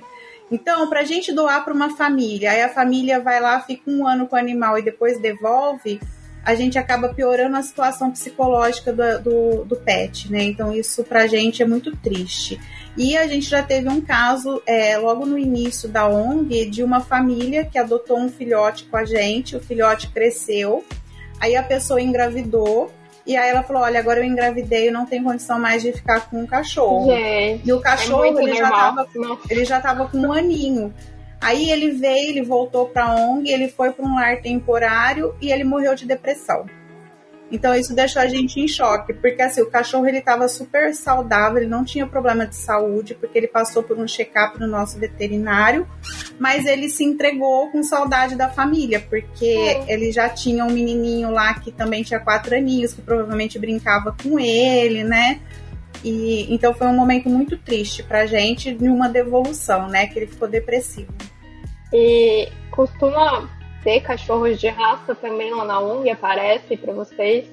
Então, 0.51 0.88
para 0.88 1.01
a 1.01 1.03
gente 1.03 1.34
doar 1.34 1.66
para 1.66 1.74
uma 1.74 1.95
família, 1.97 2.51
aí 2.51 2.62
a 2.62 2.70
família 2.70 3.20
vai 3.20 3.41
lá, 3.41 3.60
fica 3.60 3.89
um 3.89 4.07
ano 4.07 4.28
com 4.28 4.36
o 4.36 4.39
animal 4.39 4.78
e 4.78 4.84
depois 4.84 5.20
devolve, 5.20 5.99
a 6.45 6.55
gente 6.55 6.78
acaba 6.78 7.10
piorando 7.10 7.57
a 7.57 7.62
situação 7.62 8.12
psicológica 8.12 8.93
do, 8.93 9.24
do, 9.24 9.66
do 9.66 9.76
pet, 9.76 10.32
né? 10.32 10.43
Então, 10.43 10.74
isso 10.74 11.03
para 11.03 11.24
a 11.24 11.28
gente 11.28 11.62
é 11.62 11.66
muito 11.66 11.95
triste. 11.97 12.60
E 12.95 13.18
a 13.18 13.28
gente 13.28 13.49
já 13.49 13.62
teve 13.62 13.89
um 13.89 14.01
caso 14.01 14.62
é, 14.66 14.97
logo 14.97 15.26
no 15.26 15.38
início 15.38 15.89
da 15.89 16.07
ONG 16.07 16.70
de 16.70 16.84
uma 16.84 17.01
família 17.01 17.66
que 17.66 17.78
adotou 17.78 18.20
um 18.20 18.30
filhote 18.30 18.86
com 18.86 18.97
a 18.97 19.05
gente, 19.05 19.55
o 19.55 19.60
filhote 19.60 20.10
cresceu, 20.10 20.84
aí 21.39 21.55
a 21.55 21.64
pessoa 21.64 22.01
engravidou. 22.01 22.91
E 23.30 23.38
aí 23.38 23.52
ela 23.52 23.62
falou: 23.62 23.84
Olha, 23.84 24.00
agora 24.00 24.22
eu 24.22 24.24
engravidei, 24.24 24.90
eu 24.90 24.92
não 24.92 25.06
tenho 25.06 25.24
condição 25.24 25.60
mais 25.60 25.84
de 25.84 25.94
ficar 25.94 26.28
com 26.28 26.44
o 26.44 26.48
cachorro. 26.48 27.12
Gente, 27.12 27.70
e 27.70 27.72
o 27.72 27.80
cachorro 27.80 28.26
é 28.40 28.44
ele, 28.44 28.56
já 28.56 28.72
tava, 28.72 29.08
ele 29.48 29.66
já 29.66 29.80
tava 29.80 30.08
com 30.08 30.18
um 30.18 30.34
aninho. 30.34 30.92
Aí 31.40 31.70
ele 31.70 31.92
veio, 31.92 32.32
ele 32.32 32.42
voltou 32.42 32.88
para 32.88 33.06
a 33.06 33.16
ONG, 33.16 33.52
ele 33.52 33.70
foi 33.70 33.92
para 33.92 34.04
um 34.04 34.16
lar 34.16 34.42
temporário 34.42 35.36
e 35.40 35.52
ele 35.52 35.64
morreu 35.64 35.94
de 35.94 36.08
depressão. 36.08 36.66
Então 37.52 37.74
isso 37.74 37.95
deixou 37.95 38.22
a 38.22 38.28
gente 38.28 38.60
em 38.60 38.68
choque, 38.68 39.14
porque 39.14 39.41
assim, 39.41 39.62
o 39.62 39.70
cachorro 39.70 40.08
ele 40.08 40.20
estava 40.20 40.47
super 40.47 40.93
saudável, 40.93 41.58
ele 41.58 41.68
não 41.70 41.84
tinha 41.84 42.06
problema 42.06 42.45
de 42.45 42.56
saúde, 42.56 43.16
porque 43.16 43.38
ele 43.38 43.47
passou 43.47 43.82
por 43.82 43.97
um 43.97 44.08
check-up 44.08 44.60
no 44.60 44.68
nosso 44.68 45.00
veterinário, 45.00 45.88
mas 46.39 46.66
ele 46.66 46.89
se 46.89 47.04
entregou 47.04 47.72
com 47.72 47.82
saudade 47.82 48.36
da 48.36 48.50
família, 48.50 49.00
porque 49.00 49.82
ele 49.88 50.12
já 50.12 50.30
tinha 50.30 50.64
um 50.64 50.72
menininho 50.72 51.32
lá 51.32 51.54
que 51.56 51.72
também 51.72 52.04
tinha 52.04 52.20
quatro 52.20 52.56
aninhos, 52.56 52.93
que 52.93 53.02
provavelmente 53.02 53.58
brincava 53.58 54.16
com 54.22 54.39
ele, 54.39 55.04
né? 55.04 55.39
E 56.04 56.54
então 56.54 56.74
foi 56.74 56.88
um 56.88 56.95
momento 56.95 57.30
muito 57.30 57.58
triste 57.58 58.04
pra 58.04 58.26
gente 58.26 58.74
de 58.74 58.88
uma 58.88 59.10
devolução, 59.10 59.88
né? 59.88 60.08
Que 60.08 60.20
ele 60.20 60.28
ficou 60.28 60.47
depressivo. 60.47 61.14
E 61.91 62.50
costuma 62.72 63.50
ter 63.84 64.02
cachorros 64.02 64.60
de 64.60 64.68
raça 64.68 65.16
também 65.16 65.54
lá 65.54 65.66
na 65.66 65.80
ONG? 65.80 66.10
Aparece 66.10 66.78
para 66.78 66.94
vocês? 66.94 67.46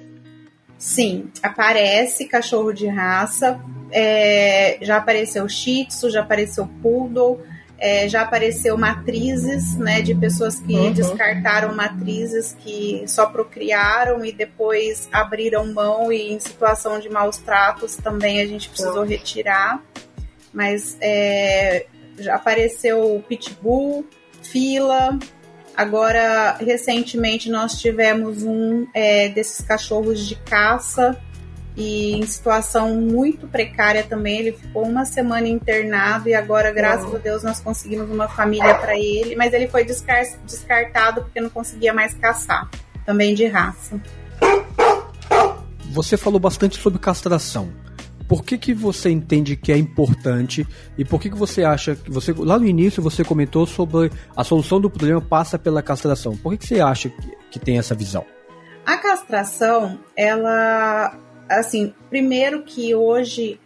Sim, 0.77 1.31
aparece 1.41 2.25
cachorro 2.25 2.71
de 2.71 2.87
raça. 2.87 3.59
É, 3.91 4.77
já 4.81 4.97
apareceu 4.97 5.47
Shih 5.47 5.85
Tzu, 5.85 6.09
já 6.09 6.21
apareceu 6.21 6.69
Poodle, 6.81 7.41
é, 7.79 8.07
já 8.07 8.21
apareceu 8.21 8.77
matrizes, 8.77 9.77
né, 9.77 10.01
de 10.01 10.13
pessoas 10.13 10.59
que 10.59 10.73
uhum. 10.73 10.91
descartaram 10.91 11.73
matrizes 11.75 12.55
que 12.59 13.03
só 13.07 13.27
procriaram 13.27 14.25
e 14.25 14.31
depois 14.31 15.07
abriram 15.11 15.71
mão 15.73 16.11
e 16.11 16.33
em 16.33 16.39
situação 16.39 16.99
de 16.99 17.09
maus 17.09 17.37
tratos 17.37 17.95
também 17.95 18.41
a 18.41 18.45
gente 18.45 18.69
precisou 18.69 19.01
uhum. 19.01 19.07
retirar. 19.07 19.81
Mas 20.53 20.97
é, 21.01 21.85
já 22.17 22.35
apareceu 22.35 23.23
Pitbull, 23.27 24.05
Fila, 24.41 25.17
Agora, 25.77 26.57
recentemente, 26.59 27.51
nós 27.51 27.79
tivemos 27.79 28.41
um 28.41 28.87
é, 28.95 29.29
desses 29.29 29.63
cachorros 29.63 30.27
de 30.27 30.35
caça 30.35 31.15
e 31.75 32.13
em 32.13 32.25
situação 32.25 32.95
muito 32.95 33.47
precária 33.47 34.01
também. 34.01 34.39
Ele 34.39 34.51
ficou 34.53 34.83
uma 34.83 35.05
semana 35.05 35.47
internado 35.47 36.27
e 36.27 36.33
agora, 36.33 36.71
graças 36.71 37.13
a 37.13 37.19
Deus, 37.19 37.43
nós 37.43 37.59
conseguimos 37.59 38.09
uma 38.09 38.27
família 38.27 38.73
para 38.73 38.97
ele. 38.97 39.35
Mas 39.35 39.53
ele 39.53 39.67
foi 39.67 39.85
descartado 39.85 41.21
porque 41.21 41.39
não 41.39 41.51
conseguia 41.51 41.93
mais 41.93 42.15
caçar, 42.15 42.67
também 43.05 43.35
de 43.35 43.45
raça. 43.45 44.01
Você 45.91 46.17
falou 46.17 46.39
bastante 46.39 46.79
sobre 46.79 46.97
castração 46.97 47.71
por 48.27 48.43
que, 48.43 48.57
que 48.57 48.73
você 48.73 49.09
entende 49.09 49.55
que 49.55 49.71
é 49.71 49.77
importante 49.77 50.67
e 50.97 51.05
por 51.05 51.19
que, 51.19 51.29
que 51.29 51.37
você 51.37 51.63
acha 51.63 51.95
que 51.95 52.11
você 52.11 52.33
lá 52.33 52.59
no 52.59 52.65
início 52.65 53.01
você 53.01 53.23
comentou 53.23 53.65
sobre 53.65 54.11
a 54.35 54.43
solução 54.43 54.81
do 54.81 54.89
problema 54.89 55.21
passa 55.21 55.57
pela 55.57 55.81
castração. 55.81 56.35
Por 56.35 56.51
que, 56.51 56.57
que 56.57 56.67
você 56.67 56.81
acha 56.81 57.09
que, 57.09 57.37
que 57.51 57.59
tem 57.59 57.77
essa 57.77 57.95
visão? 57.95 58.25
A 58.85 58.97
castração, 58.97 59.99
ela 60.15 61.17
assim, 61.49 61.93
primeiro 62.09 62.63
que 62.63 62.93
hoje 62.93 63.59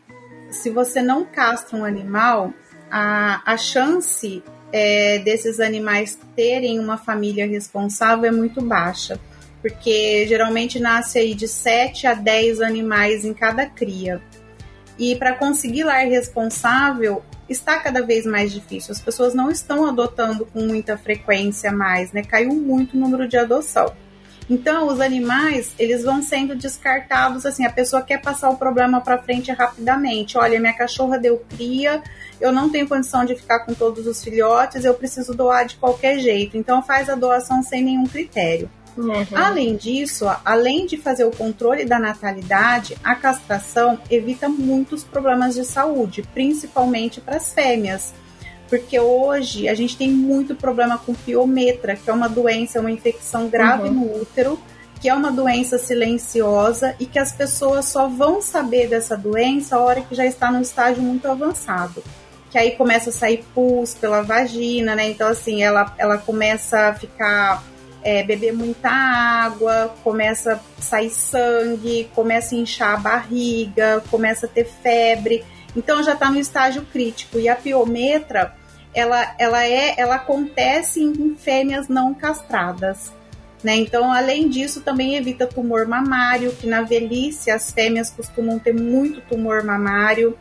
se 0.51 0.69
você 0.69 1.01
não 1.01 1.25
castra 1.25 1.77
um 1.77 1.85
animal, 1.85 2.53
a, 2.89 3.41
a 3.45 3.57
chance 3.57 4.43
é, 4.71 5.19
desses 5.19 5.59
animais 5.59 6.19
terem 6.35 6.79
uma 6.79 6.97
família 6.97 7.47
responsável 7.47 8.25
é 8.25 8.31
muito 8.31 8.61
baixa. 8.61 9.19
Porque 9.61 10.25
geralmente 10.27 10.79
nasce 10.79 11.19
aí 11.19 11.35
de 11.35 11.47
7 11.47 12.07
a 12.07 12.13
10 12.15 12.61
animais 12.61 13.23
em 13.23 13.33
cada 13.33 13.65
cria. 13.65 14.21
E 14.97 15.15
para 15.15 15.33
conseguir 15.33 15.83
lar 15.83 16.05
responsável 16.05 17.23
está 17.49 17.79
cada 17.79 18.01
vez 18.01 18.25
mais 18.25 18.51
difícil. 18.51 18.91
As 18.91 19.01
pessoas 19.01 19.33
não 19.33 19.51
estão 19.51 19.85
adotando 19.85 20.45
com 20.45 20.61
muita 20.61 20.97
frequência 20.97 21.71
mais, 21.71 22.11
né? 22.11 22.23
Caiu 22.23 22.53
muito 22.53 22.95
o 22.95 22.99
número 22.99 23.27
de 23.27 23.37
adoção. 23.37 23.93
Então, 24.49 24.87
os 24.87 24.99
animais, 24.99 25.73
eles 25.79 26.03
vão 26.03 26.21
sendo 26.21 26.55
descartados 26.55 27.45
assim, 27.45 27.65
a 27.65 27.71
pessoa 27.71 28.01
quer 28.01 28.21
passar 28.21 28.49
o 28.49 28.57
problema 28.57 28.99
para 28.99 29.17
frente 29.17 29.49
rapidamente. 29.51 30.37
Olha, 30.37 30.59
minha 30.59 30.73
cachorra 30.73 31.17
deu 31.17 31.41
cria, 31.49 32.03
eu 32.39 32.51
não 32.51 32.69
tenho 32.69 32.87
condição 32.87 33.23
de 33.23 33.35
ficar 33.35 33.59
com 33.59 33.73
todos 33.73 34.05
os 34.05 34.21
filhotes, 34.21 34.83
eu 34.83 34.93
preciso 34.93 35.33
doar 35.33 35.65
de 35.65 35.77
qualquer 35.77 36.19
jeito. 36.19 36.57
Então, 36.57 36.83
faz 36.83 37.09
a 37.09 37.15
doação 37.15 37.63
sem 37.63 37.81
nenhum 37.81 38.05
critério. 38.05 38.69
Uhum. 38.97 39.25
Além 39.33 39.75
disso, 39.75 40.25
além 40.43 40.85
de 40.85 40.97
fazer 40.97 41.23
o 41.25 41.31
controle 41.31 41.85
da 41.85 41.99
natalidade, 41.99 42.97
a 43.03 43.15
castração 43.15 43.99
evita 44.09 44.49
muitos 44.49 45.03
problemas 45.03 45.55
de 45.55 45.63
saúde, 45.63 46.23
principalmente 46.33 47.21
para 47.21 47.37
as 47.37 47.53
fêmeas. 47.53 48.13
Porque 48.69 48.99
hoje 48.99 49.67
a 49.67 49.73
gente 49.73 49.97
tem 49.97 50.09
muito 50.09 50.55
problema 50.55 50.97
com 50.97 51.13
piometra, 51.13 51.95
que 51.95 52.09
é 52.09 52.13
uma 52.13 52.29
doença, 52.29 52.79
uma 52.79 52.91
infecção 52.91 53.49
grave 53.49 53.89
uhum. 53.89 53.95
no 53.95 54.21
útero, 54.21 54.59
que 55.01 55.09
é 55.09 55.13
uma 55.13 55.31
doença 55.31 55.77
silenciosa 55.77 56.95
e 56.99 57.05
que 57.05 57.17
as 57.17 57.31
pessoas 57.31 57.85
só 57.85 58.07
vão 58.07 58.41
saber 58.41 58.87
dessa 58.87 59.17
doença 59.17 59.75
a 59.75 59.79
hora 59.79 60.01
que 60.01 60.13
já 60.13 60.25
está 60.25 60.51
num 60.51 60.61
estágio 60.61 61.01
muito 61.01 61.27
avançado. 61.27 62.03
Que 62.51 62.57
aí 62.57 62.71
começa 62.71 63.09
a 63.09 63.13
sair 63.13 63.43
pus 63.55 63.93
pela 63.93 64.21
vagina, 64.21 64.95
né? 64.95 65.09
Então, 65.09 65.27
assim, 65.27 65.63
ela, 65.63 65.93
ela 65.97 66.17
começa 66.17 66.89
a 66.89 66.93
ficar 66.93 67.63
é, 68.03 68.23
beber 68.23 68.53
muita 68.53 68.89
água, 68.89 69.95
começa 70.03 70.53
a 70.53 70.81
sair 70.81 71.09
sangue, 71.09 72.09
começa 72.15 72.55
a 72.55 72.57
inchar 72.57 72.95
a 72.95 72.97
barriga, 72.97 74.03
começa 74.09 74.45
a 74.45 74.49
ter 74.49 74.65
febre. 74.65 75.43
Então 75.75 76.03
já 76.03 76.13
está 76.13 76.29
no 76.29 76.39
estágio 76.39 76.83
crítico. 76.91 77.39
E 77.39 77.47
a 77.47 77.55
piometra, 77.55 78.55
ela, 78.93 79.35
ela, 79.37 79.65
é, 79.65 79.95
ela 79.97 80.15
acontece 80.15 81.01
em 81.01 81.35
fêmeas 81.35 81.87
não 81.87 82.13
castradas. 82.13 83.11
Né? 83.63 83.75
Então, 83.75 84.11
além 84.11 84.49
disso, 84.49 84.81
também 84.81 85.15
evita 85.15 85.45
tumor 85.45 85.87
mamário, 85.87 86.51
que 86.53 86.65
na 86.65 86.81
velhice 86.81 87.51
as 87.51 87.71
fêmeas 87.71 88.09
costumam 88.09 88.57
ter 88.57 88.73
muito 88.73 89.21
tumor 89.21 89.63
mamário. 89.63 90.35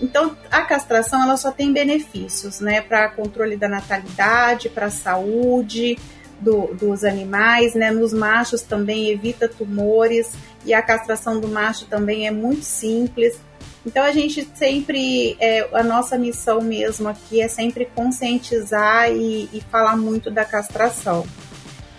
Então, 0.00 0.36
a 0.50 0.62
castração 0.62 1.22
ela 1.22 1.36
só 1.36 1.50
tem 1.50 1.72
benefícios, 1.72 2.60
né, 2.60 2.80
para 2.80 3.08
controle 3.10 3.56
da 3.56 3.68
natalidade, 3.68 4.68
para 4.68 4.90
saúde, 4.90 5.98
do, 6.42 6.74
dos 6.74 7.04
animais, 7.04 7.74
né? 7.74 7.90
Nos 7.90 8.12
machos 8.12 8.62
também 8.62 9.10
evita 9.10 9.48
tumores 9.48 10.32
e 10.64 10.74
a 10.74 10.82
castração 10.82 11.40
do 11.40 11.48
macho 11.48 11.86
também 11.86 12.26
é 12.26 12.30
muito 12.30 12.64
simples. 12.64 13.38
Então 13.84 14.04
a 14.04 14.12
gente 14.12 14.48
sempre, 14.54 15.36
é, 15.40 15.68
a 15.72 15.82
nossa 15.82 16.16
missão 16.16 16.60
mesmo 16.60 17.08
aqui 17.08 17.40
é 17.40 17.48
sempre 17.48 17.86
conscientizar 17.86 19.10
e, 19.10 19.48
e 19.52 19.60
falar 19.70 19.96
muito 19.96 20.30
da 20.30 20.44
castração. 20.44 21.26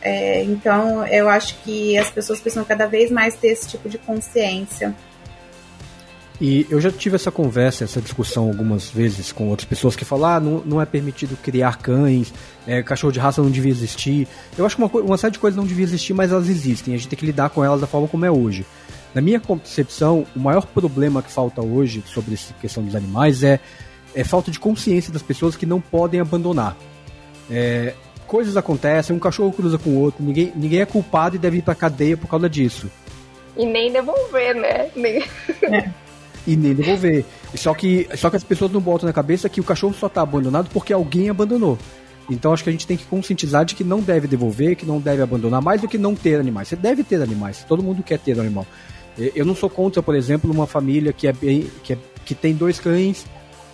É, 0.01 0.43
então 0.43 1.05
eu 1.07 1.29
acho 1.29 1.55
que 1.63 1.97
as 1.97 2.09
pessoas 2.09 2.39
precisam 2.39 2.65
cada 2.65 2.85
vez 2.85 3.09
mais 3.09 3.35
ter 3.35 3.49
esse 3.49 3.69
tipo 3.69 3.89
de 3.89 3.97
consciência. 3.97 4.93
E 6.45 6.67
eu 6.69 6.81
já 6.81 6.91
tive 6.91 7.15
essa 7.15 7.31
conversa, 7.31 7.85
essa 7.85 8.01
discussão 8.01 8.49
algumas 8.49 8.89
vezes 8.89 9.31
com 9.31 9.47
outras 9.47 9.65
pessoas 9.65 9.95
que 9.95 10.03
falam: 10.03 10.29
ah, 10.29 10.39
não, 10.41 10.61
não 10.65 10.81
é 10.81 10.85
permitido 10.85 11.37
criar 11.41 11.77
cães, 11.77 12.33
é, 12.67 12.83
cachorro 12.83 13.13
de 13.13 13.19
raça 13.19 13.41
não 13.41 13.49
devia 13.49 13.71
existir. 13.71 14.27
Eu 14.57 14.65
acho 14.65 14.75
que 14.75 14.81
uma, 14.81 14.91
uma 15.03 15.17
série 15.17 15.31
de 15.31 15.39
coisas 15.39 15.55
não 15.55 15.65
devia 15.65 15.85
existir, 15.85 16.11
mas 16.11 16.33
elas 16.33 16.49
existem. 16.49 16.93
A 16.93 16.97
gente 16.97 17.07
tem 17.07 17.17
que 17.17 17.25
lidar 17.25 17.49
com 17.49 17.63
elas 17.63 17.79
da 17.79 17.87
forma 17.87 18.09
como 18.09 18.25
é 18.25 18.29
hoje. 18.29 18.65
Na 19.15 19.21
minha 19.21 19.39
concepção, 19.39 20.27
o 20.35 20.39
maior 20.39 20.65
problema 20.65 21.23
que 21.23 21.31
falta 21.31 21.61
hoje 21.61 22.03
sobre 22.05 22.33
essa 22.33 22.53
questão 22.55 22.83
dos 22.83 22.93
animais 22.93 23.41
é 23.41 23.61
é 24.13 24.25
falta 24.25 24.51
de 24.51 24.59
consciência 24.59 25.13
das 25.13 25.21
pessoas 25.21 25.55
que 25.55 25.65
não 25.65 25.79
podem 25.79 26.19
abandonar. 26.19 26.75
É, 27.49 27.93
coisas 28.27 28.57
acontecem, 28.57 29.15
um 29.15 29.19
cachorro 29.19 29.53
cruza 29.53 29.77
com 29.77 29.91
o 29.91 29.99
outro, 30.01 30.21
ninguém, 30.21 30.51
ninguém 30.57 30.81
é 30.81 30.85
culpado 30.85 31.37
e 31.37 31.39
deve 31.39 31.59
ir 31.59 31.61
pra 31.61 31.73
cadeia 31.73 32.17
por 32.17 32.27
causa 32.27 32.49
disso. 32.49 32.91
E 33.55 33.65
nem 33.65 33.93
devolver, 33.93 34.53
né? 34.55 34.89
Nem... 34.93 35.23
É. 35.71 36.02
E 36.45 36.55
nem 36.55 36.73
devolver. 36.73 37.25
Só 37.55 37.73
que, 37.73 38.07
só 38.15 38.29
que 38.29 38.35
as 38.35 38.43
pessoas 38.43 38.71
não 38.71 38.81
botam 38.81 39.07
na 39.07 39.13
cabeça 39.13 39.47
que 39.47 39.61
o 39.61 39.63
cachorro 39.63 39.93
só 39.93 40.09
tá 40.09 40.21
abandonado 40.21 40.69
porque 40.73 40.91
alguém 40.91 41.29
abandonou. 41.29 41.77
Então 42.29 42.53
acho 42.53 42.63
que 42.63 42.69
a 42.69 42.71
gente 42.71 42.87
tem 42.87 42.97
que 42.97 43.05
conscientizar 43.05 43.65
de 43.65 43.75
que 43.75 43.83
não 43.83 44.01
deve 44.01 44.27
devolver, 44.27 44.75
que 44.75 44.85
não 44.85 44.99
deve 44.99 45.21
abandonar, 45.21 45.61
mais 45.61 45.81
do 45.81 45.87
que 45.87 45.97
não 45.97 46.15
ter 46.15 46.39
animais. 46.39 46.67
Você 46.67 46.75
deve 46.75 47.03
ter 47.03 47.21
animais, 47.21 47.65
todo 47.67 47.83
mundo 47.83 48.03
quer 48.03 48.19
ter 48.19 48.37
um 48.37 48.41
animal. 48.41 48.65
Eu 49.17 49.45
não 49.45 49.55
sou 49.55 49.69
contra, 49.69 50.01
por 50.01 50.15
exemplo, 50.15 50.51
uma 50.51 50.65
família 50.65 51.13
que, 51.13 51.27
é 51.27 51.33
bem, 51.33 51.69
que, 51.83 51.93
é, 51.93 51.97
que 52.25 52.33
tem 52.33 52.53
dois 52.53 52.79
cães, 52.79 53.25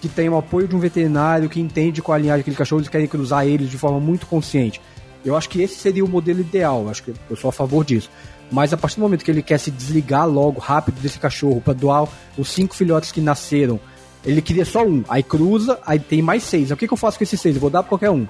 que 0.02 0.10
tem 0.10 0.28
o 0.28 0.38
apoio 0.38 0.68
de 0.68 0.76
um 0.76 0.80
veterinário, 0.80 1.48
que 1.48 1.62
entende 1.62 2.02
qual 2.02 2.16
a 2.16 2.20
linhagem 2.20 2.42
daquele 2.42 2.58
cachorro, 2.58 2.80
eles 2.80 2.90
querem 2.90 3.08
cruzar 3.08 3.48
eles 3.48 3.70
de 3.70 3.78
forma 3.78 4.00
muito 4.00 4.26
consciente. 4.26 4.82
Eu 5.24 5.38
acho 5.38 5.50
que 5.50 5.62
esse 5.62 5.76
seria 5.76 6.04
o 6.04 6.08
modelo 6.08 6.40
ideal, 6.40 6.90
acho 6.90 7.04
que 7.04 7.14
eu 7.30 7.36
sou 7.36 7.50
a 7.50 7.54
favor 7.54 7.86
disso. 7.86 8.10
Mas 8.52 8.74
a 8.74 8.78
partir 8.78 8.96
do 8.96 9.02
momento 9.02 9.24
que 9.24 9.32
ele 9.32 9.44
quer 9.44 9.60
se 9.60 9.70
desligar 9.70 10.28
logo, 10.28 10.60
rápido 10.60 11.00
desse 11.00 11.20
cachorro, 11.20 11.62
para 11.62 11.74
doar 11.74 12.08
os 12.38 12.50
cinco 12.50 12.76
filhotes 12.76 13.12
que 13.12 13.22
nasceram 13.22 13.80
ele 14.26 14.42
queria 14.42 14.66
só 14.66 14.86
um. 14.86 15.04
Aí 15.08 15.24
cruza, 15.24 15.80
aí 15.86 16.00
tem 16.00 16.22
mais 16.22 16.44
seis. 16.44 16.72
O 16.72 16.78
que, 16.78 16.88
que 16.88 16.94
eu 16.94 16.98
faço 16.98 17.18
com 17.18 17.24
esses 17.24 17.40
seis? 17.40 17.56
Eu 17.56 17.62
vou 17.62 17.70
dar 17.70 17.84
pra 17.84 17.90
qualquer 17.90 18.10
um. 18.10 18.28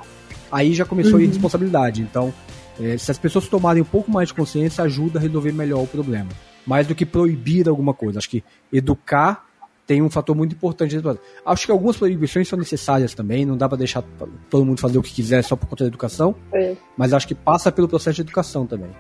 Aí 0.51 0.73
já 0.73 0.85
começou 0.85 1.13
uhum. 1.13 1.19
a 1.19 1.23
irresponsabilidade. 1.23 2.01
Então, 2.01 2.33
é, 2.79 2.97
se 2.97 3.09
as 3.09 3.17
pessoas 3.17 3.47
tomarem 3.47 3.81
um 3.81 3.85
pouco 3.85 4.11
mais 4.11 4.29
de 4.29 4.33
consciência, 4.33 4.83
ajuda 4.83 5.19
a 5.19 5.21
resolver 5.21 5.51
melhor 5.51 5.83
o 5.83 5.87
problema. 5.87 6.29
Mais 6.65 6.85
do 6.85 6.93
que 6.93 7.05
proibir 7.05 7.67
alguma 7.67 7.93
coisa. 7.93 8.19
Acho 8.19 8.29
que 8.29 8.43
educar 8.71 9.45
tem 9.87 10.03
um 10.03 10.09
fator 10.09 10.35
muito 10.35 10.53
importante. 10.53 10.95
Acho 11.43 11.65
que 11.65 11.71
algumas 11.71 11.97
proibições 11.97 12.47
são 12.47 12.59
necessárias 12.59 13.15
também. 13.15 13.43
Não 13.43 13.57
dá 13.57 13.67
para 13.67 13.79
deixar 13.79 14.03
todo 14.49 14.63
mundo 14.63 14.79
fazer 14.79 14.99
o 14.99 15.01
que 15.01 15.11
quiser 15.11 15.43
só 15.43 15.55
por 15.55 15.67
conta 15.67 15.83
da 15.83 15.87
educação. 15.87 16.35
É. 16.53 16.75
Mas 16.95 17.11
acho 17.11 17.27
que 17.27 17.33
passa 17.33 17.71
pelo 17.71 17.87
processo 17.87 18.17
de 18.17 18.21
educação 18.21 18.67
também. 18.67 18.91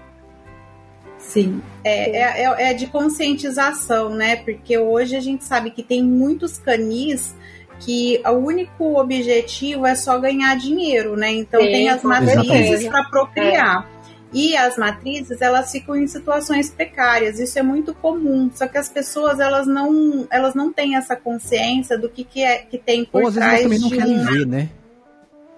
Sim, 1.29 1.61
é, 1.83 2.09
é, 2.09 2.43
é, 2.43 2.71
é, 2.71 2.73
de 2.73 2.87
conscientização, 2.87 4.09
né? 4.09 4.37
Porque 4.37 4.75
hoje 4.79 5.15
a 5.15 5.19
gente 5.19 5.43
sabe 5.43 5.69
que 5.69 5.83
tem 5.83 6.03
muitos 6.03 6.57
canis 6.57 7.35
que 7.79 8.19
o 8.25 8.31
único 8.31 8.99
objetivo 8.99 9.85
é 9.85 9.93
só 9.93 10.17
ganhar 10.17 10.57
dinheiro, 10.57 11.15
né? 11.15 11.31
Então 11.31 11.61
Sim, 11.61 11.67
tem 11.67 11.87
as 11.87 12.01
matrizes 12.01 12.87
para 12.87 13.03
procriar. 13.03 13.87
É. 13.95 13.99
E 14.33 14.57
as 14.57 14.75
matrizes, 14.75 15.39
elas 15.39 15.71
ficam 15.71 15.95
em 15.95 16.07
situações 16.07 16.71
precárias, 16.71 17.39
isso 17.39 17.57
é 17.59 17.63
muito 17.63 17.93
comum. 17.93 18.49
Só 18.53 18.67
que 18.67 18.77
as 18.77 18.89
pessoas, 18.89 19.39
elas 19.39 19.67
não, 19.67 20.27
elas 20.31 20.55
não 20.55 20.73
têm 20.73 20.95
essa 20.95 21.15
consciência 21.15 21.95
do 21.95 22.09
que, 22.09 22.23
que, 22.23 22.43
é, 22.43 22.57
que 22.57 22.77
tem 22.79 23.05
por 23.05 23.23
Ou, 23.23 23.31
trás 23.31 23.63
às 23.63 23.69
vezes 23.69 23.83
também 23.83 23.99
não 23.99 24.07
querem 24.07 24.25
ver, 24.25 24.47
né? 24.47 24.69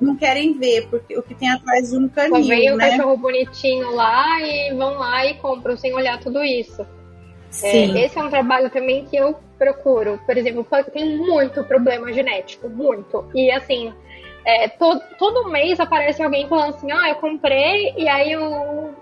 Não 0.02 0.16
querem 0.16 0.58
ver, 0.58 0.88
porque 0.90 1.18
o 1.18 1.22
que 1.22 1.36
tem 1.36 1.50
atrás 1.50 1.92
de 1.92 1.98
um 1.98 2.10
canil, 2.10 2.42
Só 2.42 2.48
vem 2.50 2.72
o 2.72 2.76
né? 2.76 2.90
cachorro 2.90 3.18
bonitinho 3.18 3.92
lá 3.92 4.42
e 4.42 4.74
vão 4.74 4.98
lá 4.98 5.26
e 5.26 5.36
compram 5.36 5.78
sem 5.78 5.94
olhar 5.94 6.20
tudo 6.20 6.44
isso. 6.44 6.86
Sim. 7.52 7.98
É, 7.98 8.06
esse 8.06 8.18
é 8.18 8.24
um 8.24 8.30
trabalho 8.30 8.70
também 8.70 9.06
que 9.06 9.16
eu 9.16 9.36
procuro. 9.58 10.20
Por 10.26 10.38
exemplo, 10.38 10.66
tem 10.92 11.18
muito 11.18 11.64
problema 11.66 12.12
genético, 12.12 12.68
muito. 12.70 13.26
E 13.36 13.52
assim, 13.52 13.94
é, 14.46 14.68
todo, 14.70 15.02
todo 15.20 15.50
mês 15.50 15.80
aparece 15.80 16.24
alguém 16.24 16.48
falando 16.48 16.76
assim, 16.76 16.92
ah, 16.92 17.10
eu 17.10 17.16
comprei 17.16 17.94
e 17.96 18.08
aí 18.08 18.32
eu 18.32 18.96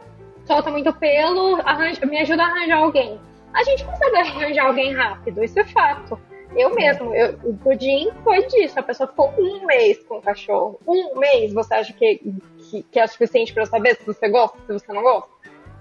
solta 0.46 0.72
muito 0.72 0.92
pelo, 0.94 1.62
arranja, 1.62 2.06
me 2.06 2.18
ajuda 2.18 2.44
a 2.44 2.48
arranjar 2.48 2.78
alguém. 2.80 3.20
A 3.54 3.64
gente 3.64 3.84
consegue 3.86 4.18
arranjar 4.18 4.66
alguém 4.66 4.94
rápido, 4.94 5.44
isso 5.44 5.60
é 5.60 5.64
fato. 5.64 6.20
Eu 6.56 6.74
mesmo, 6.74 7.14
eu, 7.14 7.38
o 7.44 7.56
pudim 7.58 8.10
foi 8.24 8.46
disso. 8.48 8.80
A 8.80 8.84
pessoa 8.84 9.08
ficou 9.08 9.34
um 9.38 9.66
mês 9.66 10.00
com 10.04 10.18
o 10.18 10.22
cachorro. 10.22 10.80
Um 10.88 11.18
mês, 11.20 11.54
você 11.54 11.74
acha 11.74 11.94
que, 11.94 12.22
que, 12.58 12.84
que 12.84 13.00
é 13.00 13.08
suficiente 13.08 13.54
para 13.54 13.64
eu 13.64 13.68
saber 13.68 13.96
se 13.96 14.06
você 14.06 14.28
gosta, 14.30 14.58
se 14.66 14.74
você 14.74 14.92
não 14.92 15.04
gosta? 15.04 15.30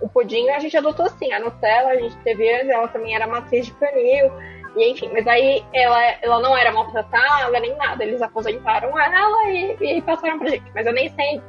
O 0.01 0.09
pudim 0.09 0.49
a 0.51 0.59
gente 0.59 0.77
adotou 0.77 1.07
assim. 1.07 1.33
A 1.33 1.41
Nutella 1.41 1.91
a 1.91 1.97
gente 1.97 2.17
teve, 2.19 2.47
ela 2.47 2.89
também 2.89 3.15
era 3.15 3.27
matriz 3.27 3.67
de 3.67 3.73
canil. 3.75 4.31
E 4.77 4.91
enfim, 4.91 5.11
mas 5.13 5.27
aí 5.27 5.65
ela, 5.73 6.01
ela 6.23 6.41
não 6.41 6.57
era 6.57 6.71
maltratada 6.71 7.59
nem 7.59 7.75
nada. 7.77 8.05
Eles 8.05 8.21
aposentaram 8.21 8.99
ela 8.99 9.51
e, 9.51 9.77
e 9.81 10.03
passaram 10.03 10.39
pra 10.39 10.51
gente. 10.51 10.71
Mas 10.75 10.87
eu 10.87 10.93
nem 10.93 11.09
sei 11.09 11.41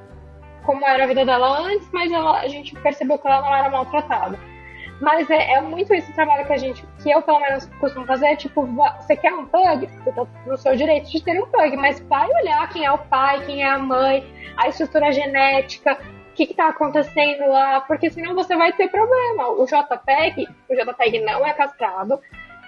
como 0.66 0.86
era 0.86 1.04
a 1.04 1.08
vida 1.08 1.26
dela 1.26 1.60
antes, 1.62 1.90
mas 1.92 2.12
ela, 2.12 2.40
a 2.40 2.48
gente 2.48 2.76
percebeu 2.76 3.18
que 3.18 3.28
ela 3.28 3.42
não 3.42 3.56
era 3.56 3.70
maltratada. 3.70 4.40
Mas 5.00 5.30
é, 5.30 5.54
é, 5.54 5.62
muito 5.62 5.94
esse 5.94 6.12
trabalho 6.14 6.46
que 6.46 6.54
a 6.54 6.58
gente, 6.58 6.86
que 7.02 7.10
eu 7.10 7.22
pelo 7.22 7.40
menos 7.40 7.66
costumo 7.80 8.06
fazer, 8.06 8.28
é 8.28 8.36
tipo, 8.36 8.66
você 8.66 9.16
quer 9.16 9.34
um 9.34 9.46
pug? 9.46 9.88
Você 9.88 10.12
tá 10.12 10.28
no 10.46 10.58
seu 10.58 10.76
direito 10.76 11.10
de 11.10 11.24
ter 11.24 11.42
um 11.42 11.48
pug, 11.48 11.78
mas 11.78 12.00
vai 12.02 12.28
olhar 12.42 12.68
quem 12.70 12.86
é 12.86 12.92
o 12.92 12.98
pai, 12.98 13.46
quem 13.46 13.64
é 13.64 13.70
a 13.70 13.80
mãe, 13.80 14.26
a 14.58 14.68
estrutura 14.68 15.12
genética, 15.12 15.98
o 16.32 16.36
que, 16.36 16.44
está 16.44 16.70
acontecendo 16.70 17.48
lá, 17.48 17.82
porque 17.82 18.10
senão 18.10 18.36
você 18.36 18.56
vai 18.58 18.74
ter 18.74 18.90
problema. 18.90 19.50
O 19.50 19.66
JPEG, 19.66 20.48
o 20.70 20.76
JPEG 20.76 21.20
não 21.22 21.46
é 21.46 21.54
castrado, 21.54 22.20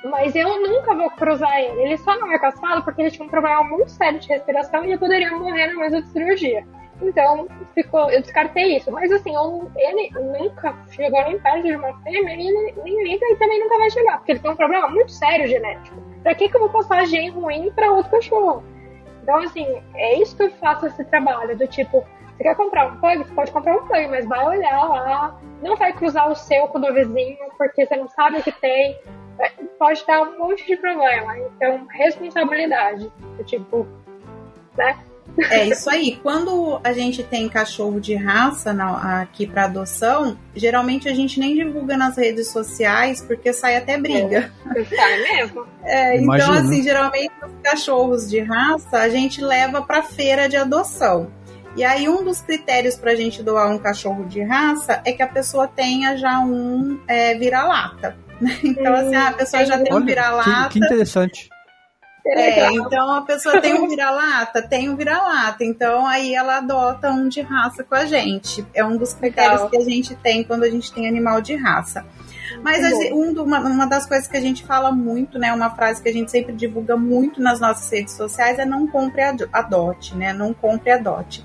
mas 0.05 0.33
eu 0.33 0.61
nunca 0.61 0.95
vou 0.95 1.09
cruzar 1.11 1.59
ele. 1.59 1.81
Ele 1.81 1.97
só 1.97 2.17
não 2.17 2.31
é 2.31 2.39
castrado 2.39 2.81
porque 2.83 3.01
ele 3.01 3.11
tinha 3.11 3.25
um 3.25 3.29
problema 3.29 3.63
muito 3.63 3.91
sério 3.91 4.19
de 4.19 4.27
respiração 4.29 4.85
e 4.85 4.87
ele 4.87 4.97
poderia 4.97 5.31
morrer 5.31 5.67
na 5.67 5.79
mesa 5.79 6.01
de 6.01 6.07
cirurgia. 6.09 6.65
Então, 7.01 7.47
ficou, 7.73 8.09
eu 8.11 8.21
descartei 8.21 8.77
isso. 8.77 8.91
Mas 8.91 9.11
assim, 9.11 9.33
eu, 9.33 9.71
ele 9.75 10.11
nunca 10.11 10.75
chegou 10.91 11.23
nem 11.23 11.39
perto 11.39 11.63
de 11.63 11.75
uma 11.75 11.93
fêmea 12.01 12.33
e 12.33 12.73
nem, 12.83 13.03
liga 13.03 13.25
e 13.25 13.35
também 13.37 13.59
nunca 13.59 13.77
vai 13.77 13.89
chegar, 13.89 14.17
porque 14.17 14.33
ele 14.33 14.39
tem 14.39 14.51
um 14.51 14.55
problema 14.55 14.87
muito 14.87 15.11
sério 15.11 15.47
genético. 15.47 16.01
Pra 16.23 16.35
que, 16.35 16.49
que 16.49 16.55
eu 16.55 16.61
vou 16.61 16.69
passar 16.69 17.05
gene 17.05 17.29
ruim 17.29 17.71
pra 17.71 17.91
outro 17.91 18.11
cachorro? 18.11 18.63
Então, 19.23 19.37
assim, 19.37 19.81
é 19.95 20.15
isso 20.19 20.35
que 20.35 20.43
eu 20.43 20.51
faço 20.51 20.87
esse 20.87 21.03
trabalho, 21.05 21.57
do 21.57 21.67
tipo, 21.67 22.05
você 22.41 22.43
quer 22.43 22.55
comprar 22.55 22.87
um 22.87 22.97
pug? 22.99 23.17
Você 23.19 23.33
pode 23.33 23.51
comprar 23.51 23.75
um 23.75 23.87
pug, 23.87 24.07
mas 24.07 24.25
vai 24.25 24.43
olhar 24.45 24.83
lá, 24.83 25.39
não 25.61 25.75
vai 25.75 25.93
cruzar 25.93 26.29
o 26.29 26.35
seu 26.35 26.67
com 26.67 26.79
o 26.79 26.81
do 26.81 26.93
vizinho, 26.93 27.37
porque 27.57 27.85
você 27.85 27.95
não 27.95 28.07
sabe 28.07 28.37
o 28.37 28.43
que 28.43 28.51
tem. 28.51 28.99
É, 29.39 29.49
pode 29.77 30.05
dar 30.05 30.23
um 30.23 30.37
monte 30.39 30.65
de 30.65 30.75
problema. 30.77 31.37
Então, 31.37 31.85
responsabilidade. 31.91 33.11
Tipo, 33.45 33.87
né? 34.75 34.97
É 35.37 35.67
isso 35.67 35.89
aí. 35.89 36.19
Quando 36.21 36.79
a 36.83 36.91
gente 36.93 37.23
tem 37.23 37.47
cachorro 37.47 37.99
de 37.99 38.15
raça 38.15 38.73
na, 38.73 39.21
aqui 39.21 39.47
para 39.47 39.65
adoção, 39.65 40.37
geralmente 40.55 41.07
a 41.07 41.13
gente 41.13 41.39
nem 41.39 41.55
divulga 41.55 41.95
nas 41.97 42.17
redes 42.17 42.49
sociais 42.51 43.21
porque 43.21 43.53
sai 43.53 43.77
até 43.77 43.97
briga. 43.97 44.51
É, 44.75 44.83
sai 44.83 45.21
mesmo. 45.21 45.65
É, 45.83 46.17
então, 46.17 46.53
assim, 46.53 46.83
geralmente 46.83 47.31
os 47.43 47.61
cachorros 47.63 48.29
de 48.29 48.39
raça 48.39 48.97
a 48.97 49.09
gente 49.09 49.41
leva 49.41 49.81
para 49.81 50.03
feira 50.03 50.47
de 50.47 50.57
adoção. 50.57 51.31
E 51.75 51.83
aí, 51.85 52.09
um 52.09 52.23
dos 52.23 52.41
critérios 52.41 52.95
para 52.95 53.11
a 53.11 53.15
gente 53.15 53.41
doar 53.41 53.71
um 53.71 53.77
cachorro 53.77 54.25
de 54.25 54.43
raça 54.43 55.01
é 55.05 55.13
que 55.13 55.23
a 55.23 55.27
pessoa 55.27 55.67
tenha 55.67 56.17
já 56.17 56.39
um 56.39 56.99
é, 57.07 57.35
vira-lata. 57.35 58.17
Então, 58.63 58.93
assim, 58.95 59.15
a 59.15 59.31
pessoa 59.31 59.63
já 59.65 59.77
tem 59.77 59.93
um 59.93 60.03
vira-lata. 60.03 60.69
Que, 60.69 60.79
que 60.79 60.85
interessante. 60.85 61.47
É, 62.25 62.71
então 62.71 63.15
a 63.15 63.21
pessoa 63.21 63.59
tem 63.59 63.73
um 63.73 63.87
vira-lata, 63.87 64.61
tem 64.61 64.89
um 64.89 64.95
vira-lata, 64.95 65.63
então 65.63 66.05
aí 66.05 66.35
ela 66.35 66.57
adota 66.57 67.09
um 67.09 67.27
de 67.27 67.41
raça 67.41 67.83
com 67.83 67.95
a 67.95 68.05
gente. 68.05 68.65
É 68.73 68.85
um 68.85 68.95
dos 68.95 69.13
critérios 69.13 69.61
Legal. 69.61 69.69
que 69.69 69.77
a 69.77 69.81
gente 69.81 70.15
tem 70.15 70.43
quando 70.43 70.63
a 70.63 70.69
gente 70.69 70.91
tem 70.91 71.07
animal 71.07 71.41
de 71.41 71.55
raça. 71.55 72.05
Mas 72.63 72.85
um, 73.11 73.31
uma, 73.41 73.59
uma 73.59 73.87
das 73.87 74.05
coisas 74.05 74.27
que 74.27 74.37
a 74.37 74.41
gente 74.41 74.63
fala 74.63 74.91
muito, 74.91 75.39
né, 75.39 75.51
uma 75.51 75.71
frase 75.71 76.01
que 76.01 76.09
a 76.09 76.13
gente 76.13 76.29
sempre 76.29 76.53
divulga 76.53 76.95
muito 76.95 77.41
nas 77.41 77.59
nossas 77.59 77.89
redes 77.91 78.13
sociais 78.13 78.59
é 78.59 78.65
não 78.65 78.85
compre 78.87 79.21
adote, 79.51 80.15
né? 80.15 80.31
Não 80.33 80.53
compre 80.53 80.91
adote 80.91 81.43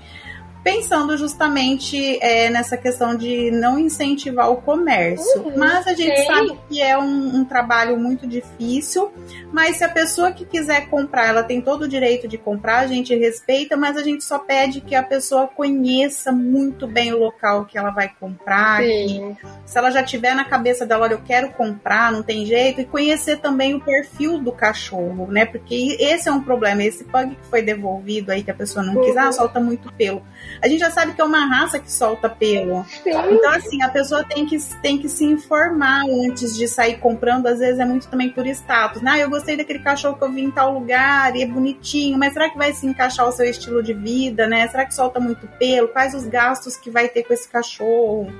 pensando 0.67 1.17
justamente 1.17 2.19
é, 2.21 2.49
nessa 2.49 2.75
questão 2.75 3.15
de 3.15 3.49
não 3.51 3.79
incentivar 3.79 4.51
o 4.51 4.57
comércio. 4.57 5.43
Uhum, 5.43 5.53
mas 5.55 5.87
a 5.87 5.93
gente 5.93 6.25
sabe 6.25 6.59
que 6.67 6.81
é 6.81 6.97
um, 6.97 7.37
um, 7.37 7.45
trabalho 7.45 7.97
muito 7.97 8.27
difícil. 8.27 9.09
Mas 9.49 9.77
se 9.77 9.85
a 9.85 9.89
pessoa 9.89 10.33
que 10.33 10.43
quiser 10.43 10.89
comprar, 10.89 11.29
ela 11.29 11.41
tem 11.41 11.61
todo 11.61 11.83
o 11.83 11.87
direito 11.87 12.27
de 12.27 12.37
comprar, 12.37 12.79
a 12.79 12.87
gente 12.87 13.15
respeita, 13.15 13.77
mas 13.77 13.95
a 13.95 14.03
gente 14.03 14.25
só 14.25 14.39
pede 14.39 14.81
que 14.81 14.93
a 14.93 15.01
pessoa 15.01 15.47
conheça 15.47 16.33
muito 16.33 16.85
bem 16.85 17.13
o 17.13 17.17
local 17.17 17.63
que 17.63 17.77
ela 17.77 17.91
vai 17.91 18.11
comprar. 18.19 18.81
Que, 18.81 19.37
se 19.65 19.77
ela 19.77 19.89
já 19.89 20.03
tiver 20.03 20.35
na 20.35 20.43
cabeça 20.43 20.85
dela, 20.85 21.05
olha, 21.05 21.13
eu 21.13 21.21
quero 21.25 21.49
comprar, 21.53 22.11
não 22.11 22.21
tem 22.21 22.45
jeito, 22.45 22.81
e 22.81 22.85
conhecer 22.85 23.37
também 23.37 23.73
o 23.73 23.79
perfil 23.79 24.37
do 24.39 24.51
cachorro, 24.51 25.31
né? 25.31 25.45
Porque 25.45 25.95
esse 25.97 26.27
é 26.27 26.31
um 26.31 26.43
problema. 26.43 26.83
Esse 26.83 27.05
pug 27.05 27.35
que 27.35 27.47
foi 27.49 27.61
devolvido 27.61 28.33
aí, 28.33 28.43
que 28.43 28.51
a 28.51 28.55
pessoa 28.55 28.83
não 28.85 29.01
quis, 29.01 29.15
ah, 29.15 29.31
solta 29.31 29.61
muito 29.61 29.93
pelo 29.93 30.21
a 30.61 30.67
gente 30.67 30.79
já 30.79 30.91
sabe 30.91 31.13
que 31.13 31.21
é 31.21 31.23
uma 31.23 31.45
raça 31.45 31.79
que 31.79 31.91
solta 31.91 32.29
pelo. 32.29 32.83
Sim. 32.85 33.11
Então, 33.31 33.51
assim, 33.51 33.81
a 33.81 33.89
pessoa 33.89 34.23
tem 34.23 34.45
que, 34.45 34.57
tem 34.81 34.97
que 34.97 35.09
se 35.09 35.25
informar 35.25 36.03
antes 36.05 36.55
de 36.55 36.67
sair 36.67 36.97
comprando. 36.97 37.47
Às 37.47 37.59
vezes 37.59 37.79
é 37.79 37.85
muito 37.85 38.07
também 38.07 38.29
por 38.29 38.45
status. 38.47 39.01
Ah, 39.05 39.19
eu 39.19 39.29
gostei 39.29 39.55
daquele 39.55 39.79
cachorro 39.79 40.17
que 40.17 40.23
eu 40.23 40.31
vi 40.31 40.41
em 40.41 40.51
tal 40.51 40.73
lugar 40.73 41.35
e 41.35 41.43
é 41.43 41.47
bonitinho, 41.47 42.17
mas 42.17 42.33
será 42.33 42.49
que 42.49 42.57
vai 42.57 42.73
se 42.73 42.85
encaixar 42.85 43.25
ao 43.25 43.31
seu 43.31 43.45
estilo 43.45 43.81
de 43.81 43.93
vida, 43.93 44.47
né? 44.47 44.67
Será 44.67 44.85
que 44.85 44.93
solta 44.93 45.19
muito 45.19 45.47
pelo? 45.59 45.87
Quais 45.87 46.13
os 46.13 46.25
gastos 46.25 46.75
que 46.75 46.89
vai 46.89 47.07
ter 47.07 47.23
com 47.23 47.33
esse 47.33 47.47
cachorro? 47.47 48.31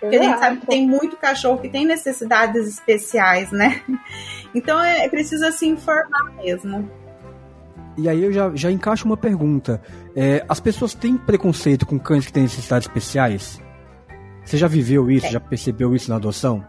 Porque 0.00 0.16
a 0.16 0.22
gente 0.22 0.38
sabe 0.38 0.56
que 0.58 0.66
tem 0.66 0.86
muito 0.86 1.16
cachorro 1.16 1.58
que 1.58 1.68
tem 1.68 1.86
necessidades 1.86 2.66
especiais, 2.66 3.50
né? 3.50 3.82
Então 4.54 4.82
é, 4.82 5.06
precisa 5.10 5.52
se 5.52 5.66
informar 5.66 6.32
mesmo. 6.36 6.90
E 7.98 8.08
aí 8.08 8.22
eu 8.22 8.32
já, 8.32 8.50
já 8.54 8.70
encaixo 8.70 9.04
uma 9.04 9.16
pergunta. 9.16 9.82
É, 10.18 10.42
as 10.48 10.58
pessoas 10.58 10.94
têm 10.94 11.18
preconceito 11.18 11.84
com 11.84 11.98
cães 11.98 12.24
que 12.24 12.32
têm 12.32 12.44
necessidades 12.44 12.88
especiais? 12.88 13.60
Você 14.42 14.56
já 14.56 14.66
viveu 14.66 15.10
isso? 15.10 15.26
É. 15.26 15.30
Já 15.32 15.40
percebeu 15.40 15.94
isso 15.94 16.08
na 16.08 16.16
adoção? 16.16 16.66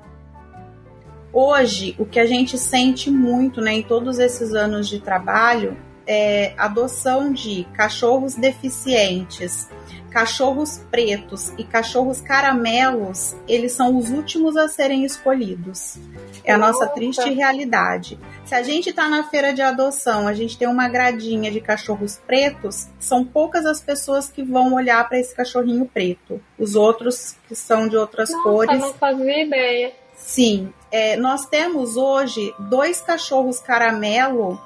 Hoje, 1.31 1.95
o 1.97 2.05
que 2.05 2.19
a 2.19 2.25
gente 2.25 2.57
sente 2.57 3.09
muito 3.09 3.61
né, 3.61 3.73
em 3.73 3.83
todos 3.83 4.19
esses 4.19 4.53
anos 4.53 4.89
de 4.89 4.99
trabalho 4.99 5.77
é 6.07 6.53
adoção 6.57 7.31
de 7.33 7.67
cachorros 7.75 8.35
deficientes, 8.35 9.67
cachorros 10.09 10.79
pretos 10.89 11.51
e 11.57 11.63
cachorros 11.63 12.21
caramelos, 12.21 13.35
eles 13.47 13.73
são 13.73 13.95
os 13.97 14.09
últimos 14.09 14.55
a 14.55 14.67
serem 14.67 15.03
escolhidos. 15.03 15.97
É 16.43 16.53
a 16.53 16.57
nossa 16.57 16.87
triste 16.87 17.29
realidade. 17.29 18.17
Se 18.45 18.55
a 18.55 18.63
gente 18.63 18.89
está 18.89 19.09
na 19.09 19.25
feira 19.25 19.53
de 19.53 19.61
adoção, 19.61 20.27
a 20.27 20.33
gente 20.33 20.57
tem 20.57 20.67
uma 20.67 20.87
gradinha 20.87 21.51
de 21.51 21.59
cachorros 21.59 22.17
pretos, 22.25 22.87
são 22.99 23.25
poucas 23.25 23.65
as 23.65 23.81
pessoas 23.81 24.29
que 24.29 24.41
vão 24.41 24.73
olhar 24.73 25.07
para 25.07 25.19
esse 25.19 25.35
cachorrinho 25.35 25.85
preto. 25.85 26.41
Os 26.57 26.73
outros 26.73 27.35
que 27.47 27.55
são 27.55 27.87
de 27.87 27.97
outras 27.97 28.29
Nossa, 28.29 28.43
cores. 28.43 28.79
não 28.79 28.93
fazia 28.93 29.43
ideia. 29.43 29.91
Sim, 30.15 30.73
é, 30.91 31.15
nós 31.17 31.45
temos 31.45 31.95
hoje 31.95 32.53
dois 32.57 33.01
cachorros 33.01 33.59
caramelo 33.59 34.59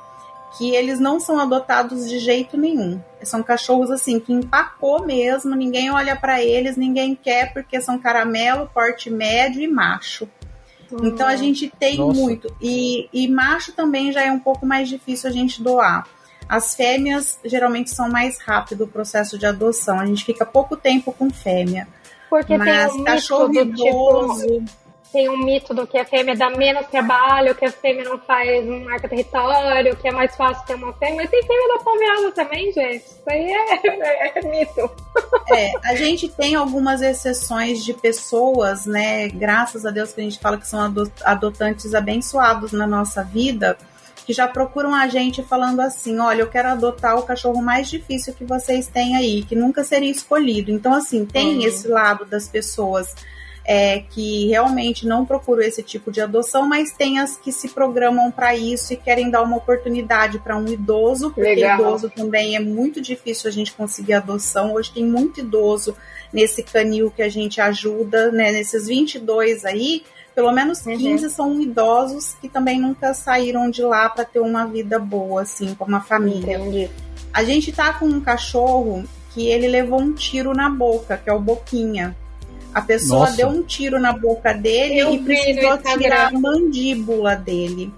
que 0.58 0.76
eles 0.76 1.00
não 1.00 1.20
são 1.20 1.40
adotados 1.40 2.10
de 2.10 2.20
jeito 2.20 2.58
nenhum. 2.58 3.00
São 3.24 3.42
cachorros 3.42 3.90
assim 3.90 4.20
que 4.20 4.34
empacou 4.34 5.06
mesmo, 5.06 5.56
ninguém 5.56 5.92
olha 5.92 6.16
para 6.16 6.44
eles, 6.44 6.76
ninguém 6.76 7.16
quer 7.16 7.54
porque 7.54 7.80
são 7.80 7.98
caramelo, 7.98 8.70
porte 8.74 9.10
médio 9.10 9.62
e 9.62 9.68
macho. 9.68 10.28
Então 11.02 11.28
a 11.28 11.36
gente 11.38 11.72
tem 11.80 11.98
Nossa. 11.98 12.20
muito. 12.20 12.54
E, 12.60 13.08
e 13.14 13.28
macho 13.30 13.72
também 13.72 14.12
já 14.12 14.24
é 14.24 14.32
um 14.32 14.40
pouco 14.40 14.66
mais 14.66 14.90
difícil 14.90 15.30
a 15.30 15.34
gente 15.34 15.62
doar. 15.62 16.06
As 16.50 16.76
fêmeas 16.76 17.40
geralmente 17.46 17.90
são 17.92 18.10
mais 18.10 18.40
rápido 18.42 18.84
o 18.84 18.88
processo 18.88 19.38
de 19.38 19.46
adoção. 19.46 20.00
A 20.00 20.06
gente 20.06 20.26
fica 20.26 20.46
pouco 20.46 20.76
tempo 20.76 21.14
com 21.14 21.30
fêmea. 21.30 21.88
Porque 22.30 22.58
Mas 22.58 22.92
tem 22.92 23.02
um 23.02 23.04
cachorro 23.06 23.54
idoso. 23.54 24.46
Tipo 24.46 24.81
tem 25.12 25.30
um 25.30 25.38
mito 25.38 25.74
do 25.74 25.86
que 25.86 25.98
a 25.98 26.06
fêmea 26.06 26.36
dá 26.36 26.50
menos 26.50 26.88
trabalho, 26.88 27.54
que 27.54 27.66
a 27.66 27.72
fêmea 27.72 28.06
não 28.06 28.18
faz 28.18 28.68
um 28.68 28.86
marca 28.86 29.10
território, 29.10 29.96
que 29.98 30.08
é 30.08 30.12
mais 30.12 30.36
fácil 30.36 30.66
ter 30.66 30.76
uma 30.76 30.94
fêmea. 30.94 31.28
Tem 31.28 31.44
fêmea 31.44 31.78
da 31.78 31.84
pomeada 31.84 32.32
também, 32.32 32.72
gente. 32.72 33.04
Isso 33.04 33.24
aí 33.28 33.52
é, 33.52 33.88
é, 33.88 34.40
é, 34.40 34.42
mito. 34.42 34.90
É, 35.50 35.72
a 35.84 35.96
gente 35.96 36.30
tem 36.30 36.56
algumas 36.56 37.02
exceções 37.02 37.84
de 37.84 37.94
pessoas, 37.94 38.86
né? 38.86 39.28
Graças 39.28 39.86
a 39.86 39.92
Deus 39.92 40.14
que 40.14 40.22
a 40.22 40.24
gente 40.24 40.40
fala 40.40 40.58
que 40.58 40.68
são 40.68 40.80
adotantes 41.26 41.94
abençoados 41.94 42.72
na 42.72 42.88
nossa 42.88 43.22
vida, 43.22 43.78
que 44.26 44.32
já 44.32 44.48
procuram 44.48 44.96
a 44.96 45.10
gente 45.10 45.44
falando 45.44 45.82
assim: 45.82 46.20
olha, 46.20 46.42
eu 46.42 46.48
quero 46.48 46.70
adotar 46.70 47.18
o 47.18 47.24
cachorro 47.24 47.62
mais 47.62 47.90
difícil 47.90 48.34
que 48.34 48.46
vocês 48.46 48.88
têm 48.88 49.18
aí, 49.18 49.44
que 49.44 49.56
nunca 49.56 49.84
seria 49.84 50.10
escolhido. 50.10 50.72
Então, 50.72 50.94
assim, 50.94 51.26
tem 51.26 51.66
esse 51.66 51.90
lado 51.90 52.24
das 52.24 52.48
pessoas 52.48 53.14
é, 53.66 54.00
que 54.00 54.48
realmente 54.48 55.06
não 55.06 55.26
procuram 55.26 55.62
esse 55.62 55.84
tipo 55.84 56.12
de 56.12 56.20
adoção, 56.20 56.68
mas 56.68 56.92
tem 56.92 57.20
as 57.20 57.38
que 57.38 57.52
se 57.52 57.70
programam 57.70 58.32
para 58.32 58.56
isso 58.56 58.94
e 58.94 58.98
querem 58.98 59.30
dar 59.30 59.44
uma 59.44 59.58
oportunidade 59.58 60.40
para 60.40 60.58
um 60.58 60.68
idoso, 60.68 61.32
porque 61.32 61.56
Legal. 61.56 61.80
idoso 61.80 62.10
também 62.10 62.56
é 62.56 62.60
muito 62.60 63.00
difícil 63.00 63.48
a 63.48 63.52
gente 63.52 63.74
conseguir 63.74 64.14
adoção. 64.14 64.74
Hoje 64.74 64.92
tem 64.92 65.06
muito 65.06 65.40
idoso 65.40 65.96
nesse 66.34 66.64
canil 66.64 67.12
que 67.12 67.22
a 67.22 67.30
gente 67.30 67.62
ajuda, 67.62 68.32
né? 68.32 68.52
Nesses 68.52 68.88
22 68.88 69.66
aí, 69.66 70.04
pelo 70.34 70.52
menos 70.52 70.82
15 70.82 71.26
uhum. 71.26 71.30
são 71.30 71.62
idosos 71.62 72.36
que 72.42 72.50
também 72.50 72.80
nunca 72.80 73.14
saíram 73.14 73.70
de 73.70 73.84
lá 73.84 74.10
para 74.10 74.26
ter 74.26 74.40
uma 74.40 74.66
vida 74.66 74.98
boa, 74.98 75.42
assim, 75.42 75.76
com 75.76 75.86
uma 75.86 76.02
família. 76.02 76.58
Entendi. 76.58 76.90
A 77.34 77.44
gente 77.44 77.72
tá 77.72 77.94
com 77.94 78.06
um 78.06 78.20
cachorro 78.20 79.04
que 79.34 79.48
ele 79.48 79.68
levou 79.68 80.00
um 80.00 80.14
tiro 80.14 80.54
na 80.54 80.70
boca, 80.70 81.18
que 81.18 81.30
é 81.30 81.34
o 81.34 81.40
Boquinha. 81.40 82.16
A 82.74 82.82
pessoa 82.82 83.22
Nossa. 83.22 83.38
deu 83.38 83.48
um 83.50 83.64
tiro 83.64 84.00
na 84.00 84.14
boca 84.14 84.54
dele 84.54 85.00
Eu 85.00 85.14
e 85.14 85.20
precisou 85.20 85.78
tirar 85.78 86.28
a 86.28 86.32
mandíbula 86.32 87.36
dele. 87.36 87.94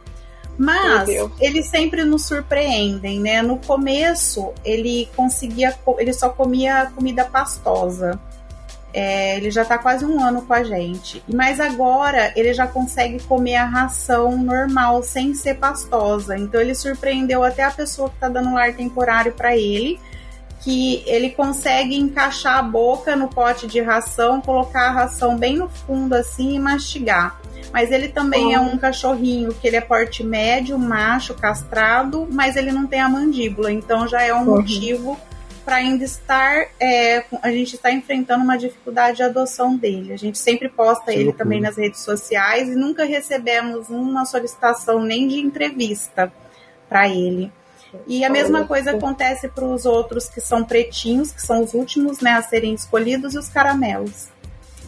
Mas 0.58 1.10
eles 1.40 1.68
sempre 1.68 2.04
nos 2.04 2.26
surpreendem, 2.26 3.20
né? 3.20 3.42
No 3.42 3.58
começo 3.58 4.54
ele 4.64 5.10
conseguia, 5.16 5.76
ele 5.98 6.14
só 6.14 6.30
comia 6.30 6.92
comida 6.96 7.26
pastosa. 7.26 8.20
É, 8.96 9.38
ele 9.38 9.50
já 9.50 9.64
está 9.64 9.80
quase 9.80 10.06
um 10.06 10.24
ano 10.24 10.44
com 10.44 10.54
a 10.54 10.64
gente. 10.64 11.24
Mas 11.28 11.60
agora 11.60 12.32
ele 12.36 12.54
já 12.54 12.68
consegue 12.68 13.20
comer 13.24 13.56
a 13.56 13.66
ração 13.66 14.38
normal, 14.38 15.02
sem 15.02 15.34
ser 15.34 15.56
pastosa. 15.56 16.38
Então 16.38 16.62
ele 16.62 16.76
surpreendeu 16.76 17.44
até 17.44 17.64
a 17.64 17.72
pessoa 17.72 18.10
que 18.10 18.16
está 18.16 18.30
dando 18.30 18.54
lar 18.54 18.74
temporário 18.74 19.32
para 19.34 19.58
ele 19.58 20.00
que 20.64 21.04
ele 21.06 21.30
consegue 21.32 21.96
encaixar 21.96 22.58
a 22.58 22.64
boca 22.64 23.16
no 23.16 23.28
pote 23.28 23.68
de 23.68 23.82
ração, 23.82 24.40
colocar 24.40 24.88
a 24.88 24.92
ração 24.92 25.38
bem 25.38 25.58
no 25.58 25.68
fundo 25.68 26.14
assim 26.14 26.56
e 26.56 26.60
mastigar. 26.60 27.40
Mas 27.72 27.92
ele 27.92 28.08
também 28.08 28.48
oh. 28.48 28.52
é 28.54 28.60
um 28.60 28.78
cachorrinho 28.78 29.54
que 29.54 29.68
ele 29.68 29.76
é 29.76 29.82
porte 29.82 30.24
médio, 30.24 30.78
macho, 30.80 31.34
castrado, 31.34 32.28
mas 32.32 32.56
ele 32.56 32.72
não 32.72 32.88
tem 32.88 33.02
a 33.02 33.10
mandíbula, 33.10 33.72
então 33.72 34.08
já 34.08 34.22
é 34.22 34.34
um 34.34 34.40
uhum. 34.40 34.46
motivo 34.46 35.20
para 35.66 35.78
ainda 35.78 36.04
estar, 36.04 36.68
é, 36.80 37.24
a 37.42 37.50
gente 37.50 37.76
está 37.76 37.92
enfrentando 37.92 38.44
uma 38.44 38.58
dificuldade 38.58 39.18
de 39.18 39.24
adoção 39.24 39.76
dele. 39.76 40.14
A 40.14 40.18
gente 40.18 40.38
sempre 40.38 40.68
posta 40.68 41.06
que 41.06 41.12
ele 41.12 41.24
loucura. 41.26 41.44
também 41.44 41.62
nas 41.62 41.78
redes 41.78 42.02
sociais 42.02 42.68
e 42.68 42.76
nunca 42.76 43.06
recebemos 43.06 43.90
uma 43.90 44.26
solicitação 44.26 45.02
nem 45.02 45.28
de 45.28 45.40
entrevista 45.40 46.32
para 46.90 47.08
ele. 47.08 47.52
E 48.08 48.24
a 48.24 48.30
mesma 48.30 48.66
coisa 48.66 48.92
acontece 48.92 49.48
para 49.48 49.66
os 49.66 49.86
outros 49.86 50.28
que 50.28 50.42
são 50.42 50.64
pretinhos, 50.64 51.32
que 51.32 51.42
são 51.42 51.64
os 51.64 51.74
últimos 51.74 52.20
né, 52.20 52.32
a 52.32 52.42
serem 52.42 52.74
escolhidos, 52.74 53.34
e 53.34 53.38
os 53.38 53.50
caramelos. 53.50 54.28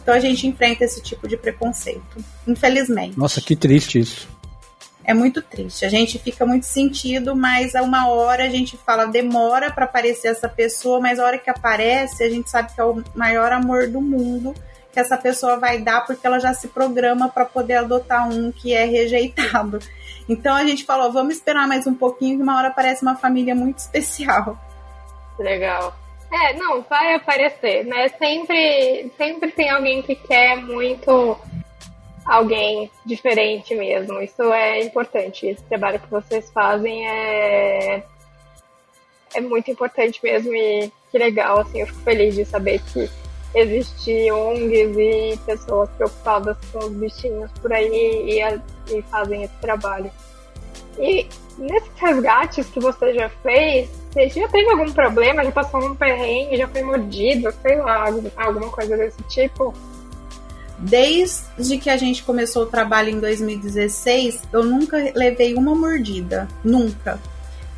Então 0.02 0.14
a 0.14 0.20
gente 0.20 0.46
enfrenta 0.48 0.84
esse 0.84 1.02
tipo 1.02 1.28
de 1.28 1.36
preconceito, 1.36 2.24
infelizmente. 2.48 3.18
Nossa, 3.18 3.42
que 3.42 3.56
triste 3.56 4.00
isso. 4.00 4.28
É 5.04 5.14
muito 5.14 5.42
triste. 5.42 5.86
A 5.86 5.90
gente 5.90 6.18
fica 6.18 6.46
muito 6.46 6.66
sentido, 6.66 7.36
mas 7.36 7.76
a 7.76 7.82
uma 7.82 8.08
hora 8.08 8.46
a 8.46 8.50
gente 8.50 8.78
fala, 8.78 9.06
demora 9.06 9.72
para 9.72 9.86
aparecer 9.86 10.30
essa 10.30 10.50
pessoa, 10.50 11.00
mas 11.00 11.20
a 11.20 11.26
hora 11.26 11.38
que 11.38 11.50
aparece, 11.50 12.24
a 12.24 12.30
gente 12.30 12.50
sabe 12.50 12.74
que 12.74 12.82
é 12.82 12.84
o 12.84 13.04
maior 13.16 13.52
amor 13.52 13.88
do 13.88 14.02
mundo 14.02 14.54
que 14.96 15.00
essa 15.02 15.18
pessoa 15.18 15.58
vai 15.58 15.82
dar 15.82 16.06
porque 16.06 16.26
ela 16.26 16.40
já 16.40 16.54
se 16.54 16.70
programa 16.70 17.28
para 17.28 17.44
poder 17.44 17.74
adotar 17.74 18.30
um 18.30 18.50
que 18.50 18.74
é 18.74 18.86
rejeitado. 18.86 19.80
Então 20.28 20.56
a 20.56 20.66
gente 20.66 20.86
falou, 20.86 21.12
vamos 21.12 21.36
esperar 21.36 21.68
mais 21.68 21.86
um 21.86 21.94
pouquinho 21.94 22.38
que 22.38 22.44
uma 22.44 22.58
hora 22.58 22.70
aparece 22.70 23.02
uma 23.04 23.16
família 23.16 23.54
muito 23.54 23.78
especial. 23.80 24.58
Legal. 25.38 25.96
É, 26.32 26.54
não, 26.54 26.82
vai 26.82 27.14
aparecer, 27.14 27.86
né? 27.86 28.10
Sempre, 28.10 29.12
sempre 29.18 29.52
tem 29.52 29.70
alguém 29.70 30.02
que 30.02 30.16
quer 30.16 30.58
muito 30.58 31.38
alguém 32.26 32.90
diferente 33.06 33.76
mesmo. 33.76 34.20
Isso 34.22 34.42
é 34.52 34.82
importante. 34.82 35.46
Esse 35.46 35.64
trabalho 35.64 36.00
que 36.00 36.10
vocês 36.10 36.50
fazem 36.52 37.08
é 37.08 38.04
é 39.36 39.42
muito 39.42 39.70
importante 39.70 40.20
mesmo 40.24 40.54
e 40.56 40.92
que 41.12 41.18
legal, 41.18 41.60
assim, 41.60 41.82
eu 41.82 41.88
fico 41.88 42.00
feliz 42.00 42.36
de 42.36 42.46
saber 42.46 42.82
que 42.82 43.10
existe 43.56 44.32
ONGs 44.32 44.98
e 44.98 45.40
pessoas 45.46 45.90
preocupadas 45.92 46.58
com 46.72 46.80
os 46.80 46.92
bichinhos 46.92 47.50
por 47.62 47.72
aí 47.72 47.88
e, 47.90 48.94
e 48.94 49.02
fazem 49.04 49.44
esse 49.44 49.56
trabalho. 49.62 50.12
E 51.00 51.28
nesses 51.58 51.90
resgates 51.96 52.68
que 52.68 52.80
você 52.80 53.14
já 53.14 53.30
fez, 53.42 53.90
você 54.12 54.30
já 54.30 54.48
teve 54.48 54.70
algum 54.70 54.92
problema? 54.92 55.44
Já 55.44 55.52
passou 55.52 55.84
um 55.86 55.96
perrengue, 55.96 56.58
já 56.58 56.68
foi 56.68 56.82
mordido, 56.84 57.54
sei 57.62 57.78
lá, 57.78 58.06
alguma 58.38 58.70
coisa 58.70 58.96
desse 58.98 59.22
tipo? 59.24 59.74
Desde 60.78 61.78
que 61.78 61.90
a 61.90 61.98
gente 61.98 62.24
começou 62.24 62.64
o 62.64 62.66
trabalho 62.66 63.10
em 63.10 63.20
2016, 63.20 64.42
eu 64.52 64.64
nunca 64.64 64.98
levei 65.16 65.54
uma 65.56 65.74
mordida. 65.74 66.48
Nunca. 66.64 67.20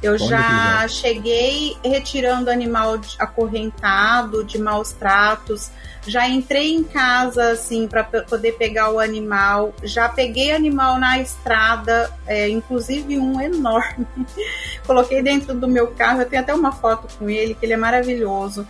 Eu 0.08 0.18
já 0.18 0.88
cheguei 0.88 1.76
retirando 1.84 2.50
animal 2.50 3.00
acorrentado, 3.20 4.44
de 4.44 4.58
maus 4.58 4.92
tratos. 4.92 5.70
Já 6.06 6.28
entrei 6.28 6.74
em 6.74 6.84
casa, 6.84 7.52
assim, 7.52 7.88
para 7.88 8.04
poder 8.04 8.54
pegar 8.54 8.90
o 8.92 9.00
animal. 9.00 9.74
Já 9.84 10.08
peguei 10.08 10.54
animal 10.54 10.98
na 10.98 11.20
estrada, 11.20 12.10
é, 12.26 12.48
inclusive 12.48 13.20
um 13.20 13.42
enorme. 13.42 14.08
Coloquei 14.88 15.22
dentro 15.22 15.54
do 15.54 15.68
meu 15.68 15.88
carro. 15.88 16.22
Eu 16.22 16.30
tenho 16.30 16.42
até 16.42 16.54
uma 16.54 16.72
foto 16.72 17.14
com 17.18 17.30
ele, 17.30 17.54
que 17.54 17.66
ele 17.66 17.74
é 17.74 17.78
maravilhoso. 17.78 18.66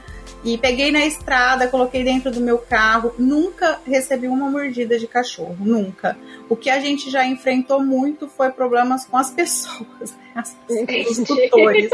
E 0.48 0.58
peguei 0.58 0.93
na 0.93 1.06
estrada, 1.06 1.68
coloquei 1.68 2.06
dentro 2.06 2.32
do 2.32 2.39
meu 2.39 2.58
carro. 2.58 3.14
Nunca 3.20 3.82
recebi 3.86 4.30
uma 4.30 4.50
mordida 4.50 4.98
de 4.98 5.06
cachorro, 5.06 5.58
nunca. 5.60 6.18
O 6.48 6.56
que 6.56 6.70
a 6.70 6.80
gente 6.80 7.10
já 7.10 7.26
enfrentou 7.26 7.84
muito 7.84 8.30
foi 8.30 8.50
problemas 8.50 9.06
com 9.06 9.18
as 9.18 9.30
pessoas, 9.36 10.16
né? 10.34 10.41
os 11.10 11.18
tutores. 11.18 11.91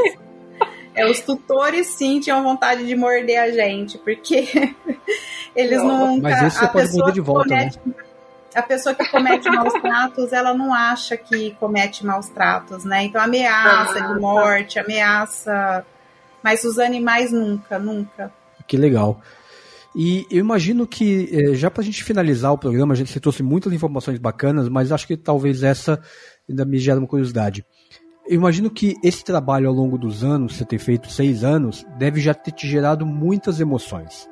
É, 0.94 1.10
os 1.10 1.20
tutores 1.22 1.88
sim 1.88 2.20
tinham 2.20 2.44
vontade 2.44 2.86
de 2.86 2.96
morder 2.96 3.42
a 3.42 3.50
gente, 3.50 3.98
porque 3.98 4.76
eles 5.56 5.82
não. 5.82 6.20
Mas 6.20 6.44
isso 6.44 6.60
você 6.60 6.68
pode 6.68 6.94
morder 6.94 7.14
de 7.16 7.22
volta, 7.22 7.50
comete... 7.50 7.80
né? 7.84 7.94
a 8.54 8.62
pessoa 8.62 8.94
que 8.94 9.10
comete 9.10 9.50
maus 9.50 9.74
tratos, 9.82 10.32
ela 10.32 10.54
não 10.54 10.72
acha 10.72 11.18
que 11.18 11.56
comete 11.60 12.06
maus 12.06 12.30
tratos, 12.30 12.86
né? 12.86 13.06
Então 13.06 13.20
ameaça 13.20 13.98
ah, 13.98 14.14
de 14.14 14.20
morte, 14.20 14.78
ameaça. 14.78 15.84
Mas 16.44 16.64
os 16.64 16.78
animais 16.78 17.32
nunca, 17.32 17.80
nunca. 17.80 18.32
Que 18.68 18.78
legal. 18.78 19.22
E 19.96 20.26
eu 20.32 20.40
imagino 20.40 20.88
que, 20.88 21.30
eh, 21.32 21.54
já 21.54 21.70
para 21.70 21.82
a 21.82 21.86
gente 21.86 22.04
finalizar 22.04 22.52
o 22.52 22.58
programa, 22.58 22.94
a 22.94 22.98
gente 22.98 23.20
trouxe 23.20 23.44
muitas 23.44 23.72
informações 23.72 24.18
bacanas, 24.18 24.68
mas 24.68 24.92
acho 24.92 25.06
que 25.06 25.16
talvez 25.16 25.62
essa 25.62 26.02
ainda 26.50 26.66
me 26.66 26.80
gera 26.80 27.00
uma 27.00 27.08
curiosidade. 27.08 27.64
Eu 28.28 28.36
imagino 28.36 28.72
que 28.72 28.96
esse 29.04 29.24
trabalho 29.24 29.68
ao 29.68 29.74
longo 29.74 29.98
dos 29.98 30.24
anos, 30.24 30.56
você 30.56 30.66
ter 30.66 30.80
feito 30.80 31.12
seis 31.12 31.44
anos, 31.44 31.86
deve 31.98 32.20
já 32.20 32.34
ter 32.34 32.52
te 32.52 32.68
gerado 32.68 33.06
muitas 33.06 33.60
emoções. 33.60 34.28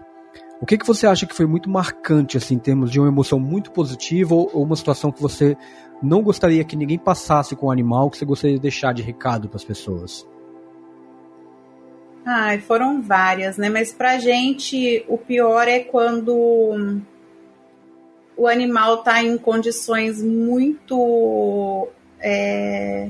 O 0.62 0.66
que, 0.66 0.78
que 0.78 0.88
você 0.88 1.06
acha 1.06 1.26
que 1.26 1.36
foi 1.36 1.46
muito 1.46 1.70
marcante, 1.70 2.38
assim, 2.38 2.56
em 2.56 2.60
termos 2.60 2.90
de 2.90 3.00
uma 3.00 3.10
emoção 3.10 3.40
muito 3.40 3.72
positiva 3.72 4.34
ou 4.34 4.64
uma 4.64 4.76
situação 4.76 5.12
que 5.12 5.22
você 5.22 5.58
não 6.02 6.24
gostaria 6.24 6.64
que 6.64 6.76
ninguém 6.76 6.98
passasse 6.98 7.56
com 7.56 7.68
o 7.68 7.72
animal, 7.72 8.10
que 8.10 8.18
você 8.18 8.26
gostaria 8.26 8.56
de 8.56 8.62
deixar 8.62 8.94
de 8.94 9.02
recado 9.02 9.50
para 9.50 9.58
as 9.58 9.64
pessoas? 9.64 10.26
Ai, 12.26 12.60
foram 12.60 13.02
várias, 13.02 13.58
né? 13.58 13.70
Mas 13.70 13.92
pra 13.92 14.20
gente 14.20 15.04
o 15.08 15.18
pior 15.18 15.68
é 15.68 15.80
quando 15.80 17.02
o 18.38 18.48
animal 18.48 19.00
está 19.00 19.24
em 19.24 19.38
condições 19.38 20.22
muito 20.22 21.90
é, 22.20 23.10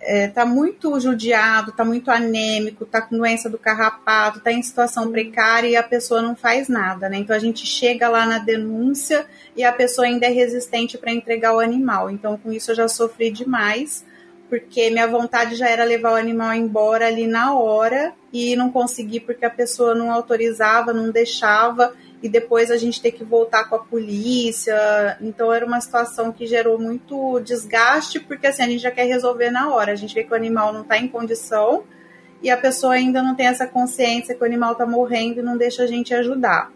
é, 0.00 0.28
tá 0.28 0.46
muito 0.46 0.98
judiado, 0.98 1.72
tá 1.72 1.84
muito 1.84 2.10
anêmico, 2.10 2.86
tá 2.86 3.02
com 3.02 3.16
doença 3.18 3.50
do 3.50 3.58
carrapato, 3.58 4.40
tá 4.40 4.50
em 4.50 4.62
situação 4.62 5.10
precária 5.10 5.68
e 5.68 5.76
a 5.76 5.82
pessoa 5.82 6.22
não 6.22 6.34
faz 6.34 6.68
nada, 6.68 7.08
né? 7.08 7.18
Então 7.18 7.36
a 7.36 7.38
gente 7.38 7.66
chega 7.66 8.08
lá 8.08 8.24
na 8.24 8.38
denúncia 8.38 9.26
e 9.56 9.62
a 9.62 9.72
pessoa 9.72 10.06
ainda 10.06 10.26
é 10.26 10.30
resistente 10.30 10.96
para 10.96 11.12
entregar 11.12 11.54
o 11.54 11.60
animal. 11.60 12.10
Então 12.10 12.38
com 12.38 12.50
isso 12.50 12.70
eu 12.70 12.74
já 12.74 12.88
sofri 12.88 13.30
demais, 13.30 14.04
porque 14.48 14.90
minha 14.90 15.06
vontade 15.06 15.54
já 15.54 15.68
era 15.68 15.84
levar 15.84 16.12
o 16.12 16.16
animal 16.16 16.54
embora 16.54 17.06
ali 17.06 17.26
na 17.26 17.54
hora 17.54 18.14
e 18.32 18.56
não 18.56 18.70
consegui 18.70 19.20
porque 19.20 19.44
a 19.44 19.50
pessoa 19.50 19.94
não 19.94 20.10
autorizava, 20.10 20.92
não 20.92 21.10
deixava 21.10 21.94
e 22.22 22.28
depois 22.28 22.70
a 22.70 22.76
gente 22.76 23.00
ter 23.00 23.12
que 23.12 23.22
voltar 23.22 23.68
com 23.68 23.76
a 23.76 23.78
polícia. 23.78 25.16
Então 25.20 25.52
era 25.52 25.64
uma 25.64 25.80
situação 25.80 26.32
que 26.32 26.46
gerou 26.46 26.78
muito 26.78 27.40
desgaste, 27.40 28.20
porque 28.20 28.46
assim, 28.46 28.62
a 28.62 28.68
gente 28.68 28.82
já 28.82 28.90
quer 28.90 29.04
resolver 29.04 29.50
na 29.50 29.72
hora. 29.72 29.92
A 29.92 29.96
gente 29.96 30.14
vê 30.14 30.24
que 30.24 30.32
o 30.32 30.36
animal 30.36 30.72
não 30.72 30.82
está 30.82 30.98
em 30.98 31.08
condição 31.08 31.84
e 32.42 32.50
a 32.50 32.56
pessoa 32.56 32.94
ainda 32.94 33.22
não 33.22 33.34
tem 33.34 33.46
essa 33.46 33.66
consciência 33.66 34.34
que 34.34 34.42
o 34.42 34.46
animal 34.46 34.72
está 34.72 34.86
morrendo 34.86 35.40
e 35.40 35.42
não 35.42 35.56
deixa 35.56 35.82
a 35.82 35.86
gente 35.86 36.14
ajudar. 36.14 36.72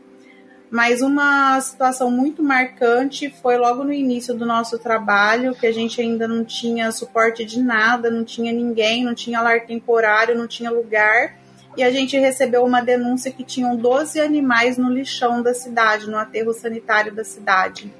Mas 0.72 1.02
uma 1.02 1.60
situação 1.60 2.10
muito 2.10 2.42
marcante 2.42 3.28
foi 3.42 3.58
logo 3.58 3.84
no 3.84 3.92
início 3.92 4.34
do 4.34 4.46
nosso 4.46 4.78
trabalho, 4.78 5.54
que 5.54 5.66
a 5.66 5.72
gente 5.72 6.00
ainda 6.00 6.26
não 6.26 6.44
tinha 6.44 6.90
suporte 6.90 7.44
de 7.44 7.62
nada, 7.62 8.10
não 8.10 8.24
tinha 8.24 8.50
ninguém, 8.50 9.04
não 9.04 9.14
tinha 9.14 9.40
lar 9.40 9.66
temporário, 9.66 10.34
não 10.34 10.48
tinha 10.48 10.70
lugar 10.70 11.42
e 11.76 11.82
a 11.82 11.90
gente 11.90 12.18
recebeu 12.18 12.64
uma 12.64 12.82
denúncia 12.82 13.30
que 13.30 13.42
tinham 13.42 13.76
12 13.76 14.20
animais 14.20 14.76
no 14.76 14.90
lixão 14.90 15.42
da 15.42 15.54
cidade, 15.54 16.08
no 16.08 16.18
aterro 16.18 16.52
sanitário 16.52 17.14
da 17.14 17.24
cidade. 17.24 17.92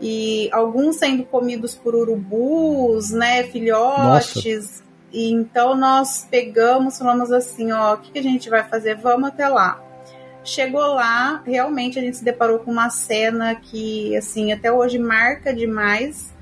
E 0.00 0.48
alguns 0.52 0.96
sendo 0.96 1.24
comidos 1.24 1.74
por 1.74 1.94
urubus, 1.94 3.10
né, 3.10 3.44
filhotes. 3.44 4.44
Nossa. 4.44 4.90
E 5.12 5.30
então 5.30 5.74
nós 5.74 6.26
pegamos, 6.30 6.98
falamos 6.98 7.32
assim, 7.32 7.72
ó, 7.72 7.94
o 7.94 7.98
que, 7.98 8.12
que 8.12 8.18
a 8.18 8.22
gente 8.22 8.48
vai 8.48 8.62
fazer? 8.62 8.96
Vamos 8.96 9.28
até 9.28 9.48
lá. 9.48 9.82
Chegou 10.50 10.94
lá, 10.94 11.42
realmente 11.46 11.98
a 11.98 12.02
gente 12.02 12.16
se 12.16 12.24
deparou 12.24 12.58
com 12.58 12.70
uma 12.70 12.90
cena 12.90 13.54
que, 13.54 14.16
assim, 14.16 14.52
até 14.52 14.70
hoje 14.70 14.98
marca 14.98 15.54
demais 15.54 16.32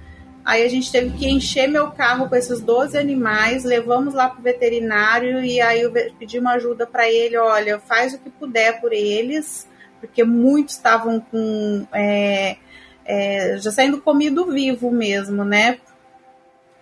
Aí 0.49 0.65
a 0.65 0.69
gente 0.71 0.91
teve 0.91 1.11
que 1.11 1.29
encher 1.29 1.69
meu 1.69 1.91
carro 1.91 2.27
com 2.27 2.35
esses 2.35 2.59
12 2.63 2.97
animais, 2.97 3.65
levamos 3.65 4.15
lá 4.15 4.31
pro 4.31 4.41
veterinário 4.41 5.45
e 5.45 5.61
aí 5.61 5.83
eu 5.83 5.93
pedi 6.19 6.39
uma 6.39 6.53
ajuda 6.53 6.87
para 6.87 7.07
ele, 7.07 7.37
olha, 7.37 7.79
faz 7.79 8.15
o 8.15 8.19
que 8.19 8.31
puder 8.31 8.81
por 8.81 8.95
eles, 8.95 9.69
porque 10.01 10.25
muitos 10.25 10.77
estavam 10.77 11.21
com 11.21 11.87
é, 11.93 12.57
é, 13.05 13.59
já 13.59 13.71
saindo 13.71 14.01
comido 14.01 14.47
vivo 14.47 14.91
mesmo, 14.91 15.45
né? 15.45 15.81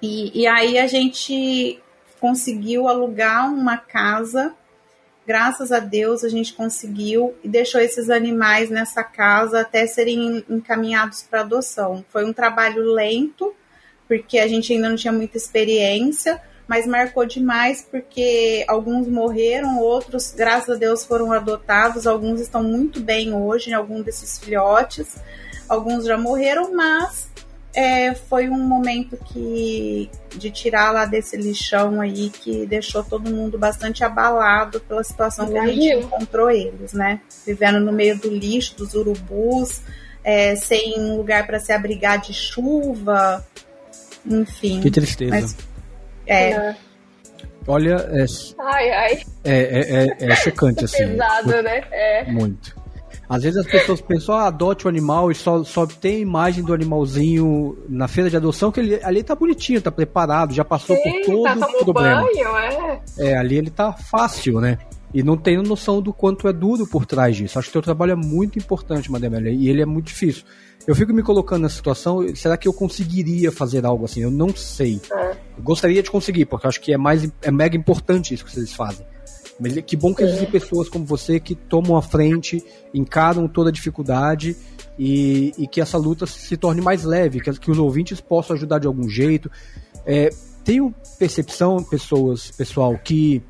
E, 0.00 0.42
e 0.42 0.46
aí 0.46 0.78
a 0.78 0.86
gente 0.86 1.82
conseguiu 2.20 2.86
alugar 2.86 3.52
uma 3.52 3.78
casa 3.78 4.54
graças 5.26 5.72
a 5.72 5.80
Deus 5.80 6.22
a 6.22 6.28
gente 6.28 6.54
conseguiu 6.54 7.34
e 7.42 7.48
deixou 7.48 7.80
esses 7.80 8.08
animais 8.08 8.70
nessa 8.70 9.02
casa 9.02 9.60
até 9.60 9.86
serem 9.86 10.44
encaminhados 10.48 11.22
para 11.22 11.40
adoção. 11.40 12.04
Foi 12.08 12.24
um 12.24 12.32
trabalho 12.32 12.82
lento, 12.92 13.54
porque 14.06 14.38
a 14.38 14.46
gente 14.46 14.72
ainda 14.72 14.88
não 14.88 14.96
tinha 14.96 15.12
muita 15.12 15.36
experiência, 15.36 16.40
mas 16.68 16.86
marcou 16.86 17.26
demais 17.26 17.86
porque 17.90 18.64
alguns 18.68 19.08
morreram, 19.08 19.78
outros, 19.78 20.32
graças 20.32 20.76
a 20.76 20.78
Deus, 20.78 21.04
foram 21.04 21.32
adotados, 21.32 22.06
alguns 22.06 22.40
estão 22.40 22.62
muito 22.62 23.00
bem 23.00 23.32
hoje, 23.32 23.72
algum 23.72 24.02
desses 24.02 24.38
filhotes, 24.38 25.16
alguns 25.68 26.04
já 26.04 26.16
morreram, 26.16 26.72
mas 26.74 27.25
é, 27.76 28.14
foi 28.14 28.48
um 28.48 28.58
momento 28.58 29.18
que 29.18 30.10
de 30.34 30.50
tirar 30.50 30.92
lá 30.92 31.04
desse 31.04 31.36
lixão 31.36 32.00
aí 32.00 32.30
que 32.30 32.64
deixou 32.64 33.04
todo 33.04 33.30
mundo 33.30 33.58
bastante 33.58 34.02
abalado 34.02 34.80
pela 34.80 35.04
situação 35.04 35.46
que 35.46 35.58
a 35.58 35.66
gente 35.66 36.04
encontrou 36.04 36.50
eles, 36.50 36.94
né? 36.94 37.20
Vivendo 37.46 37.78
no 37.78 37.92
meio 37.92 38.18
do 38.18 38.30
lixo, 38.30 38.74
dos 38.78 38.94
urubus, 38.94 39.82
é, 40.24 40.56
sem 40.56 40.98
um 40.98 41.18
lugar 41.18 41.46
para 41.46 41.60
se 41.60 41.70
abrigar 41.70 42.18
de 42.18 42.32
chuva, 42.32 43.46
enfim. 44.24 44.80
Que 44.80 44.90
tristeza. 44.90 45.30
Mas, 45.30 45.56
é. 46.26 46.50
é. 46.52 46.76
Olha, 47.66 47.96
é, 48.10 48.24
ai, 48.58 48.90
ai. 48.90 49.22
É, 49.44 49.58
é, 49.58 50.16
é, 50.18 50.32
é 50.32 50.36
chocante, 50.36 50.82
assim. 50.86 51.08
Pesado, 51.08 51.62
né? 51.62 51.84
É. 51.90 52.24
Muito. 52.24 52.74
Às 53.28 53.42
vezes 53.42 53.58
as 53.58 53.66
pessoas 53.66 54.00
pensam, 54.00 54.34
ah, 54.36 54.46
adote 54.46 54.84
o 54.84 54.88
um 54.88 54.90
animal 54.90 55.30
e 55.30 55.34
só, 55.34 55.64
só 55.64 55.86
tem 55.86 56.20
imagem 56.20 56.62
do 56.62 56.72
animalzinho 56.72 57.76
na 57.88 58.06
feira 58.06 58.30
de 58.30 58.36
adoção, 58.36 58.70
que 58.70 58.80
ele, 58.80 59.00
ali 59.02 59.22
tá 59.22 59.34
bonitinho, 59.34 59.80
tá 59.80 59.90
preparado, 59.90 60.54
já 60.54 60.64
passou 60.64 60.96
Sim, 60.96 61.02
por 61.02 61.20
todo 61.22 61.60
tá 61.60 61.66
o 61.66 61.84
problema. 61.84 62.22
Banho, 62.22 62.56
é. 62.56 63.00
é, 63.18 63.36
ali 63.36 63.56
ele 63.56 63.70
tá 63.70 63.92
fácil, 63.92 64.60
né? 64.60 64.78
E 65.12 65.22
não 65.22 65.36
tenho 65.36 65.62
noção 65.62 66.00
do 66.00 66.12
quanto 66.12 66.46
é 66.46 66.52
duro 66.52 66.86
por 66.86 67.06
trás 67.06 67.36
disso. 67.36 67.58
Acho 67.58 67.68
que 67.68 67.70
o 67.70 67.80
teu 67.80 67.82
trabalho 67.82 68.12
é 68.12 68.16
muito 68.16 68.58
importante, 68.58 69.10
Madame 69.10 69.50
e 69.50 69.68
ele 69.68 69.82
é 69.82 69.86
muito 69.86 70.06
difícil. 70.06 70.44
Eu 70.86 70.94
fico 70.94 71.12
me 71.12 71.22
colocando 71.22 71.62
nessa 71.62 71.76
situação, 71.76 72.24
será 72.36 72.56
que 72.56 72.68
eu 72.68 72.72
conseguiria 72.72 73.50
fazer 73.50 73.84
algo 73.84 74.04
assim? 74.04 74.20
Eu 74.20 74.30
não 74.30 74.54
sei. 74.54 75.00
É. 75.12 75.36
gostaria 75.58 76.02
de 76.02 76.10
conseguir, 76.10 76.44
porque 76.44 76.66
acho 76.66 76.80
que 76.80 76.92
é 76.92 76.96
mais 76.96 77.28
é 77.42 77.50
mega 77.50 77.76
importante 77.76 78.34
isso 78.34 78.44
que 78.44 78.52
vocês 78.52 78.72
fazem. 78.72 79.04
Mas 79.58 79.78
que 79.80 79.96
bom 79.96 80.14
que 80.14 80.22
é. 80.22 80.26
existem 80.26 80.50
pessoas 80.50 80.88
como 80.88 81.04
você 81.04 81.40
que 81.40 81.54
tomam 81.54 81.96
a 81.96 82.02
frente, 82.02 82.62
encaram 82.92 83.48
toda 83.48 83.70
a 83.70 83.72
dificuldade 83.72 84.56
e, 84.98 85.52
e 85.56 85.66
que 85.66 85.80
essa 85.80 85.96
luta 85.96 86.26
se 86.26 86.56
torne 86.56 86.80
mais 86.80 87.04
leve, 87.04 87.40
que, 87.40 87.50
que 87.52 87.70
os 87.70 87.78
ouvintes 87.78 88.20
possam 88.20 88.54
ajudar 88.54 88.78
de 88.78 88.86
algum 88.86 89.08
jeito. 89.08 89.50
É, 90.04 90.30
tenho 90.64 90.94
percepção, 91.18 91.82
pessoas, 91.82 92.50
pessoal, 92.50 92.98
que 92.98 93.42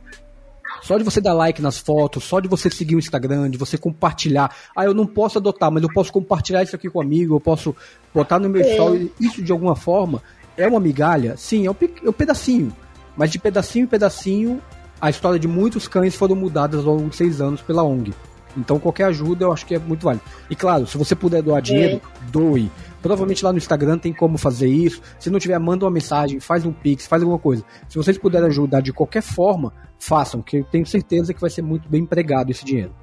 só 0.82 0.98
de 0.98 1.04
você 1.04 1.20
dar 1.20 1.32
like 1.32 1.61
nas 1.61 1.78
fotos, 1.78 2.24
só 2.24 2.38
de 2.38 2.48
você 2.48 2.70
seguir 2.70 2.94
o 2.94 2.98
Instagram, 2.98 3.50
de 3.50 3.59
você 3.59 3.76
compartilhar. 3.76 4.54
Ah, 4.76 4.84
eu 4.84 4.94
não 4.94 5.07
posso 5.07 5.38
adotar, 5.38 5.70
mas 5.70 5.82
eu 5.82 5.88
posso 5.92 6.12
compartilhar 6.12 6.62
isso 6.62 6.76
aqui 6.76 6.88
com 6.88 6.98
um 6.98 7.02
amigo, 7.02 7.34
eu 7.34 7.40
posso 7.40 7.74
botar 8.14 8.38
no 8.38 8.48
meu 8.48 8.62
é. 8.62 8.70
story. 8.70 9.12
Isso 9.18 9.42
de 9.42 9.50
alguma 9.50 9.74
forma 9.74 10.22
é 10.57 10.66
uma 10.68 10.80
migalha? 10.80 11.36
Sim, 11.36 11.66
é 11.66 11.70
um, 11.70 11.76
é 12.04 12.09
um 12.09 12.12
pedacinho. 12.12 12.72
Mas 13.16 13.30
de 13.30 13.38
pedacinho 13.38 13.84
em 13.84 13.88
pedacinho, 13.88 14.62
a 15.01 15.11
história 15.11 15.38
de 15.38 15.49
muitos 15.49 15.86
cães 15.86 16.14
foram 16.14 16.34
mudadas 16.34 16.86
ao 16.86 16.94
longo 16.94 17.11
de 17.11 17.16
seis 17.16 17.40
anos 17.40 17.61
pela 17.61 17.82
ONG. 17.82 18.14
Então 18.57 18.78
qualquer 18.78 19.05
ajuda 19.05 19.44
eu 19.44 19.53
acho 19.53 19.66
que 19.66 19.74
é 19.74 19.78
muito 19.78 20.05
válido. 20.05 20.24
E 20.49 20.57
claro, 20.57 20.86
se 20.86 20.97
você 20.97 21.14
puder 21.14 21.42
doar 21.42 21.61
dinheiro, 21.61 21.97
é. 21.97 22.30
doe. 22.30 22.70
Provavelmente 23.03 23.44
lá 23.44 23.53
no 23.53 23.59
Instagram 23.59 23.99
tem 23.99 24.12
como 24.12 24.38
fazer 24.38 24.68
isso. 24.68 25.03
Se 25.18 25.30
não 25.30 25.38
tiver, 25.38 25.59
manda 25.59 25.84
uma 25.84 25.90
mensagem, 25.90 26.40
faz 26.40 26.64
um 26.64 26.72
pix, 26.72 27.07
faz 27.07 27.22
alguma 27.22 27.38
coisa. 27.38 27.62
Se 27.88 27.97
vocês 27.97 28.16
puderem 28.16 28.49
ajudar 28.49 28.80
de 28.80 28.92
qualquer 28.92 29.22
forma, 29.22 29.72
façam, 29.99 30.42
que 30.42 30.59
eu 30.59 30.64
tenho 30.64 30.86
certeza 30.86 31.34
que 31.34 31.40
vai 31.40 31.51
ser 31.51 31.62
muito 31.62 31.88
bem 31.88 32.03
empregado 32.03 32.51
esse 32.51 32.64
dinheiro. 32.64 32.94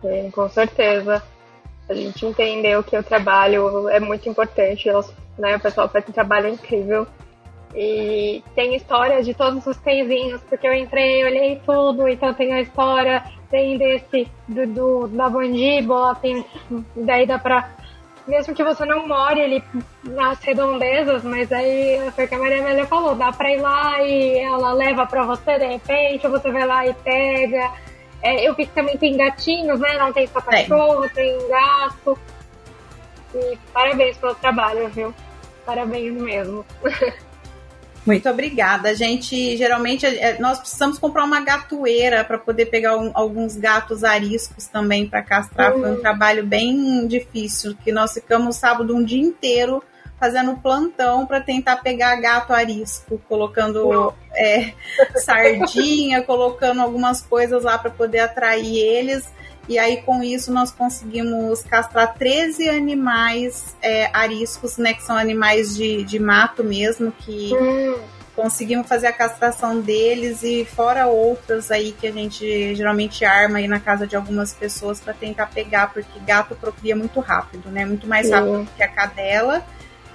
Sim, 0.00 0.30
com 0.30 0.48
certeza. 0.48 1.22
A 1.88 1.94
gente 1.94 2.24
entendeu 2.24 2.82
que 2.82 2.96
o 2.96 3.02
trabalho 3.02 3.88
é 3.88 4.00
muito 4.00 4.28
importante, 4.28 4.88
né? 5.38 5.56
O 5.56 5.60
pessoal 5.60 5.88
faz 5.88 6.08
um 6.08 6.12
trabalho 6.12 6.48
incrível. 6.48 7.06
E 7.74 8.42
tem 8.54 8.74
história 8.74 9.22
de 9.22 9.32
todos 9.32 9.66
os 9.66 9.78
cãezinhos, 9.78 10.42
porque 10.42 10.66
eu 10.66 10.74
entrei, 10.74 11.24
olhei 11.24 11.60
tudo, 11.64 12.06
então 12.06 12.34
tem 12.34 12.52
a 12.52 12.60
história, 12.60 13.24
tem 13.50 13.78
desse 13.78 14.28
do, 14.46 14.66
do 14.66 15.08
da 15.08 15.30
mandíbula, 15.30 16.14
tem 16.16 16.44
daí 16.94 17.26
dá 17.26 17.38
pra 17.38 17.70
mesmo 18.26 18.54
que 18.54 18.62
você 18.62 18.84
não 18.84 19.06
more 19.08 19.40
ali 19.40 19.64
nas 20.04 20.38
redondezas, 20.42 21.24
mas 21.24 21.50
aí 21.50 22.10
foi 22.14 22.24
o 22.24 22.28
que 22.28 22.34
a 22.34 22.38
Maria 22.38 22.60
Amélia 22.60 22.86
falou, 22.86 23.14
dá 23.14 23.32
pra 23.32 23.50
ir 23.50 23.60
lá 23.60 24.02
e 24.02 24.38
ela 24.38 24.72
leva 24.72 25.06
pra 25.06 25.24
você 25.24 25.58
de 25.58 25.66
repente, 25.66 26.26
ou 26.26 26.32
você 26.32 26.50
vai 26.50 26.66
lá 26.66 26.86
e 26.86 26.94
pega. 26.94 27.72
É, 28.22 28.46
eu 28.48 28.54
vi 28.54 28.66
que 28.66 28.72
também 28.72 28.96
tem 28.96 29.16
gatinhos, 29.16 29.80
né? 29.80 29.98
Não 29.98 30.12
tem 30.12 30.26
só 30.28 30.40
cachorro, 30.40 31.08
tem, 31.10 31.36
tem 31.36 31.48
gato. 31.48 32.18
E 33.34 33.58
parabéns 33.72 34.16
pelo 34.16 34.34
trabalho, 34.36 34.88
viu? 34.90 35.12
Parabéns 35.66 36.12
mesmo. 36.12 36.64
Muito 38.04 38.28
obrigada. 38.28 38.88
A 38.88 38.94
gente 38.94 39.56
geralmente 39.56 40.04
é, 40.04 40.38
nós 40.40 40.58
precisamos 40.58 40.98
comprar 40.98 41.24
uma 41.24 41.40
gatoeira 41.40 42.24
para 42.24 42.36
poder 42.36 42.66
pegar 42.66 42.96
um, 42.96 43.12
alguns 43.14 43.56
gatos 43.56 44.02
ariscos 44.02 44.66
também 44.66 45.08
para 45.08 45.22
castrar. 45.22 45.72
Uhum. 45.72 45.80
Foi 45.80 45.90
um 45.90 45.94
uhum. 45.94 46.00
trabalho 46.00 46.44
bem 46.44 47.06
difícil, 47.06 47.76
que 47.82 47.92
nós 47.92 48.12
ficamos 48.12 48.56
sábado 48.56 48.94
um 48.94 49.04
dia 49.04 49.22
inteiro 49.22 49.82
fazendo 50.18 50.56
plantão 50.56 51.26
para 51.26 51.40
tentar 51.40 51.78
pegar 51.78 52.14
gato 52.20 52.52
arisco, 52.52 53.20
colocando 53.28 54.14
é, 54.32 54.72
sardinha, 55.18 56.22
colocando 56.22 56.80
algumas 56.80 57.20
coisas 57.20 57.64
lá 57.64 57.76
para 57.76 57.90
poder 57.90 58.20
atrair 58.20 58.78
eles. 58.78 59.28
E 59.68 59.78
aí, 59.78 60.02
com 60.02 60.22
isso, 60.22 60.52
nós 60.52 60.72
conseguimos 60.72 61.62
castrar 61.62 62.14
13 62.14 62.68
animais 62.68 63.76
é, 63.80 64.10
ariscos, 64.12 64.76
né? 64.76 64.92
Que 64.92 65.02
são 65.02 65.16
animais 65.16 65.76
de, 65.76 66.02
de 66.02 66.18
mato 66.18 66.64
mesmo, 66.64 67.12
que 67.12 67.52
hum. 67.54 68.00
conseguimos 68.34 68.88
fazer 68.88 69.06
a 69.06 69.12
castração 69.12 69.80
deles 69.80 70.42
e 70.42 70.64
fora 70.64 71.06
outras 71.06 71.70
aí 71.70 71.92
que 71.92 72.08
a 72.08 72.12
gente 72.12 72.74
geralmente 72.74 73.24
arma 73.24 73.58
aí 73.58 73.68
na 73.68 73.78
casa 73.78 74.04
de 74.04 74.16
algumas 74.16 74.52
pessoas 74.52 74.98
para 74.98 75.14
tentar 75.14 75.46
pegar, 75.46 75.92
porque 75.92 76.18
gato 76.26 76.56
procria 76.56 76.96
muito 76.96 77.20
rápido, 77.20 77.70
né? 77.70 77.84
Muito 77.84 78.06
mais 78.06 78.30
rápido 78.30 78.68
que 78.76 78.82
a 78.82 78.88
cadela. 78.88 79.64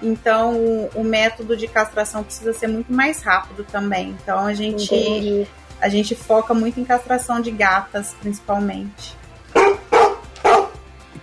Então, 0.01 0.89
o 0.93 1.03
método 1.03 1.55
de 1.55 1.67
castração 1.67 2.23
precisa 2.23 2.53
ser 2.53 2.67
muito 2.67 2.91
mais 2.91 3.23
rápido 3.23 3.63
também. 3.63 4.09
Então, 4.21 4.45
a 4.45 4.53
gente, 4.53 5.47
a 5.81 5.89
gente 5.89 6.13
foca 6.15 6.53
muito 6.53 6.79
em 6.79 6.83
castração 6.83 7.39
de 7.41 7.49
gatas, 7.49 8.13
principalmente. 8.19 9.15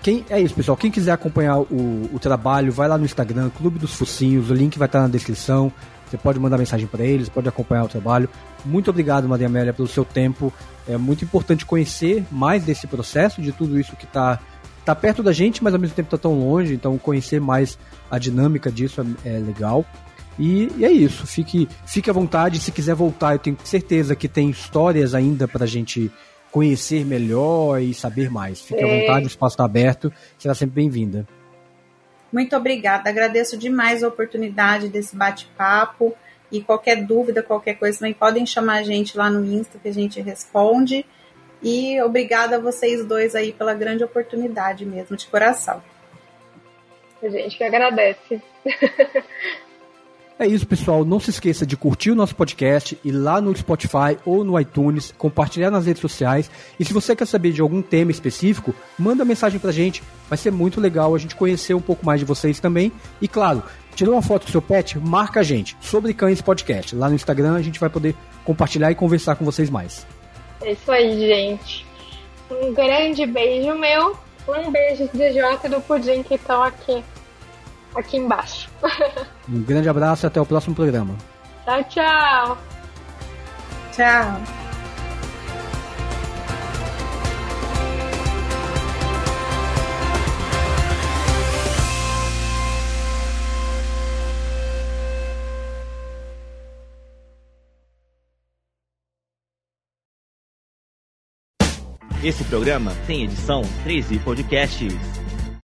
Quem, 0.02 0.22
é 0.28 0.38
isso, 0.38 0.54
pessoal. 0.54 0.76
Quem 0.76 0.90
quiser 0.90 1.12
acompanhar 1.12 1.60
o, 1.60 2.10
o 2.12 2.18
trabalho, 2.18 2.70
vai 2.70 2.86
lá 2.86 2.98
no 2.98 3.06
Instagram, 3.06 3.48
Clube 3.48 3.78
dos 3.78 3.94
Focinhos. 3.94 4.50
O 4.50 4.54
link 4.54 4.78
vai 4.78 4.86
estar 4.86 5.00
na 5.00 5.08
descrição. 5.08 5.72
Você 6.06 6.18
pode 6.18 6.38
mandar 6.38 6.58
mensagem 6.58 6.86
para 6.86 7.02
eles, 7.02 7.30
pode 7.30 7.48
acompanhar 7.48 7.84
o 7.84 7.88
trabalho. 7.88 8.28
Muito 8.64 8.90
obrigado, 8.90 9.26
Maria 9.26 9.46
Amélia, 9.46 9.72
pelo 9.72 9.88
seu 9.88 10.04
tempo. 10.04 10.52
É 10.86 10.98
muito 10.98 11.24
importante 11.24 11.64
conhecer 11.64 12.22
mais 12.30 12.62
desse 12.62 12.86
processo, 12.86 13.40
de 13.40 13.50
tudo 13.50 13.80
isso 13.80 13.96
que 13.96 14.04
está 14.04 14.38
tá 14.84 14.94
perto 14.94 15.22
da 15.22 15.32
gente, 15.32 15.64
mas 15.64 15.72
ao 15.72 15.80
mesmo 15.80 15.96
tempo 15.96 16.08
está 16.08 16.18
tão 16.18 16.38
longe. 16.38 16.74
Então, 16.74 16.98
conhecer 16.98 17.40
mais 17.40 17.78
a 18.10 18.18
dinâmica 18.18 18.70
disso 18.70 19.00
é, 19.24 19.36
é 19.36 19.38
legal. 19.38 19.86
E, 20.38 20.70
e, 20.76 20.84
é 20.84 20.92
isso. 20.92 21.26
Fique, 21.26 21.66
fique 21.86 22.10
à 22.10 22.12
vontade. 22.12 22.58
Se 22.60 22.70
quiser 22.70 22.94
voltar, 22.94 23.34
eu 23.34 23.38
tenho 23.38 23.56
certeza 23.64 24.14
que 24.14 24.28
tem 24.28 24.50
histórias 24.50 25.14
ainda 25.14 25.48
para 25.48 25.64
a 25.64 25.66
gente 25.66 26.12
conhecer 26.54 27.04
melhor 27.04 27.82
e 27.82 27.92
saber 27.92 28.30
mais. 28.30 28.60
Fique 28.60 28.80
é. 28.80 28.84
à 28.84 29.00
vontade, 29.00 29.26
o 29.26 29.26
espaço 29.26 29.54
está 29.54 29.64
aberto. 29.64 30.12
Será 30.38 30.54
sempre 30.54 30.76
bem-vinda. 30.76 31.26
Muito 32.32 32.54
obrigada. 32.54 33.10
Agradeço 33.10 33.58
demais 33.58 34.04
a 34.04 34.08
oportunidade 34.08 34.88
desse 34.88 35.16
bate-papo. 35.16 36.14
E 36.52 36.62
qualquer 36.62 37.04
dúvida, 37.04 37.42
qualquer 37.42 37.74
coisa, 37.74 37.98
também 37.98 38.14
podem 38.14 38.46
chamar 38.46 38.74
a 38.74 38.82
gente 38.84 39.18
lá 39.18 39.28
no 39.28 39.44
Insta 39.44 39.80
que 39.80 39.88
a 39.88 39.92
gente 39.92 40.20
responde. 40.20 41.04
E 41.60 42.00
obrigada 42.02 42.54
a 42.54 42.60
vocês 42.60 43.04
dois 43.04 43.34
aí 43.34 43.52
pela 43.52 43.74
grande 43.74 44.04
oportunidade 44.04 44.86
mesmo, 44.86 45.16
de 45.16 45.26
coração. 45.26 45.82
A 47.20 47.28
gente 47.30 47.58
que 47.58 47.64
agradece. 47.64 48.40
É 50.36 50.48
isso, 50.48 50.66
pessoal. 50.66 51.04
Não 51.04 51.20
se 51.20 51.30
esqueça 51.30 51.64
de 51.64 51.76
curtir 51.76 52.10
o 52.10 52.14
nosso 52.14 52.34
podcast 52.34 52.98
e 53.04 53.12
lá 53.12 53.40
no 53.40 53.56
Spotify 53.56 54.18
ou 54.24 54.42
no 54.42 54.58
iTunes, 54.58 55.14
compartilhar 55.16 55.70
nas 55.70 55.86
redes 55.86 56.00
sociais. 56.00 56.50
E 56.78 56.84
se 56.84 56.92
você 56.92 57.14
quer 57.14 57.26
saber 57.26 57.52
de 57.52 57.60
algum 57.60 57.80
tema 57.80 58.10
específico, 58.10 58.74
manda 58.98 59.24
mensagem 59.24 59.60
pra 59.60 59.70
gente. 59.70 60.02
Vai 60.28 60.36
ser 60.36 60.50
muito 60.50 60.80
legal 60.80 61.14
a 61.14 61.18
gente 61.18 61.36
conhecer 61.36 61.72
um 61.72 61.80
pouco 61.80 62.04
mais 62.04 62.18
de 62.18 62.26
vocês 62.26 62.58
também. 62.58 62.90
E 63.22 63.28
claro, 63.28 63.62
tirou 63.94 64.16
uma 64.16 64.22
foto 64.22 64.46
do 64.46 64.50
seu 64.50 64.60
pet, 64.60 64.98
marca 64.98 65.38
a 65.38 65.42
gente 65.44 65.76
sobre 65.80 66.12
Cães 66.12 66.42
Podcast. 66.42 66.96
Lá 66.96 67.08
no 67.08 67.14
Instagram 67.14 67.54
a 67.54 67.62
gente 67.62 67.78
vai 67.78 67.88
poder 67.88 68.16
compartilhar 68.44 68.90
e 68.90 68.96
conversar 68.96 69.36
com 69.36 69.44
vocês 69.44 69.70
mais. 69.70 70.04
É 70.62 70.72
isso 70.72 70.90
aí, 70.90 71.16
gente. 71.16 71.86
Um 72.50 72.74
grande 72.74 73.24
beijo 73.24 73.72
meu. 73.78 74.18
Um 74.48 74.70
beijo 74.70 75.08
de 75.14 75.32
Jota 75.32 75.68
do 75.68 75.80
Pudim 75.80 76.24
que 76.24 76.34
estão 76.34 76.60
aqui 76.62 77.04
aqui 77.94 78.16
embaixo. 78.16 78.68
um 79.48 79.62
grande 79.62 79.88
abraço 79.88 80.26
e 80.26 80.28
até 80.28 80.40
o 80.40 80.46
próximo 80.46 80.74
programa. 80.74 81.14
Tchau, 81.64 81.84
tchau. 81.84 82.58
Tchau. 83.92 84.64
Esse 102.24 102.42
programa 102.44 102.90
tem 103.06 103.24
edição 103.24 103.60
13 103.82 104.18
Podcasts. 104.20 104.94